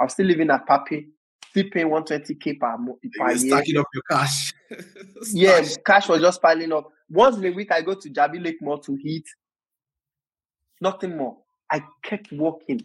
I 0.00 0.04
was 0.04 0.12
still 0.12 0.26
living 0.26 0.50
at 0.50 0.66
Papi, 0.66 1.06
still 1.50 1.64
paying 1.72 1.88
120k 1.88 2.58
per, 2.58 2.76
per 3.18 3.32
year. 3.32 3.36
Stacking 3.36 3.78
up 3.78 3.86
your 3.92 4.02
cash. 4.10 4.52
yeah, 5.32 5.62
cash 5.84 6.08
was 6.08 6.20
just 6.20 6.40
piling 6.40 6.72
up. 6.72 6.88
Once 7.10 7.36
in 7.36 7.44
a 7.46 7.50
week, 7.50 7.72
I 7.72 7.82
go 7.82 7.94
to 7.94 8.10
Jabi 8.10 8.42
Lake 8.42 8.58
Mall 8.60 8.78
to 8.78 8.96
eat. 9.02 9.26
Nothing 10.80 11.16
more. 11.16 11.38
I 11.70 11.82
kept 12.02 12.32
working. 12.32 12.80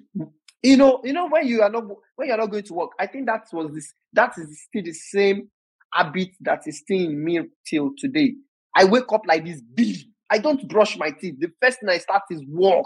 You 0.63 0.77
know, 0.77 1.01
you 1.03 1.13
know 1.13 1.27
when 1.27 1.47
you 1.47 1.61
are 1.61 1.69
not 1.69 1.83
when 2.15 2.27
you're 2.27 2.37
not 2.37 2.49
going 2.49 2.63
to 2.63 2.73
work. 2.73 2.91
I 2.99 3.05
think 3.07 3.27
that 3.27 3.45
was 3.51 3.71
this. 3.73 3.93
That 4.13 4.33
is 4.37 4.63
still 4.63 4.83
the 4.83 4.93
same 4.93 5.49
habit 5.93 6.29
that 6.41 6.61
is 6.67 6.79
still 6.79 6.99
in 6.99 7.23
me 7.23 7.41
till 7.65 7.91
today. 7.97 8.33
I 8.75 8.85
wake 8.85 9.11
up 9.11 9.21
like 9.27 9.45
this. 9.45 10.05
I 10.29 10.39
don't 10.39 10.67
brush 10.67 10.97
my 10.97 11.11
teeth. 11.11 11.35
The 11.39 11.51
first 11.61 11.79
thing 11.79 11.89
I 11.89 11.99
start 11.99 12.23
is 12.31 12.43
work. 12.47 12.85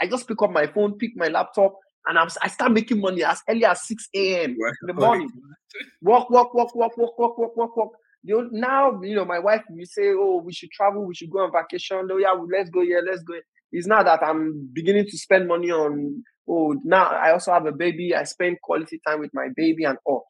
I 0.00 0.06
just 0.06 0.28
pick 0.28 0.40
up 0.42 0.50
my 0.50 0.66
phone, 0.66 0.96
pick 0.98 1.12
my 1.16 1.28
laptop, 1.28 1.76
and 2.06 2.18
I'm, 2.18 2.28
I 2.42 2.48
start 2.48 2.72
making 2.72 3.00
money 3.00 3.24
as 3.24 3.40
early 3.48 3.64
as 3.64 3.86
6 3.86 4.08
a.m. 4.14 4.50
in 4.50 4.86
the 4.86 4.94
morning. 4.94 5.30
Walk, 6.02 6.30
walk, 6.30 6.54
walk, 6.54 6.74
walk, 6.76 6.96
walk, 6.96 7.18
walk, 7.18 7.36
walk, 7.36 7.56
walk, 7.56 7.76
walk. 7.76 7.92
You 8.22 8.42
know, 8.42 8.48
now, 8.52 9.02
you 9.02 9.16
know, 9.16 9.24
my 9.24 9.40
wife, 9.40 9.62
we 9.70 9.84
say, 9.84 10.12
oh, 10.14 10.40
we 10.44 10.52
should 10.52 10.70
travel, 10.70 11.04
we 11.04 11.14
should 11.14 11.30
go 11.30 11.40
on 11.40 11.50
vacation. 11.52 12.08
Oh, 12.10 12.16
yeah, 12.16 12.30
let's 12.30 12.70
go 12.70 12.82
here, 12.82 13.02
let's 13.04 13.22
go. 13.22 13.34
It's 13.72 13.86
not 13.88 14.04
that 14.04 14.22
I'm 14.22 14.70
beginning 14.72 15.06
to 15.06 15.18
spend 15.18 15.48
money 15.48 15.72
on, 15.72 16.22
oh, 16.48 16.76
now 16.84 17.06
I 17.06 17.32
also 17.32 17.52
have 17.52 17.66
a 17.66 17.72
baby. 17.72 18.14
I 18.14 18.22
spend 18.22 18.58
quality 18.62 19.00
time 19.04 19.18
with 19.20 19.32
my 19.34 19.48
baby 19.56 19.84
and 19.84 19.98
all. 20.04 20.26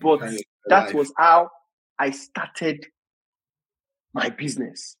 But 0.00 0.20
that 0.68 0.94
was 0.94 1.12
how 1.18 1.50
I 1.98 2.10
started 2.10 2.86
my 4.14 4.28
business. 4.30 4.96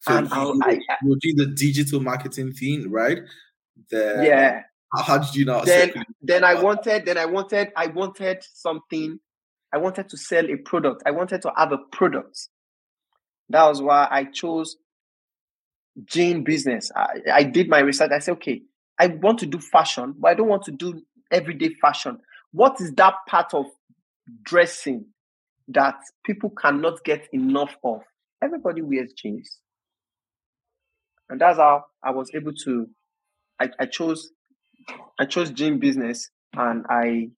So 0.00 0.16
and 0.16 0.30
you, 0.30 0.60
I, 0.64 0.70
I, 0.70 0.72
uh 0.72 0.96
you 1.02 1.18
do 1.20 1.34
the 1.44 1.46
digital 1.46 2.00
marketing 2.00 2.52
thing, 2.52 2.90
right? 2.90 3.18
The, 3.90 4.22
yeah. 4.26 4.62
How 4.94 5.18
did 5.18 5.34
you 5.34 5.44
not? 5.44 5.66
Then, 5.66 5.92
then 6.20 6.42
I 6.42 6.60
wanted, 6.60 7.04
then 7.06 7.18
I 7.18 7.26
wanted, 7.26 7.72
I 7.76 7.86
wanted 7.86 8.42
something. 8.54 9.20
I 9.72 9.78
wanted 9.78 10.08
to 10.08 10.16
sell 10.16 10.50
a 10.50 10.56
product. 10.56 11.02
I 11.06 11.12
wanted 11.12 11.42
to 11.42 11.52
have 11.56 11.70
a 11.72 11.78
product. 11.92 12.48
That 13.50 13.66
was 13.66 13.80
why 13.80 14.08
I 14.10 14.24
chose 14.24 14.76
jean 16.06 16.44
business. 16.44 16.90
I, 16.94 17.20
I 17.32 17.42
did 17.44 17.68
my 17.68 17.80
research. 17.80 18.10
I 18.10 18.18
said, 18.18 18.32
okay, 18.32 18.62
I 18.98 19.08
want 19.08 19.38
to 19.40 19.46
do 19.46 19.58
fashion, 19.58 20.14
but 20.18 20.30
I 20.30 20.34
don't 20.34 20.48
want 20.48 20.64
to 20.64 20.72
do 20.72 21.02
everyday 21.30 21.74
fashion. 21.80 22.18
What 22.52 22.80
is 22.80 22.92
that 22.92 23.14
part 23.28 23.54
of 23.54 23.66
dressing 24.42 25.06
that 25.70 25.96
people 26.24 26.50
cannot 26.50 27.02
get 27.04 27.28
enough 27.32 27.76
of? 27.84 28.00
Everybody 28.42 28.82
wears 28.82 29.12
jeans. 29.12 29.58
And 31.28 31.40
that's 31.40 31.58
how 31.58 31.84
I 32.02 32.10
was 32.10 32.30
able 32.34 32.52
to 32.64 32.86
I, 33.60 33.70
I 33.78 33.86
chose 33.86 34.30
I 35.18 35.26
chose 35.26 35.50
gym 35.50 35.78
business 35.78 36.28
and 36.54 36.84
I 36.88 37.28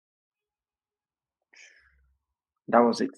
that 2.68 2.78
was 2.78 3.00
it. 3.00 3.10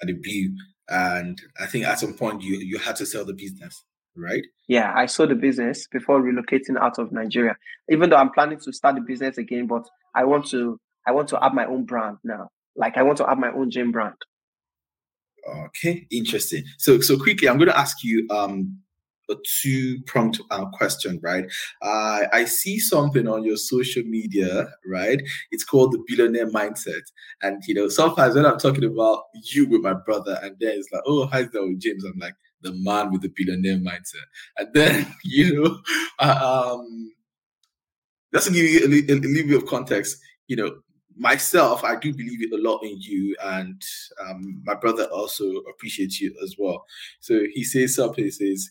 At 0.00 0.08
the 0.08 0.12
view. 0.12 0.54
And 0.88 1.40
I 1.58 1.66
think 1.66 1.86
at 1.86 1.98
some 1.98 2.14
point 2.14 2.42
you 2.42 2.58
you 2.58 2.78
had 2.78 2.96
to 2.96 3.06
sell 3.06 3.24
the 3.24 3.32
business, 3.32 3.84
right? 4.16 4.42
Yeah, 4.68 4.92
I 4.94 5.06
sold 5.06 5.30
the 5.30 5.34
business 5.34 5.88
before 5.88 6.22
relocating 6.22 6.76
out 6.80 6.98
of 6.98 7.12
Nigeria. 7.12 7.56
Even 7.90 8.10
though 8.10 8.16
I'm 8.16 8.32
planning 8.32 8.60
to 8.60 8.72
start 8.72 8.96
the 8.96 9.00
business 9.00 9.38
again, 9.38 9.66
but 9.66 9.84
I 10.14 10.24
want 10.24 10.46
to 10.50 10.78
I 11.06 11.12
want 11.12 11.28
to 11.28 11.38
have 11.40 11.54
my 11.54 11.66
own 11.66 11.84
brand 11.84 12.18
now. 12.22 12.48
Like 12.76 12.96
I 12.96 13.02
want 13.02 13.18
to 13.18 13.26
have 13.26 13.38
my 13.38 13.50
own 13.52 13.70
gym 13.70 13.90
brand. 13.90 14.14
Okay, 15.48 16.06
interesting. 16.10 16.64
So 16.78 17.00
so 17.00 17.18
quickly, 17.18 17.48
I'm 17.48 17.58
going 17.58 17.68
to 17.68 17.78
ask 17.78 18.04
you 18.04 18.26
um 18.30 18.78
a 19.30 19.36
two 19.60 20.00
prompt 20.06 20.40
uh, 20.50 20.66
question, 20.70 21.18
right? 21.22 21.44
Uh, 21.80 22.24
I 22.32 22.44
see 22.44 22.78
something 22.78 23.28
on 23.28 23.44
your 23.44 23.56
social 23.56 24.02
media, 24.04 24.68
right? 24.86 25.20
It's 25.50 25.64
called 25.64 25.92
the 25.92 26.02
billionaire 26.06 26.50
mindset. 26.50 27.02
And, 27.42 27.62
you 27.66 27.74
know, 27.74 27.88
sometimes 27.88 28.34
when 28.34 28.46
I'm 28.46 28.58
talking 28.58 28.84
about 28.84 29.24
you 29.52 29.68
with 29.68 29.82
my 29.82 29.94
brother, 29.94 30.38
and 30.42 30.56
then 30.60 30.72
it's 30.76 30.88
like, 30.92 31.02
oh, 31.06 31.26
how's 31.26 31.50
that 31.50 31.62
with 31.62 31.80
James? 31.80 32.04
I'm 32.04 32.18
like, 32.18 32.34
the 32.62 32.72
man 32.74 33.10
with 33.10 33.22
the 33.22 33.32
billionaire 33.34 33.78
mindset. 33.78 34.26
And 34.58 34.68
then, 34.74 35.06
you 35.24 35.62
know, 35.62 35.78
uh, 36.18 36.74
um, 36.78 37.12
just 38.32 38.48
to 38.48 38.52
give 38.52 38.64
you 38.64 38.80
a, 38.80 39.12
a, 39.12 39.16
a 39.16 39.20
little 39.20 39.48
bit 39.48 39.56
of 39.56 39.66
context, 39.66 40.18
you 40.46 40.56
know, 40.56 40.76
myself, 41.16 41.84
I 41.84 41.96
do 41.96 42.12
believe 42.12 42.42
it 42.42 42.52
a 42.52 42.62
lot 42.62 42.82
in 42.82 43.00
you, 43.00 43.36
and 43.42 43.80
um, 44.20 44.62
my 44.64 44.74
brother 44.74 45.04
also 45.04 45.48
appreciates 45.70 46.20
you 46.20 46.34
as 46.42 46.56
well. 46.58 46.84
So 47.20 47.40
he 47.52 47.64
says 47.64 47.94
something. 47.94 48.24
He 48.24 48.30
says, 48.30 48.70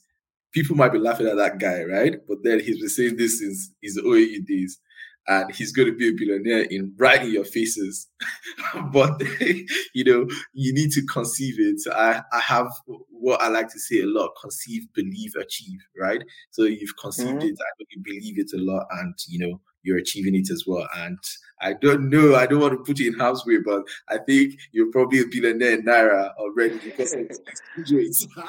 people 0.51 0.75
might 0.75 0.91
be 0.91 0.99
laughing 0.99 1.27
at 1.27 1.37
that 1.37 1.59
guy, 1.59 1.83
right? 1.83 2.15
But 2.27 2.39
then 2.43 2.59
he's 2.59 2.79
been 2.79 2.89
saying 2.89 3.17
this 3.17 3.39
since 3.39 3.71
his 3.81 3.97
OAU 3.97 4.45
days. 4.45 4.79
And 5.27 5.53
he's 5.53 5.71
going 5.71 5.87
to 5.87 5.95
be 5.95 6.09
a 6.09 6.13
billionaire 6.13 6.63
in 6.63 6.95
right 6.97 7.21
in 7.21 7.31
your 7.31 7.45
faces. 7.45 8.07
but 8.91 9.21
you 9.93 10.03
know, 10.03 10.27
you 10.53 10.73
need 10.73 10.91
to 10.93 11.05
conceive 11.05 11.59
it. 11.59 11.79
I, 11.93 12.23
I 12.33 12.39
have 12.39 12.71
what 13.11 13.39
I 13.39 13.49
like 13.49 13.69
to 13.69 13.79
say 13.79 14.01
a 14.01 14.07
lot: 14.07 14.31
conceive, 14.41 14.87
believe, 14.95 15.35
achieve. 15.39 15.79
Right. 15.95 16.23
So 16.49 16.63
you've 16.63 16.97
conceived 16.97 17.37
mm-hmm. 17.37 17.49
it. 17.49 17.59
I 17.59 17.69
know 17.79 17.85
you 17.91 18.01
believe 18.03 18.39
it 18.39 18.51
a 18.55 18.63
lot, 18.63 18.87
and 18.89 19.13
you 19.27 19.47
know 19.47 19.61
you're 19.83 19.97
achieving 19.97 20.35
it 20.35 20.49
as 20.49 20.63
well. 20.67 20.87
And 20.95 21.17
I 21.61 21.73
don't 21.73 22.09
know, 22.09 22.35
I 22.35 22.47
don't 22.47 22.59
want 22.59 22.73
to 22.73 22.83
put 22.83 22.99
you 22.99 23.11
in 23.11 23.19
harm's 23.19 23.45
way, 23.45 23.57
but 23.63 23.83
I 24.09 24.17
think 24.17 24.55
you're 24.71 24.91
probably 24.91 25.19
a 25.19 25.25
billionaire 25.25 25.73
in 25.73 25.85
Naira 25.85 26.31
already 26.37 26.79
because 26.79 27.13
exchange 27.13 28.27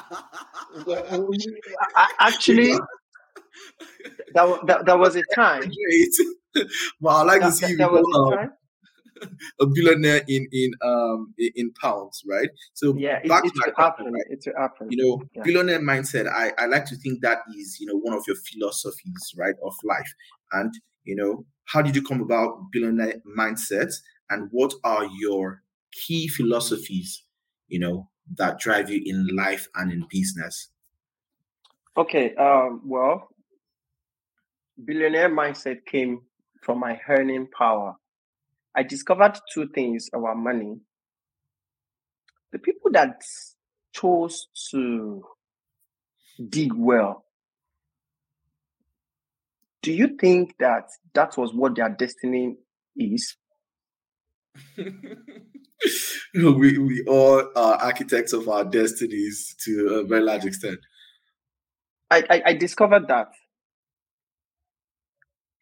Actually, 2.19 2.73
that, 4.35 4.67
that, 4.67 4.87
that 4.87 4.99
was 4.99 5.17
a 5.17 5.23
time. 5.35 5.71
well, 7.01 7.17
I 7.17 7.23
like 7.23 7.41
that, 7.41 7.47
to 7.47 7.53
see 7.53 7.75
that, 7.77 7.91
you 7.91 7.91
was 7.91 8.49
a, 9.21 9.23
a 9.61 9.67
billionaire 9.67 10.23
in 10.29 10.47
in 10.53 10.73
um 10.83 11.35
in 11.39 11.73
pounds, 11.81 12.23
right? 12.29 12.51
So 12.75 12.95
yeah, 12.97 13.21
it, 13.23 13.29
back 13.29 13.45
it, 13.45 13.53
to 13.55 13.73
happen. 13.77 14.13
Right? 14.13 14.23
It 14.29 14.43
will 14.47 14.61
happen. 14.61 14.89
You 14.91 15.05
know, 15.05 15.23
yeah. 15.35 15.43
billionaire 15.43 15.81
mindset. 15.81 16.29
I 16.29 16.53
I 16.59 16.67
like 16.67 16.85
to 16.87 16.97
think 16.97 17.23
that 17.23 17.39
is 17.57 17.79
you 17.81 17.87
know 17.87 17.97
one 17.97 18.17
of 18.17 18.25
your 18.27 18.37
philosophies, 18.37 19.33
right, 19.37 19.55
of 19.65 19.75
life. 19.85 20.13
And 20.53 20.73
you 21.05 21.17
know, 21.17 21.45
how 21.65 21.83
did 21.83 21.97
you 21.97 22.03
come 22.03 22.21
about 22.21 22.71
billionaire 22.73 23.23
mindset, 23.39 23.93
and 24.31 24.49
what 24.51 24.75
are 24.85 25.07
your 25.19 25.63
key 25.93 26.29
philosophies? 26.29 27.25
You 27.69 27.81
know, 27.81 28.11
that 28.37 28.59
drive 28.59 28.91
you 28.91 29.03
in 29.05 29.29
life 29.35 29.69
and 29.75 29.93
in 29.93 30.07
business. 30.11 30.69
Okay. 31.97 32.35
Um. 32.37 32.83
Well, 32.85 33.29
billionaire 34.85 35.31
mindset 35.31 35.85
came 35.87 36.23
from 36.63 36.79
my 36.79 37.01
earning 37.09 37.49
power 37.57 37.97
I 38.75 38.83
discovered 38.83 39.39
two 39.53 39.69
things 39.69 40.09
about 40.15 40.39
money. 40.39 40.81
The 42.53 42.59
people 42.59 42.91
that 42.93 43.23
chose 43.95 44.49
to 44.71 45.23
dig 46.49 46.73
well, 46.73 47.25
do 49.83 49.93
you 49.93 50.17
think 50.17 50.55
that 50.59 50.91
that 51.15 51.37
was 51.37 51.53
what 51.53 51.77
their 51.77 51.91
destiny 51.91 52.57
is? 52.97 53.37
we, 56.35 56.79
we 56.79 57.05
all 57.09 57.49
are 57.57 57.75
architects 57.83 58.33
of 58.33 58.49
our 58.49 58.65
destinies 58.65 59.55
to 59.65 60.01
a 60.01 60.05
very 60.05 60.23
large 60.23 60.45
extent. 60.45 60.79
I, 62.11 62.25
I, 62.31 62.43
I 62.47 62.55
discovered 62.55 63.09
that 63.09 63.29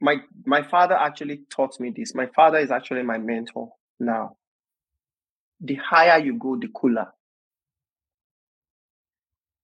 my 0.00 0.16
my 0.44 0.62
father 0.62 0.94
actually 0.94 1.42
taught 1.50 1.78
me 1.78 1.92
this. 1.94 2.14
My 2.14 2.26
father 2.26 2.58
is 2.58 2.70
actually 2.70 3.02
my 3.02 3.18
mentor 3.18 3.70
now. 3.98 4.36
The 5.60 5.76
higher 5.76 6.18
you 6.18 6.38
go, 6.38 6.56
the 6.56 6.68
cooler. 6.74 7.08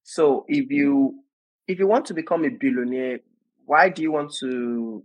So 0.05 0.45
if 0.47 0.71
you 0.71 1.25
if 1.67 1.79
you 1.79 1.87
want 1.87 2.07
to 2.07 2.15
become 2.15 2.45
a 2.45 2.51
billionaire, 2.51 3.21
why 3.67 3.89
do 3.89 4.01
you 4.01 4.13
want 4.13 4.33
to 4.41 5.05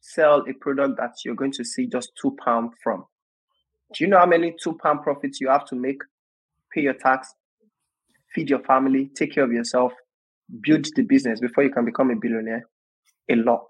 sell 0.00 0.44
a 0.48 0.52
product 0.52 0.98
that 0.98 1.12
you're 1.24 1.34
going 1.34 1.52
to 1.52 1.64
see 1.64 1.86
just 1.86 2.12
two 2.20 2.36
pound 2.44 2.70
from? 2.82 3.04
Do 3.94 4.04
you 4.04 4.10
know 4.10 4.18
how 4.18 4.26
many 4.26 4.54
two 4.62 4.78
pound 4.82 5.02
profits 5.02 5.40
you 5.40 5.48
have 5.48 5.64
to 5.66 5.74
make? 5.74 6.00
Pay 6.72 6.82
your 6.82 6.94
tax, 6.94 7.34
feed 8.34 8.48
your 8.50 8.62
family, 8.62 9.10
take 9.16 9.34
care 9.34 9.44
of 9.44 9.52
yourself, 9.52 9.92
build 10.62 10.86
the 10.94 11.02
business 11.02 11.40
before 11.40 11.64
you 11.64 11.70
can 11.70 11.84
become 11.84 12.10
a 12.10 12.16
billionaire? 12.16 12.64
A 13.30 13.34
lot. 13.34 13.64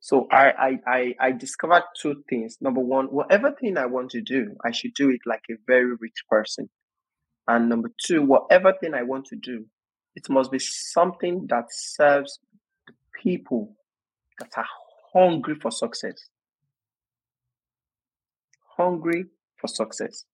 So 0.00 0.26
I, 0.32 0.50
I, 0.50 0.78
I, 0.86 1.14
I 1.20 1.32
discovered 1.32 1.82
two 2.00 2.24
things. 2.28 2.56
Number 2.60 2.80
one, 2.80 3.06
whatever 3.06 3.52
thing 3.52 3.76
I 3.76 3.86
want 3.86 4.10
to 4.10 4.22
do, 4.22 4.56
I 4.64 4.70
should 4.72 4.94
do 4.94 5.10
it 5.10 5.20
like 5.26 5.42
a 5.50 5.54
very 5.66 5.94
rich 6.00 6.24
person. 6.28 6.70
And 7.46 7.68
number 7.68 7.90
two, 8.06 8.22
whatever 8.22 8.72
thing 8.80 8.94
I 8.94 9.02
want 9.02 9.26
to 9.26 9.36
do, 9.36 9.66
it 10.16 10.28
must 10.30 10.50
be 10.50 10.58
something 10.58 11.46
that 11.50 11.66
serves 11.70 12.38
people 13.22 13.76
that 14.38 14.50
are 14.56 14.66
hungry 15.12 15.54
for 15.54 15.70
success. 15.70 16.28
Hungry 18.76 19.26
for 19.56 19.68
success. 19.68 20.24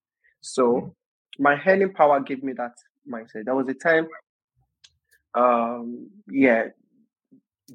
So 0.41 0.75
mm-hmm. 0.75 1.43
my 1.43 1.61
earning 1.67 1.93
power 1.93 2.21
gave 2.21 2.43
me 2.43 2.53
that 2.55 2.73
mindset. 3.11 3.45
There 3.45 3.55
was 3.55 3.69
a 3.69 3.75
time, 3.75 4.07
um, 5.35 6.11
yeah, 6.29 6.67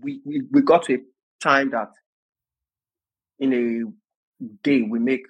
we, 0.01 0.21
we, 0.25 0.43
we 0.51 0.61
got 0.61 0.83
to 0.83 0.95
a 0.95 0.97
time 1.41 1.71
that 1.71 1.89
in 3.39 3.53
a 3.53 4.45
day 4.63 4.81
we 4.81 4.99
make 4.99 5.25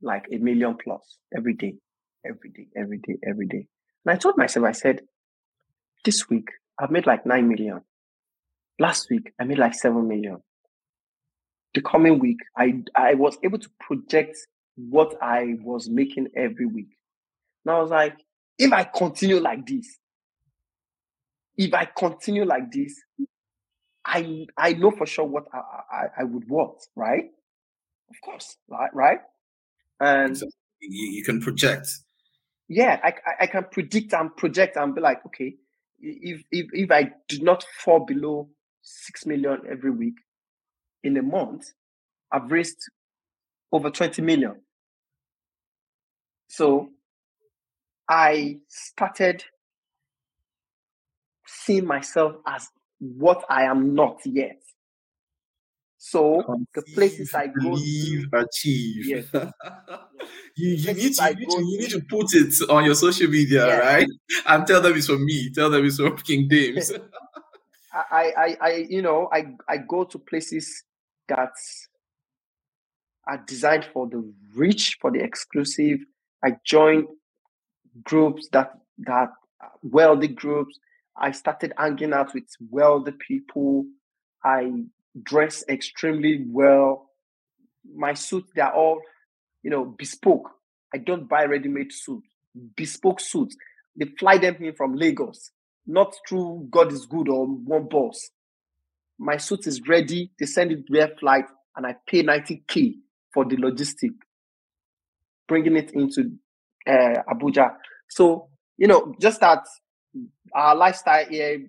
like 0.00 0.26
a 0.32 0.38
million 0.38 0.76
plus 0.76 1.18
every 1.36 1.54
day, 1.54 1.74
every 2.24 2.50
day, 2.50 2.68
every 2.76 2.98
day, 2.98 3.16
every 3.26 3.46
day. 3.46 3.66
And 4.04 4.14
I 4.14 4.16
told 4.16 4.36
myself, 4.36 4.66
I 4.66 4.72
said, 4.72 5.00
this 6.04 6.28
week 6.28 6.48
I've 6.78 6.90
made 6.90 7.06
like 7.06 7.26
nine 7.26 7.48
million. 7.48 7.80
Last 8.78 9.08
week 9.10 9.32
I 9.40 9.44
made 9.44 9.58
like 9.58 9.74
seven 9.74 10.08
million. 10.08 10.38
The 11.74 11.82
coming 11.82 12.18
week, 12.18 12.38
I 12.56 12.82
I 12.94 13.14
was 13.14 13.36
able 13.42 13.58
to 13.58 13.68
project 13.80 14.36
what 14.76 15.16
I 15.22 15.56
was 15.60 15.88
making 15.88 16.28
every 16.36 16.66
week. 16.66 16.96
And 17.64 17.74
I 17.74 17.80
was 17.80 17.90
like, 17.90 18.16
if 18.58 18.72
I 18.72 18.84
continue 18.84 19.40
like 19.40 19.66
this, 19.66 19.98
if 21.56 21.72
I 21.72 21.84
continue 21.84 22.44
like 22.44 22.70
this, 22.72 23.00
I 24.04 24.46
I 24.56 24.74
know 24.74 24.90
for 24.90 25.06
sure 25.06 25.24
what 25.24 25.46
I, 25.52 25.58
I, 25.58 26.06
I 26.20 26.24
would 26.24 26.48
want, 26.48 26.84
right? 26.96 27.30
Of 28.10 28.16
course, 28.24 28.56
right, 28.68 28.90
right? 28.94 29.20
And 30.00 30.36
so 30.36 30.46
you, 30.80 31.10
you 31.12 31.24
can 31.24 31.40
project. 31.40 31.88
Yeah, 32.68 32.98
I, 33.02 33.14
I 33.40 33.46
can 33.46 33.64
predict 33.70 34.14
and 34.14 34.34
project 34.36 34.76
and 34.76 34.94
be 34.94 35.00
like, 35.00 35.24
okay, 35.26 35.54
if 36.00 36.42
if 36.50 36.66
if 36.72 36.90
I 36.90 37.10
do 37.28 37.42
not 37.42 37.64
fall 37.78 38.00
below 38.04 38.48
six 38.84 39.24
million 39.26 39.62
every 39.68 39.90
week 39.90 40.14
in 41.02 41.16
a 41.16 41.22
month, 41.22 41.72
I've 42.30 42.50
raised 42.50 42.78
over 43.72 43.90
20 43.90 44.22
million. 44.22 44.60
So 46.48 46.90
I 48.08 48.58
started 48.68 49.42
seeing 51.46 51.86
myself 51.86 52.36
as 52.46 52.68
what 52.98 53.44
I 53.48 53.64
am 53.64 53.94
not 53.94 54.20
yet. 54.24 54.60
So 55.98 56.42
Conceive, 56.42 56.66
the 56.74 56.82
places 56.94 57.34
I 57.34 57.46
go 57.46 57.70
believe, 57.70 58.30
to, 58.30 58.38
achieve. 58.38 59.06
Yes. 59.06 59.24
you, 60.54 60.70
you 60.74 60.92
need 60.92 61.14
to, 61.14 61.30
you 61.30 61.34
need 61.34 61.50
to, 61.50 61.64
you 61.64 61.78
need 61.80 61.90
to 61.90 62.00
put 62.08 62.26
it 62.34 62.52
on 62.68 62.84
your 62.84 62.94
social 62.94 63.28
media, 63.28 63.66
yes. 63.66 63.80
right? 63.80 64.08
And 64.46 64.66
tell 64.66 64.82
them 64.82 64.94
it's 64.94 65.06
from 65.06 65.24
me. 65.24 65.50
Tell 65.50 65.70
them 65.70 65.84
it's 65.84 65.96
from 65.96 66.16
King 66.18 66.48
Dems. 66.48 66.92
I, 67.94 68.32
I, 68.36 68.56
I, 68.60 68.72
you 68.90 69.02
know, 69.02 69.28
I, 69.32 69.46
I 69.68 69.78
go 69.78 70.04
to 70.04 70.18
places 70.18 70.84
that 71.28 71.52
are 73.26 73.38
designed 73.46 73.86
for 73.92 74.08
the 74.08 74.32
rich, 74.56 74.98
for 75.00 75.10
the 75.12 75.20
exclusive. 75.22 76.00
I 76.44 76.56
join 76.64 77.06
groups 78.04 78.48
that 78.52 78.72
that 78.98 79.30
wealthy 79.82 80.28
groups. 80.28 80.78
I 81.16 81.32
started 81.32 81.72
hanging 81.78 82.12
out 82.12 82.34
with 82.34 82.44
wealthy 82.70 83.12
people. 83.12 83.86
I 84.44 84.72
dress 85.22 85.64
extremely 85.68 86.44
well. 86.48 87.10
My 87.94 88.14
suits, 88.14 88.50
they're 88.54 88.72
all, 88.74 89.00
you 89.62 89.70
know, 89.70 89.84
bespoke. 89.84 90.50
I 90.94 90.98
don't 90.98 91.28
buy 91.28 91.44
ready-made 91.44 91.92
suits, 91.92 92.28
bespoke 92.76 93.20
suits. 93.20 93.56
They 93.96 94.06
fly 94.18 94.38
them 94.38 94.56
in 94.60 94.74
from 94.74 94.94
Lagos, 94.96 95.50
not 95.86 96.14
through 96.28 96.68
God 96.70 96.92
is 96.92 97.06
good 97.06 97.28
or 97.28 97.46
one 97.46 97.88
boss. 97.88 98.30
My 99.18 99.36
suit 99.36 99.66
is 99.66 99.80
ready. 99.86 100.30
They 100.38 100.46
send 100.46 100.72
it 100.72 100.84
via 100.90 101.08
flight, 101.20 101.44
and 101.76 101.86
I 101.86 101.94
pay 102.08 102.22
90k 102.22 102.94
for 103.32 103.44
the 103.44 103.56
logistic, 103.56 104.10
bringing 105.48 105.76
it 105.76 105.92
into 105.92 106.32
uh, 106.88 107.22
Abuja. 107.32 107.74
So 108.08 108.48
you 108.76 108.88
know, 108.88 109.14
just 109.20 109.40
that 109.40 109.64
our 110.54 110.74
lifestyle 110.74 111.26
here 111.26 111.66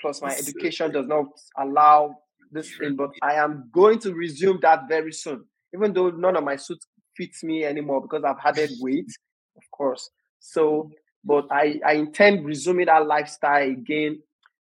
plus 0.00 0.20
my 0.20 0.34
education 0.34 0.90
does 0.90 1.06
not 1.06 1.26
allow 1.58 2.14
this 2.50 2.76
thing, 2.76 2.96
but 2.96 3.10
I 3.22 3.34
am 3.34 3.70
going 3.72 3.98
to 4.00 4.12
resume 4.12 4.58
that 4.62 4.88
very 4.88 5.12
soon. 5.12 5.44
Even 5.74 5.92
though 5.92 6.10
none 6.10 6.36
of 6.36 6.44
my 6.44 6.56
suits 6.56 6.86
fits 7.16 7.42
me 7.44 7.64
anymore 7.64 8.02
because 8.02 8.24
I've 8.24 8.36
added 8.44 8.70
weight, 8.80 9.08
of 9.56 9.62
course. 9.70 10.10
So, 10.40 10.90
but 11.24 11.46
I, 11.50 11.80
I 11.86 11.94
intend 11.94 12.44
resuming 12.44 12.86
that 12.86 13.06
lifestyle 13.06 13.68
again. 13.68 14.20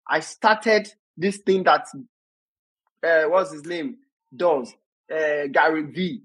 I 0.08 0.20
started 0.20 0.92
this 1.16 1.38
thing 1.38 1.64
that 1.64 1.86
uh, 3.06 3.24
what's 3.28 3.52
his 3.52 3.64
name 3.64 3.96
does 4.34 4.72
uh, 5.10 5.46
Gary 5.50 5.82
V. 5.82 6.22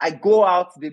I 0.00 0.10
go 0.10 0.44
out, 0.44 0.68
they 0.80 0.92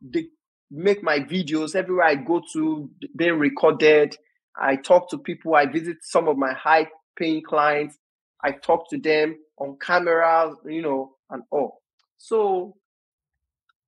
they 0.00 0.26
make 0.70 1.02
my 1.02 1.20
videos 1.20 1.74
everywhere 1.74 2.06
I 2.06 2.14
go 2.16 2.42
to, 2.52 2.90
being 3.16 3.38
recorded. 3.38 4.16
I 4.58 4.76
talk 4.76 5.10
to 5.10 5.18
people. 5.18 5.54
I 5.54 5.66
visit 5.66 5.98
some 6.02 6.28
of 6.28 6.36
my 6.36 6.52
high 6.52 6.88
paying 7.18 7.42
clients. 7.42 7.96
I 8.42 8.52
talk 8.52 8.90
to 8.90 8.98
them 8.98 9.36
on 9.58 9.78
camera, 9.80 10.52
you 10.66 10.82
know, 10.82 11.16
and 11.30 11.42
all. 11.50 11.82
So 12.18 12.76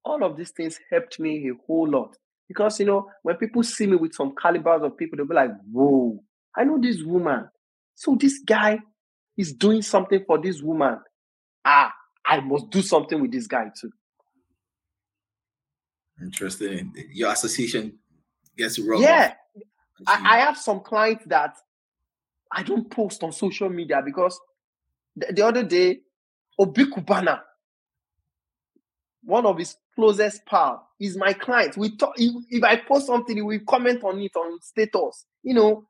all 0.05 0.25
of 0.25 0.37
these 0.37 0.51
things 0.51 0.79
helped 0.91 1.21
me 1.21 1.51
a 1.51 1.55
whole 1.67 1.89
lot 1.89 2.17
because 2.49 2.81
you 2.81 2.87
know 2.87 3.11
when 3.23 3.37
people 3.37 3.63
see 3.63 3.87
me 3.87 3.97
with 3.97 4.15
some 4.15 4.35
calibers 4.35 4.83
of 4.83 4.97
people, 4.97 5.17
they'll 5.17 5.27
be 5.27 5.35
like, 5.35 5.51
"Whoa, 5.71 6.23
I 6.57 6.65
know 6.65 6.79
this 6.81 7.03
woman. 7.03 7.49
So 7.95 8.17
this 8.19 8.41
guy 8.45 8.81
is 9.37 9.53
doing 9.53 9.83
something 9.83 10.25
for 10.27 10.41
this 10.41 10.63
woman. 10.63 10.99
Ah, 11.65 11.93
I 12.27 12.41
must 12.41 12.71
do 12.71 12.83
something 12.83 13.21
with 13.21 13.33
this 13.33 13.47
guy 13.47 13.71
too." 13.79 13.93
Interesting. 16.21 16.93
Your 17.13 17.31
association 17.31 17.99
gets 18.57 18.79
wrong. 18.79 19.03
Yeah, 19.03 19.35
I, 20.07 20.37
I 20.37 20.39
have 20.41 20.57
some 20.57 20.81
clients 20.81 21.25
that 21.27 21.55
I 22.51 22.63
don't 22.63 22.91
post 22.91 23.23
on 23.23 23.33
social 23.33 23.69
media 23.69 24.03
because 24.05 24.41
the, 25.15 25.33
the 25.33 25.47
other 25.47 25.63
day, 25.63 26.01
Obi 26.59 26.87
Cubana, 26.87 27.41
one 29.23 29.47
of 29.47 29.59
his 29.59 29.77
closest 29.99 30.47
pal, 30.47 30.87
is 31.01 31.17
my 31.17 31.33
client. 31.33 31.77
We 31.77 31.97
talk. 31.97 32.15
If, 32.17 32.33
if 32.51 32.63
I 32.63 32.77
post 32.77 33.07
something, 33.07 33.37
he 33.37 33.43
will 33.43 33.59
comment 33.69 34.05
on 34.05 34.21
it 34.21 34.37
on 34.37 34.61
status. 34.61 35.25
You 35.43 35.55
know, 35.55 35.89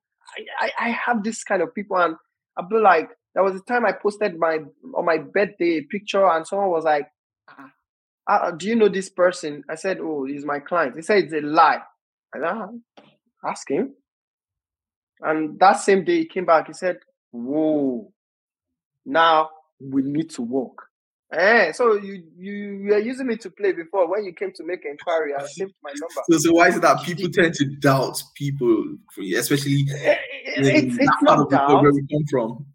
I, 0.60 0.70
I, 0.78 0.88
have 0.90 1.22
this 1.22 1.44
kind 1.44 1.60
of 1.62 1.74
people, 1.74 1.96
and 1.96 2.16
I'll 2.56 2.68
be 2.68 2.76
like, 2.76 3.10
there 3.34 3.42
was 3.42 3.56
a 3.56 3.64
time 3.64 3.84
I 3.84 3.92
posted 3.92 4.38
my 4.38 4.60
on 4.94 5.04
my 5.04 5.18
birthday 5.18 5.82
picture, 5.82 6.26
and 6.26 6.46
someone 6.46 6.70
was 6.70 6.84
like, 6.84 7.08
ah, 7.48 7.70
ah, 8.28 8.50
"Do 8.52 8.66
you 8.66 8.76
know 8.76 8.88
this 8.88 9.10
person?" 9.10 9.64
I 9.68 9.74
said, 9.74 9.98
"Oh, 10.00 10.24
he's 10.24 10.44
my 10.44 10.60
client." 10.60 10.96
He 10.96 11.02
said 11.02 11.24
it's 11.24 11.32
a 11.32 11.40
lie. 11.40 11.82
And 12.32 12.44
I 12.44 12.50
ah, 12.50 13.02
ask 13.44 13.70
him. 13.70 13.94
And 15.20 15.58
that 15.58 15.80
same 15.80 16.04
day 16.04 16.18
he 16.18 16.26
came 16.26 16.44
back, 16.44 16.68
he 16.68 16.72
said, 16.72 16.98
Whoa, 17.30 18.12
now 19.04 19.50
we 19.80 20.02
need 20.02 20.30
to 20.30 20.42
work. 20.42 20.87
Eh, 21.30 21.72
so 21.72 21.96
you 21.96 22.22
you 22.38 22.86
were 22.88 22.98
using 22.98 23.26
me 23.26 23.36
to 23.36 23.50
play 23.50 23.72
before 23.72 24.10
when 24.10 24.24
you 24.24 24.32
came 24.32 24.50
to 24.54 24.64
make 24.64 24.84
inquiry. 24.86 25.34
I 25.38 25.44
saved 25.46 25.74
my 25.82 25.90
number. 25.90 26.22
So, 26.30 26.38
so 26.38 26.52
why 26.54 26.68
is 26.68 26.76
it 26.76 26.82
that 26.82 27.02
people 27.02 27.28
tend 27.30 27.52
to 27.54 27.66
doubt 27.66 28.22
people, 28.34 28.96
especially 29.36 29.84
eh, 29.94 30.10
eh, 30.10 30.16
it's, 30.56 30.96
it's 30.98 31.22
not 31.22 31.50
doubt. 31.50 31.82
where 31.82 31.92
we 31.92 32.06
come 32.10 32.24
from? 32.30 32.66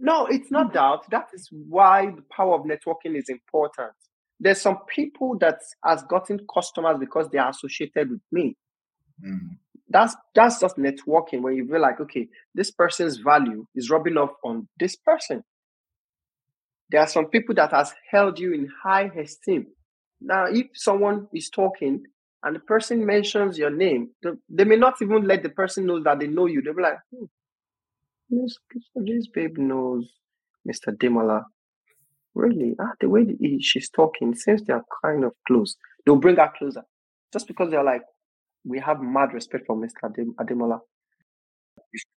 No, 0.00 0.26
it's 0.26 0.50
not 0.50 0.72
doubt. 0.72 1.10
That 1.10 1.28
is 1.34 1.48
why 1.50 2.06
the 2.06 2.22
power 2.30 2.54
of 2.54 2.66
networking 2.66 3.16
is 3.16 3.28
important. 3.28 3.92
There's 4.38 4.60
some 4.60 4.78
people 4.86 5.36
that 5.38 5.58
has 5.84 6.02
gotten 6.04 6.46
customers 6.52 6.98
because 7.00 7.28
they 7.30 7.38
are 7.38 7.50
associated 7.50 8.10
with 8.10 8.20
me. 8.30 8.56
Mm 9.24 9.56
that's 9.90 10.14
that's 10.34 10.60
just 10.60 10.76
networking 10.76 11.40
when 11.40 11.54
you 11.54 11.66
feel 11.66 11.80
like 11.80 12.00
okay 12.00 12.28
this 12.54 12.70
person's 12.70 13.16
value 13.18 13.64
is 13.74 13.90
rubbing 13.90 14.16
off 14.16 14.30
on 14.44 14.68
this 14.78 14.96
person 14.96 15.42
there 16.90 17.00
are 17.00 17.06
some 17.06 17.26
people 17.26 17.54
that 17.56 17.72
has 17.72 17.92
held 18.10 18.38
you 18.38 18.52
in 18.52 18.68
high 18.82 19.10
esteem. 19.18 19.66
Now 20.20 20.46
if 20.46 20.66
someone 20.74 21.28
is 21.32 21.50
talking 21.50 22.02
and 22.42 22.56
the 22.56 22.60
person 22.60 23.04
mentions 23.04 23.58
your 23.58 23.70
name 23.70 24.10
they, 24.48 24.64
may 24.64 24.76
not 24.76 24.94
even 25.02 25.26
let 25.26 25.42
the 25.42 25.48
person 25.50 25.86
know 25.86 26.02
that 26.02 26.20
they 26.20 26.26
know 26.26 26.46
you. 26.46 26.62
They'll 26.62 26.74
be 26.74 26.82
like 26.82 26.98
hmm, 27.14 27.24
this, 28.30 28.58
this 28.94 29.28
babe 29.28 29.58
knows 29.58 30.10
mr 30.68 30.96
demola. 30.96 31.44
Really? 32.34 32.74
Ah, 32.80 32.92
the 33.00 33.08
way 33.08 33.26
she's 33.60 33.90
talking 33.90 34.34
seems 34.34 34.62
they 34.62 34.72
are 34.72 34.84
kind 35.04 35.24
of 35.24 35.32
close. 35.46 35.76
They'll 36.06 36.16
bring 36.16 36.36
her 36.36 36.52
closer. 36.56 36.84
Just 37.32 37.48
because 37.48 37.70
they're 37.70 37.82
like 37.82 38.02
we 38.64 38.78
have 38.80 39.00
mad 39.00 39.32
respect 39.32 39.66
for 39.66 39.76
Mr. 39.76 40.10
Ademola. 40.40 40.80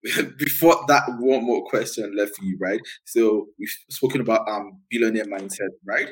Before 0.39 0.85
that, 0.89 1.03
one 1.19 1.45
more 1.45 1.65
question 1.67 2.17
left 2.17 2.37
for 2.37 2.45
you, 2.45 2.57
right? 2.61 2.81
So 3.05 3.49
we've 3.59 3.69
spoken 3.91 4.21
about 4.21 4.49
um 4.49 4.81
billionaire 4.91 5.27
mindset, 5.27 5.71
right? 5.85 6.09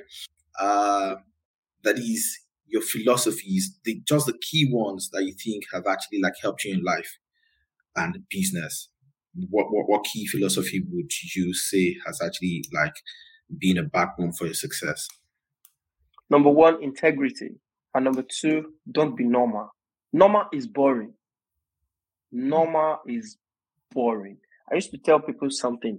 Uh, 0.59 1.17
that 1.85 1.99
is 1.99 2.39
your 2.67 2.83
philosophies, 2.83 3.79
the 3.85 4.01
just 4.07 4.27
the 4.27 4.39
key 4.41 4.69
ones 4.71 5.11
that 5.13 5.25
you 5.25 5.33
think 5.33 5.65
have 5.73 5.87
actually 5.87 6.21
like 6.21 6.35
helped 6.43 6.65
you 6.65 6.75
in 6.75 6.83
life 6.83 7.19
and 7.95 8.19
business. 8.31 8.89
What 9.51 9.67
what 9.71 9.89
what 9.89 10.05
key 10.05 10.27
philosophy 10.27 10.83
would 10.91 11.11
you 11.35 11.55
say 11.55 11.97
has 12.07 12.21
actually 12.21 12.65
like 12.73 12.95
been 13.59 13.79
a 13.79 13.85
backbone 13.85 14.33
for 14.33 14.47
your 14.47 14.55
success? 14.55 15.09
Number 16.29 16.51
one, 16.51 16.83
integrity. 16.83 17.51
And 17.95 18.05
number 18.05 18.23
two, 18.23 18.75
don't 18.91 19.17
be 19.17 19.25
normal. 19.25 19.71
Normal 20.13 20.47
is 20.53 20.67
boring. 20.67 21.15
Normal 22.33 23.01
is 23.07 23.39
boring. 23.93 24.39
I 24.71 24.75
used 24.77 24.91
to 24.91 24.99
tell 24.99 25.21
people 25.21 25.49
something. 25.51 25.99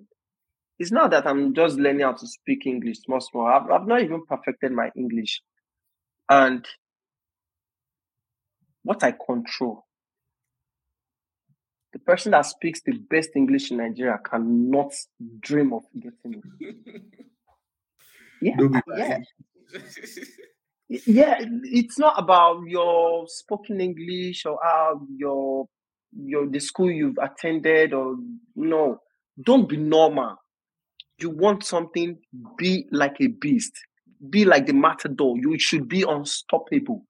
it's 0.79 0.91
not 0.91 1.11
that 1.11 1.25
I'm 1.25 1.53
just 1.55 1.77
learning 1.77 2.01
how 2.01 2.13
to 2.13 2.27
speak 2.27 2.65
English 2.65 2.97
small, 3.05 3.21
small. 3.21 3.47
I've, 3.47 3.69
I've 3.71 3.87
not 3.87 4.01
even 4.01 4.25
perfected 4.27 4.71
my 4.71 4.89
English. 4.95 5.41
And 6.29 6.65
what 8.83 9.03
I 9.03 9.11
control, 9.13 9.85
the 11.93 11.99
person 11.99 12.31
that 12.33 12.45
speaks 12.45 12.81
the 12.85 12.93
best 13.09 13.29
English 13.35 13.71
in 13.71 13.77
Nigeria 13.77 14.19
cannot 14.23 14.93
dream 15.39 15.73
of 15.73 15.83
getting 15.99 16.41
it. 16.59 17.01
Yeah, 18.39 18.55
yeah. 18.95 19.17
yeah, 21.07 21.35
it's 21.63 21.97
not 21.97 22.19
about 22.19 22.61
your 22.67 23.25
spoken 23.27 23.81
English 23.81 24.45
or 24.45 24.59
how 24.61 25.01
your 25.17 25.67
your 26.25 26.47
the 26.47 26.59
school 26.59 26.91
you've 26.91 27.17
attended 27.21 27.93
or 27.93 28.15
no. 28.55 28.99
Don't 29.41 29.69
be 29.69 29.77
normal. 29.77 30.35
You 31.19 31.29
want 31.29 31.63
something, 31.63 32.17
be 32.57 32.87
like 32.91 33.17
a 33.21 33.27
beast, 33.27 33.73
be 34.29 34.45
like 34.45 34.65
the 34.65 34.73
matador. 34.73 35.35
You 35.37 35.57
should 35.59 35.87
be 35.87 36.03
unstoppable. 36.07 37.05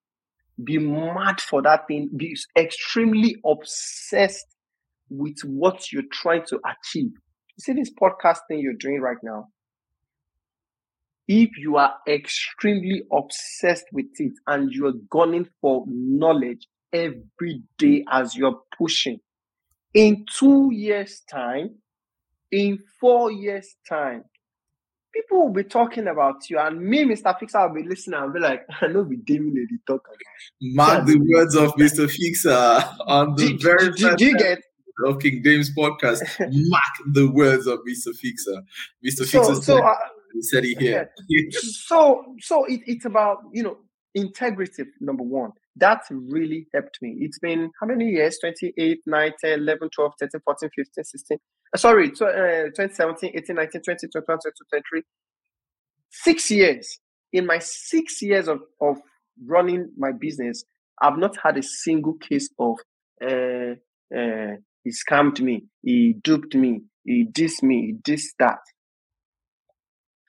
Be 0.64 0.78
mad 0.78 1.40
for 1.40 1.62
that 1.62 1.88
thing. 1.88 2.10
Be 2.16 2.36
extremely 2.58 3.36
obsessed 3.46 4.48
with 5.10 5.38
what 5.44 5.92
you're 5.92 6.04
trying 6.12 6.46
to 6.48 6.60
achieve. 6.66 7.12
You 7.12 7.60
see 7.60 7.74
this 7.74 7.92
podcast 7.92 8.40
thing 8.48 8.60
you're 8.60 8.74
doing 8.74 9.02
right 9.02 9.18
now? 9.24 9.50
If 11.28 11.58
you 11.58 11.76
are 11.76 11.96
extremely 12.08 13.04
obsessed 13.12 13.86
with 13.92 14.06
it 14.16 14.34
and 14.48 14.72
you're 14.72 14.94
gunning 15.12 15.48
for 15.62 15.84
knowledge 15.88 16.68
every 16.94 17.64
day 17.78 18.06
as 18.12 18.36
you're 18.36 18.60
pushing, 18.78 19.20
in 19.94 20.26
two 20.32 20.72
years' 20.74 21.22
time, 21.30 21.76
in 22.52 22.80
four 23.00 23.32
years' 23.32 23.76
time, 23.88 24.24
people 25.14 25.46
will 25.46 25.54
be 25.54 25.64
talking 25.64 26.08
about 26.08 26.50
you, 26.50 26.60
and 26.60 26.82
me, 26.82 27.04
Mr. 27.04 27.38
Fixer, 27.40 27.58
I'll 27.58 27.74
be 27.74 27.84
listening 27.84 28.20
and 28.20 28.34
be 28.34 28.40
like, 28.40 28.66
I 28.82 28.88
know 28.88 29.02
we 29.02 29.18
Damien 29.18 29.68
the 29.70 29.78
talk. 29.88 30.08
Mark 30.62 31.06
the 31.06 31.20
words 31.34 31.56
of 31.56 31.74
Mr. 31.76 32.10
Fixer 32.10 32.84
on 33.08 33.36
the 33.36 33.58
do, 33.58 33.60
very 33.60 33.92
do, 33.92 34.10
do, 34.10 34.16
do 34.16 34.26
you 34.26 34.38
get 34.38 34.60
of 35.06 35.20
King 35.20 35.44
Dems 35.44 35.70
podcast. 35.78 36.22
Mark 36.40 37.14
the 37.14 37.30
words 37.30 37.68
of 37.68 37.80
Mr. 37.88 38.16
Fixer. 38.16 38.62
Mr. 39.06 39.26
so 39.26 39.44
Fixer 39.44 39.62
so 39.62 39.84
uh, 39.84 39.96
said 40.42 40.64
he 40.64 40.76
here. 40.76 41.12
so 41.62 42.36
so 42.40 42.66
it, 42.66 42.82
it's 42.86 43.06
about 43.06 43.44
you 43.52 43.64
know 43.64 43.78
integrity 44.18 44.84
number 45.00 45.24
one. 45.24 45.52
That 45.76 46.02
really 46.10 46.68
helped 46.74 46.98
me. 47.02 47.18
It's 47.20 47.40
been 47.40 47.72
how 47.80 47.88
many 47.88 48.06
years? 48.10 48.38
28 48.40 49.00
9 49.06 49.32
10 49.40 49.60
11 49.60 49.90
12 49.96 50.14
13 50.20 50.42
14 50.44 50.70
15 50.76 51.04
16 51.04 51.38
uh, 51.74 51.78
sorry 51.78 52.10
tw- 52.12 52.22
uh, 52.24 52.72
2017 52.76 53.32
18 53.36 53.56
19 53.56 53.82
20 53.82 54.08
21 54.08 54.40
22 54.40 54.52
23 54.70 55.02
six 56.10 56.52
years. 56.52 57.00
In 57.34 57.46
my 57.46 57.60
six 57.60 58.22
years 58.22 58.48
of, 58.48 58.62
of 58.82 58.98
running 59.46 59.92
my 59.98 60.12
business 60.12 60.64
i've 61.00 61.20
not 61.20 61.38
had 61.44 61.58
a 61.58 61.62
single 61.62 62.16
case 62.16 62.50
of 62.58 62.76
uh, 63.24 63.76
uh, 64.18 64.56
he 64.84 64.90
scammed 64.90 65.40
me 65.40 65.66
he 65.84 66.16
duped 66.24 66.56
me 66.56 66.82
he 67.08 67.26
dissed 67.26 67.64
me 67.64 67.78
he 67.88 68.12
dissed 68.12 68.36
that. 68.38 68.60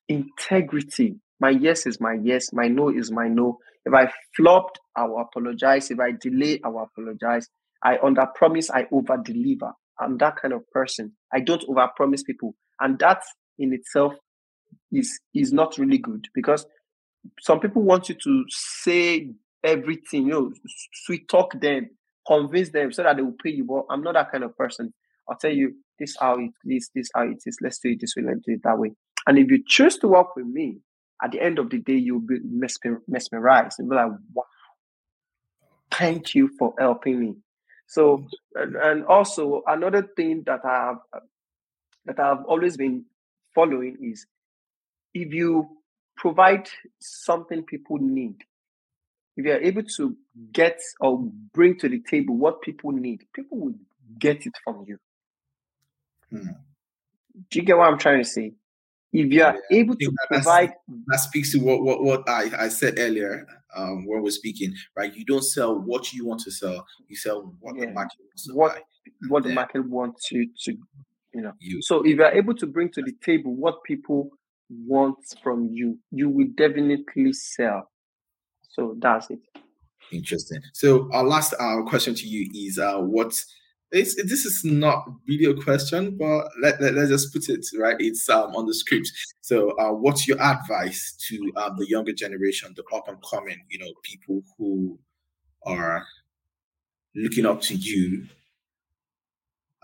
Integrity. 0.09 1.17
My 1.41 1.51
yes 1.51 1.87
is 1.87 2.01
my 2.01 2.17
yes, 2.23 2.53
my 2.53 2.69
no 2.69 2.89
is 2.89 3.11
my 3.11 3.29
no. 3.29 3.59
If 3.85 3.95
I 3.95 4.11
flopped, 4.37 4.81
I 4.97 5.05
will 5.07 5.21
apologize. 5.21 5.91
If 5.91 6.01
I 6.01 6.13
delay, 6.21 6.61
I 6.65 6.69
will 6.69 6.83
apologize. 6.83 7.49
I 7.83 7.99
under 8.03 8.27
promise, 8.35 8.71
I 8.71 8.87
over 8.93 9.17
deliver. 9.25 9.73
I'm 10.01 10.19
that 10.19 10.37
kind 10.37 10.53
of 10.53 10.69
person. 10.73 11.13
I 11.33 11.41
don't 11.41 11.65
over 11.69 11.89
promise 11.97 12.23
people. 12.23 12.55
And 12.81 12.99
that 12.99 13.23
in 13.59 13.73
itself 13.73 14.15
is 14.93 15.21
is 15.35 15.53
not 15.53 15.79
really 15.79 15.99
good 15.99 16.27
because 16.35 16.67
some 17.41 17.61
people 17.61 17.83
want 17.83 18.09
you 18.09 18.15
to 18.15 18.45
say 18.49 19.31
everything, 19.65 20.27
you 20.27 20.33
know, 20.33 20.53
sweet 21.05 21.29
talk 21.29 21.59
them, 21.61 21.91
convince 22.27 22.71
them 22.71 22.93
so 22.93 23.03
that 23.03 23.17
they 23.17 23.23
will 23.23 23.37
pay 23.43 23.51
you. 23.51 23.65
But 23.65 23.93
I'm 23.93 24.03
not 24.03 24.15
that 24.15 24.31
kind 24.31 24.45
of 24.45 24.57
person. 24.57 24.93
I'll 25.29 25.37
tell 25.37 25.53
you 25.53 25.75
this 25.99 26.17
how 26.19 26.39
it 26.39 26.51
is, 26.67 26.91
this 26.95 27.09
how 27.15 27.23
it 27.23 27.39
is. 27.45 27.59
Let's 27.61 27.79
do 27.79 27.91
it 27.91 28.01
this 28.01 28.15
way, 28.17 28.25
let's 28.25 28.41
do 28.45 28.55
it 28.55 28.61
that 28.65 28.79
way. 28.79 28.93
And 29.27 29.39
if 29.39 29.51
you 29.51 29.63
choose 29.67 29.99
to 29.99 30.09
work 30.09 30.37
with 30.37 30.47
me, 30.47 30.79
at 31.23 31.33
the 31.33 31.41
end 31.41 31.59
of 31.59 31.71
the 31.71 31.79
day, 31.79 31.95
you'll 31.97 32.21
be 32.21 32.39
mesmer- 32.45 33.03
mesmerized. 33.09 33.79
You'll 33.79 33.89
be 33.89 33.97
like, 33.97 34.13
wow, 34.33 34.45
thank 35.91 36.35
you 36.35 36.51
for 36.59 36.75
helping 36.79 37.21
me. 37.21 37.35
So, 37.87 38.27
and, 38.55 38.77
and 38.77 39.05
also 39.07 39.63
another 39.67 40.03
thing 40.17 40.43
that 40.47 40.61
I 40.65 40.87
have 40.87 41.23
that 42.05 42.21
I've 42.21 42.45
always 42.45 42.77
been 42.77 43.05
following 43.55 43.97
is 44.03 44.27
if 45.15 45.33
you 45.33 45.69
provide 46.17 46.69
something 47.01 47.63
people 47.65 47.99
need, 47.99 48.37
if 49.37 49.45
you're 49.45 49.63
able 49.63 49.83
to 49.83 50.17
get 50.53 50.81
or 51.01 51.31
bring 51.55 51.79
to 51.79 51.89
the 51.89 52.01
table 52.01 52.37
what 52.37 52.61
people 52.63 52.91
need, 52.93 53.25
people 53.35 53.59
will 53.59 53.75
get 54.19 54.47
it 54.47 54.53
from 54.65 54.85
you. 54.87 54.99
Hmm. 56.31 56.53
Do 57.51 57.59
you 57.59 57.65
get 57.65 57.79
what 57.79 57.91
I'm 57.91 57.99
trying 57.99 58.23
to 58.23 58.29
say? 58.29 58.53
If 59.13 59.33
you 59.33 59.43
are 59.43 59.55
Yeah, 59.71 59.79
able 59.79 59.97
to 59.97 60.13
provide, 60.29 60.73
That 61.07 61.19
speaks 61.21 61.53
to 61.53 61.59
what 61.59 61.83
what, 61.83 62.03
what 62.03 62.29
I, 62.29 62.51
I 62.65 62.69
said 62.69 62.95
earlier 62.99 63.47
um, 63.75 64.07
when 64.07 64.23
we're 64.23 64.31
speaking, 64.31 64.75
right? 64.97 65.15
You 65.15 65.25
don't 65.25 65.45
sell 65.45 65.79
what 65.79 66.13
you 66.13 66.27
want 66.27 66.41
to 66.43 66.51
sell, 66.51 66.85
you 67.09 67.17
sell 67.17 67.55
what 67.61 67.77
the 67.79 67.87
market 67.87 68.19
wants 68.21 68.47
to 68.47 68.55
What- 68.55 68.75
buy. 68.75 68.83
what 69.29 69.43
the 69.45 69.55
market 69.55 69.89
wants 69.89 70.31
you 70.31 70.51
to, 70.65 70.73
you 71.35 71.41
know. 71.41 71.53
You 71.59 71.81
So 71.83 72.03
if 72.05 72.17
you 72.19 72.23
are 72.25 72.33
able 72.33 72.55
to 72.57 72.67
bring 72.67 72.91
to 72.93 73.03
the 73.03 73.13
table 73.25 73.55
what 73.55 73.83
people 73.85 74.31
want 74.69 75.17
from 75.43 75.69
you, 75.73 75.99
you 76.11 76.29
will 76.29 76.49
definitely 76.57 77.33
sell. 77.33 77.91
So 78.69 78.97
that's 79.01 79.31
it. 79.31 79.41
Interesting. 80.13 80.61
So 80.75 81.09
our 81.13 81.25
last 81.25 81.55
uh, 81.59 81.83
question 81.87 82.15
to 82.15 82.27
you 82.27 82.51
is 82.67 82.79
uh, 82.79 82.99
what 82.99 83.33
it's, 83.91 84.15
this 84.17 84.45
is 84.45 84.65
not 84.65 85.09
really 85.27 85.47
a 85.47 85.55
question, 85.55 86.17
but 86.17 86.49
let, 86.61 86.81
let, 86.81 86.97
us 86.97 87.09
just 87.09 87.33
put 87.33 87.49
it 87.49 87.65
right. 87.79 87.97
It's 87.99 88.29
um, 88.29 88.55
on 88.55 88.67
the 88.67 88.75
script. 88.75 89.11
So 89.41 89.71
uh, 89.79 89.93
what's 89.93 90.29
your 90.29 90.41
advice 90.43 91.17
to 91.29 91.53
um, 91.57 91.77
the 91.79 91.89
younger 91.89 92.13
generation, 92.13 92.75
the 92.77 92.85
up 92.95 93.09
and 93.09 93.19
coming, 93.23 93.65
you 93.71 93.79
know, 93.79 93.93
people 94.03 94.43
who 94.59 94.99
are 95.65 96.05
looking 97.15 97.47
up 97.47 97.63
to 97.63 97.75
you? 97.75 98.27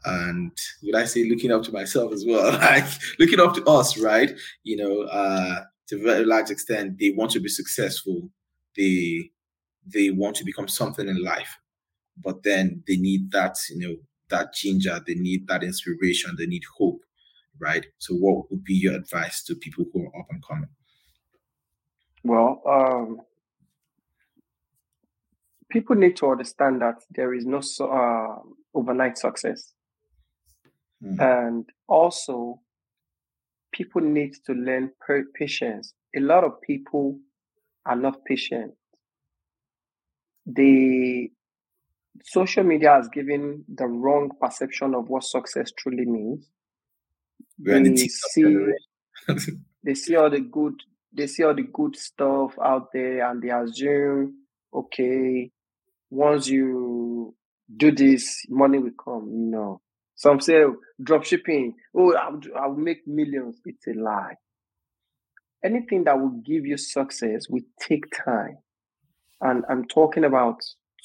And 0.04 0.52
would 0.82 0.96
I 0.96 1.06
say 1.06 1.24
looking 1.24 1.50
up 1.50 1.62
to 1.62 1.72
myself 1.72 2.12
as 2.12 2.26
well? 2.26 2.52
like 2.58 2.84
looking 3.18 3.40
up 3.40 3.54
to 3.54 3.64
us, 3.64 3.98
right? 3.98 4.32
You 4.64 4.76
know, 4.76 5.02
uh, 5.02 5.60
to 5.88 5.96
a 5.96 6.02
very 6.02 6.24
large 6.26 6.50
extent, 6.50 6.98
they 6.98 7.10
want 7.10 7.30
to 7.32 7.40
be 7.40 7.48
successful. 7.48 8.28
They 8.76 9.30
they 9.86 10.10
want 10.10 10.36
to 10.36 10.44
become 10.44 10.68
something 10.68 11.08
in 11.08 11.22
life, 11.22 11.58
but 12.22 12.42
then 12.42 12.82
they 12.86 12.96
need 12.96 13.30
that, 13.32 13.56
you 13.70 13.78
know, 13.78 13.96
that 14.30 14.54
ginger, 14.54 15.00
they 15.06 15.14
need 15.14 15.46
that 15.48 15.62
inspiration, 15.62 16.34
they 16.38 16.46
need 16.46 16.62
hope, 16.78 17.00
right? 17.60 17.86
So, 17.98 18.14
what 18.14 18.50
would 18.50 18.64
be 18.64 18.74
your 18.74 18.94
advice 18.94 19.42
to 19.44 19.54
people 19.54 19.84
who 19.92 20.02
are 20.02 20.20
up 20.20 20.26
and 20.30 20.42
coming? 20.46 20.68
Well, 22.22 22.62
um, 22.66 23.20
people 25.70 25.96
need 25.96 26.16
to 26.16 26.30
understand 26.30 26.80
that 26.80 27.02
there 27.10 27.34
is 27.34 27.44
no 27.44 27.60
so, 27.60 27.90
uh, 27.90 28.38
overnight 28.74 29.18
success. 29.18 29.74
Hmm. 31.02 31.20
And 31.20 31.70
also, 31.86 32.60
people 33.72 34.00
need 34.00 34.34
to 34.46 34.52
learn 34.54 34.92
per- 35.00 35.26
patience. 35.34 35.94
A 36.16 36.20
lot 36.20 36.44
of 36.44 36.60
people 36.62 37.18
are 37.84 37.96
not 37.96 38.24
patient. 38.24 38.72
The 40.46 41.30
social 42.22 42.64
media 42.64 42.92
has 42.92 43.08
given 43.08 43.64
the 43.68 43.86
wrong 43.86 44.30
perception 44.40 44.94
of 44.94 45.08
what 45.08 45.24
success 45.24 45.72
truly 45.76 46.04
means. 46.04 46.48
We're 47.58 47.76
in 47.76 47.84
the 47.84 47.90
They 47.92 48.08
see, 48.08 49.52
they 49.84 49.94
see 49.94 50.16
all 50.16 50.30
the 50.30 50.40
good, 50.40 50.74
they 51.12 51.26
see 51.26 51.44
all 51.44 51.54
the 51.54 51.62
good 51.62 51.96
stuff 51.96 52.54
out 52.62 52.88
there, 52.92 53.28
and 53.30 53.42
they 53.42 53.50
assume, 53.50 54.34
okay, 54.72 55.50
once 56.10 56.48
you 56.48 57.34
do 57.76 57.92
this, 57.92 58.44
money 58.48 58.78
will 58.78 58.92
come. 59.02 59.50
No. 59.50 59.80
Some 60.16 60.40
say 60.40 60.62
drop 61.02 61.24
shipping. 61.24 61.74
Oh, 61.94 62.14
I'll, 62.14 62.40
oh, 62.54 62.58
I'll 62.58 62.74
make 62.74 63.06
millions. 63.06 63.60
It's 63.64 63.86
a 63.88 63.94
lie. 63.94 64.34
Anything 65.64 66.04
that 66.04 66.18
will 66.18 66.40
give 66.44 66.66
you 66.66 66.76
success 66.76 67.48
will 67.48 67.62
take 67.80 68.04
time. 68.24 68.58
And 69.40 69.64
I'm 69.68 69.86
talking 69.86 70.24
about 70.24 70.60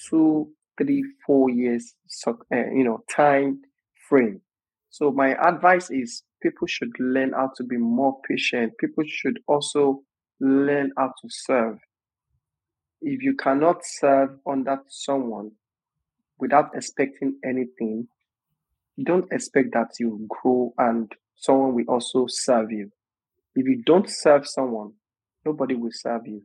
two, 0.10 0.52
three, 0.80 1.04
four 1.26 1.50
years, 1.50 1.94
uh, 2.28 2.34
you 2.52 2.84
know, 2.84 3.04
time 3.10 3.62
frame. 4.08 4.42
So 4.90 5.12
my 5.12 5.36
advice 5.36 5.92
is 5.92 6.24
people 6.42 6.68
should 6.68 6.92
learn 7.00 7.34
how 7.34 7.52
to 7.58 7.64
be 7.64 7.78
more 7.78 8.20
patient. 8.28 8.74
People 8.80 9.04
should 9.08 9.40
also 9.48 10.02
learn 10.40 10.92
how 10.98 11.08
to 11.08 11.28
serve. 11.30 11.78
If 13.02 13.22
you 13.22 13.36
cannot 13.36 13.86
serve 13.86 14.32
under 14.48 14.80
someone 14.90 15.52
without 16.40 16.72
expecting 16.76 17.38
anything, 17.46 18.08
don't 19.04 19.32
expect 19.32 19.70
that 19.74 19.92
you 20.00 20.28
grow 20.28 20.74
and 20.78 21.12
someone 21.36 21.76
will 21.76 21.86
also 21.88 22.26
serve 22.28 22.72
you. 22.72 22.92
If 23.56 23.66
you 23.68 23.82
don't 23.86 24.10
serve 24.10 24.48
someone, 24.48 24.94
nobody 25.46 25.76
will 25.76 25.92
serve 25.94 26.28
you. 26.28 26.44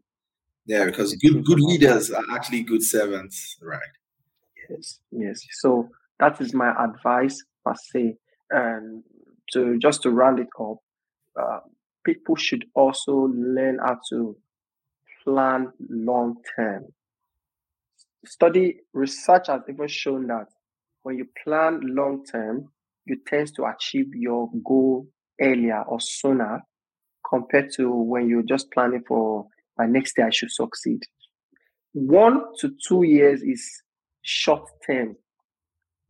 Yeah, 0.66 0.86
because 0.86 1.14
good 1.16 1.44
good 1.44 1.60
leaders 1.60 2.10
are 2.10 2.24
actually 2.30 2.62
good 2.62 2.82
servants, 2.82 3.58
right? 3.60 3.80
Yes, 4.68 5.00
yes. 5.10 5.40
So 5.52 5.88
that 6.18 6.40
is 6.40 6.54
my 6.54 6.72
advice 6.82 7.42
per 7.64 7.74
se. 7.74 8.16
And 8.50 9.02
to 9.52 9.78
just 9.78 10.02
to 10.02 10.10
round 10.10 10.38
it 10.38 10.48
up, 10.60 10.78
uh, 11.40 11.60
people 12.04 12.36
should 12.36 12.64
also 12.74 13.28
learn 13.34 13.78
how 13.78 13.98
to 14.10 14.36
plan 15.24 15.72
long 15.88 16.36
term. 16.56 16.84
Study 18.24 18.80
research 18.92 19.48
has 19.48 19.62
even 19.68 19.88
shown 19.88 20.26
that 20.28 20.46
when 21.02 21.18
you 21.18 21.26
plan 21.42 21.80
long 21.82 22.24
term, 22.24 22.70
you 23.06 23.16
tend 23.26 23.54
to 23.56 23.64
achieve 23.66 24.14
your 24.14 24.50
goal 24.64 25.06
earlier 25.40 25.82
or 25.82 26.00
sooner 26.00 26.60
compared 27.28 27.70
to 27.76 27.90
when 27.90 28.28
you're 28.28 28.42
just 28.42 28.70
planning 28.72 29.02
for 29.06 29.46
by 29.76 29.86
next 29.86 30.16
year 30.16 30.28
I 30.28 30.30
should 30.30 30.50
succeed. 30.50 31.02
One 31.92 32.42
to 32.60 32.72
two 32.88 33.02
years 33.02 33.42
is 33.42 33.82
short 34.24 34.68
term. 34.84 35.16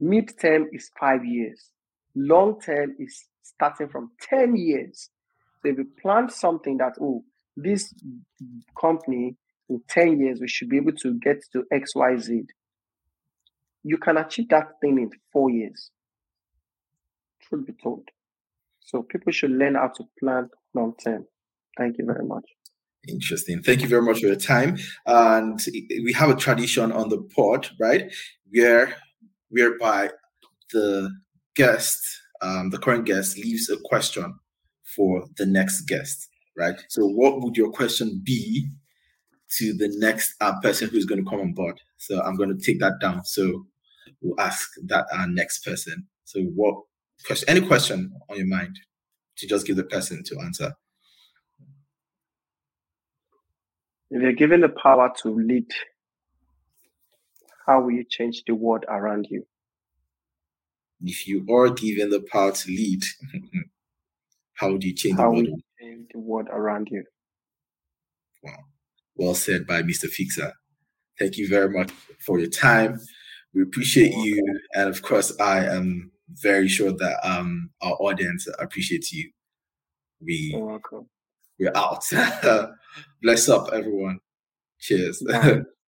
Mid 0.00 0.32
term 0.40 0.68
is 0.72 0.90
five 0.98 1.24
years. 1.24 1.70
Long 2.16 2.58
term 2.60 2.94
is 2.98 3.26
starting 3.42 3.88
from 3.88 4.12
10 4.22 4.56
years. 4.56 5.10
So 5.62 5.70
if 5.70 5.78
you 5.78 5.86
plan 6.00 6.30
something 6.30 6.78
that, 6.78 6.94
oh, 7.00 7.24
this 7.56 7.92
company 8.80 9.36
in 9.68 9.82
10 9.88 10.20
years, 10.20 10.40
we 10.40 10.48
should 10.48 10.68
be 10.68 10.76
able 10.76 10.92
to 10.92 11.18
get 11.18 11.42
to 11.52 11.64
XYZ, 11.72 12.46
you 13.82 13.98
can 13.98 14.16
achieve 14.16 14.48
that 14.48 14.80
thing 14.80 14.98
in 14.98 15.10
four 15.32 15.50
years. 15.50 15.90
Truth 17.42 17.66
be 17.66 17.72
told. 17.82 18.08
So 18.80 19.02
people 19.02 19.32
should 19.32 19.50
learn 19.50 19.74
how 19.74 19.88
to 19.96 20.04
plan 20.18 20.48
long 20.74 20.94
term. 21.02 21.26
Thank 21.76 21.98
you 21.98 22.06
very 22.06 22.24
much. 22.24 22.44
Interesting. 23.08 23.62
Thank 23.62 23.82
you 23.82 23.88
very 23.88 24.02
much 24.02 24.20
for 24.20 24.26
your 24.26 24.36
time. 24.36 24.78
And 25.06 25.60
we 26.02 26.12
have 26.14 26.30
a 26.30 26.36
tradition 26.36 26.92
on 26.92 27.08
the 27.08 27.18
pod, 27.34 27.68
right? 27.78 28.12
Where 28.50 28.96
whereby 29.50 30.10
the 30.72 31.10
guest, 31.54 32.02
um, 32.42 32.70
the 32.70 32.78
current 32.78 33.06
guest, 33.06 33.38
leaves 33.38 33.70
a 33.70 33.76
question 33.84 34.34
for 34.96 35.24
the 35.36 35.46
next 35.46 35.82
guest, 35.82 36.28
right? 36.56 36.74
So, 36.88 37.06
what 37.06 37.40
would 37.40 37.56
your 37.56 37.70
question 37.70 38.20
be 38.24 38.68
to 39.58 39.72
the 39.74 39.88
next 39.98 40.34
uh, 40.40 40.58
person 40.60 40.88
who's 40.88 41.04
going 41.04 41.22
to 41.22 41.30
come 41.30 41.40
on 41.40 41.52
board? 41.52 41.80
So, 41.98 42.20
I'm 42.22 42.36
going 42.36 42.56
to 42.56 42.64
take 42.64 42.80
that 42.80 43.00
down. 43.00 43.24
So, 43.24 43.66
we'll 44.20 44.40
ask 44.40 44.68
that 44.86 45.06
our 45.12 45.24
uh, 45.24 45.26
next 45.26 45.64
person. 45.64 46.06
So, 46.24 46.40
what 46.40 46.74
question? 47.26 47.48
Any 47.48 47.66
question 47.66 48.12
on 48.28 48.36
your 48.36 48.46
mind 48.46 48.78
to 49.38 49.46
just 49.46 49.66
give 49.66 49.76
the 49.76 49.84
person 49.84 50.22
to 50.24 50.40
answer? 50.40 50.74
If 54.14 54.22
you're 54.22 54.32
given 54.32 54.60
the 54.60 54.68
power 54.68 55.12
to 55.22 55.34
lead, 55.34 55.66
how 57.66 57.82
will 57.82 57.90
you 57.90 58.04
change 58.08 58.44
the 58.46 58.54
world 58.54 58.84
around 58.88 59.26
you? 59.28 59.44
If 61.02 61.26
you 61.26 61.44
are 61.52 61.68
given 61.70 62.10
the 62.10 62.20
power 62.20 62.52
to 62.52 62.68
lead, 62.68 63.02
how 64.54 64.76
do 64.76 64.86
you 64.86 64.94
change 64.94 65.16
how 65.16 65.30
the 65.30 65.30
world? 65.30 65.46
Will 65.46 65.56
you 65.56 65.62
change 65.80 66.06
the 66.12 66.20
world 66.20 66.46
around 66.48 66.90
you? 66.92 67.02
Wow. 68.44 68.58
Well 69.16 69.34
said 69.34 69.66
by 69.66 69.82
Mr. 69.82 70.06
Fixer. 70.06 70.52
Thank 71.18 71.36
you 71.36 71.48
very 71.48 71.70
much 71.70 71.90
for 72.24 72.38
your 72.38 72.50
time. 72.50 73.00
We 73.52 73.62
appreciate 73.62 74.14
you. 74.14 74.40
And 74.76 74.88
of 74.88 75.02
course, 75.02 75.36
I 75.40 75.64
am 75.64 76.12
very 76.28 76.68
sure 76.68 76.92
that 76.92 77.28
um, 77.28 77.70
our 77.82 77.94
audience 77.94 78.46
appreciates 78.60 79.12
you. 79.12 79.32
We, 80.20 80.52
You're 80.54 80.66
welcome. 80.66 81.08
We're 81.58 81.72
out. 81.74 82.04
Bless 83.22 83.48
up, 83.48 83.68
everyone. 83.72 84.20
Cheers. 84.80 85.22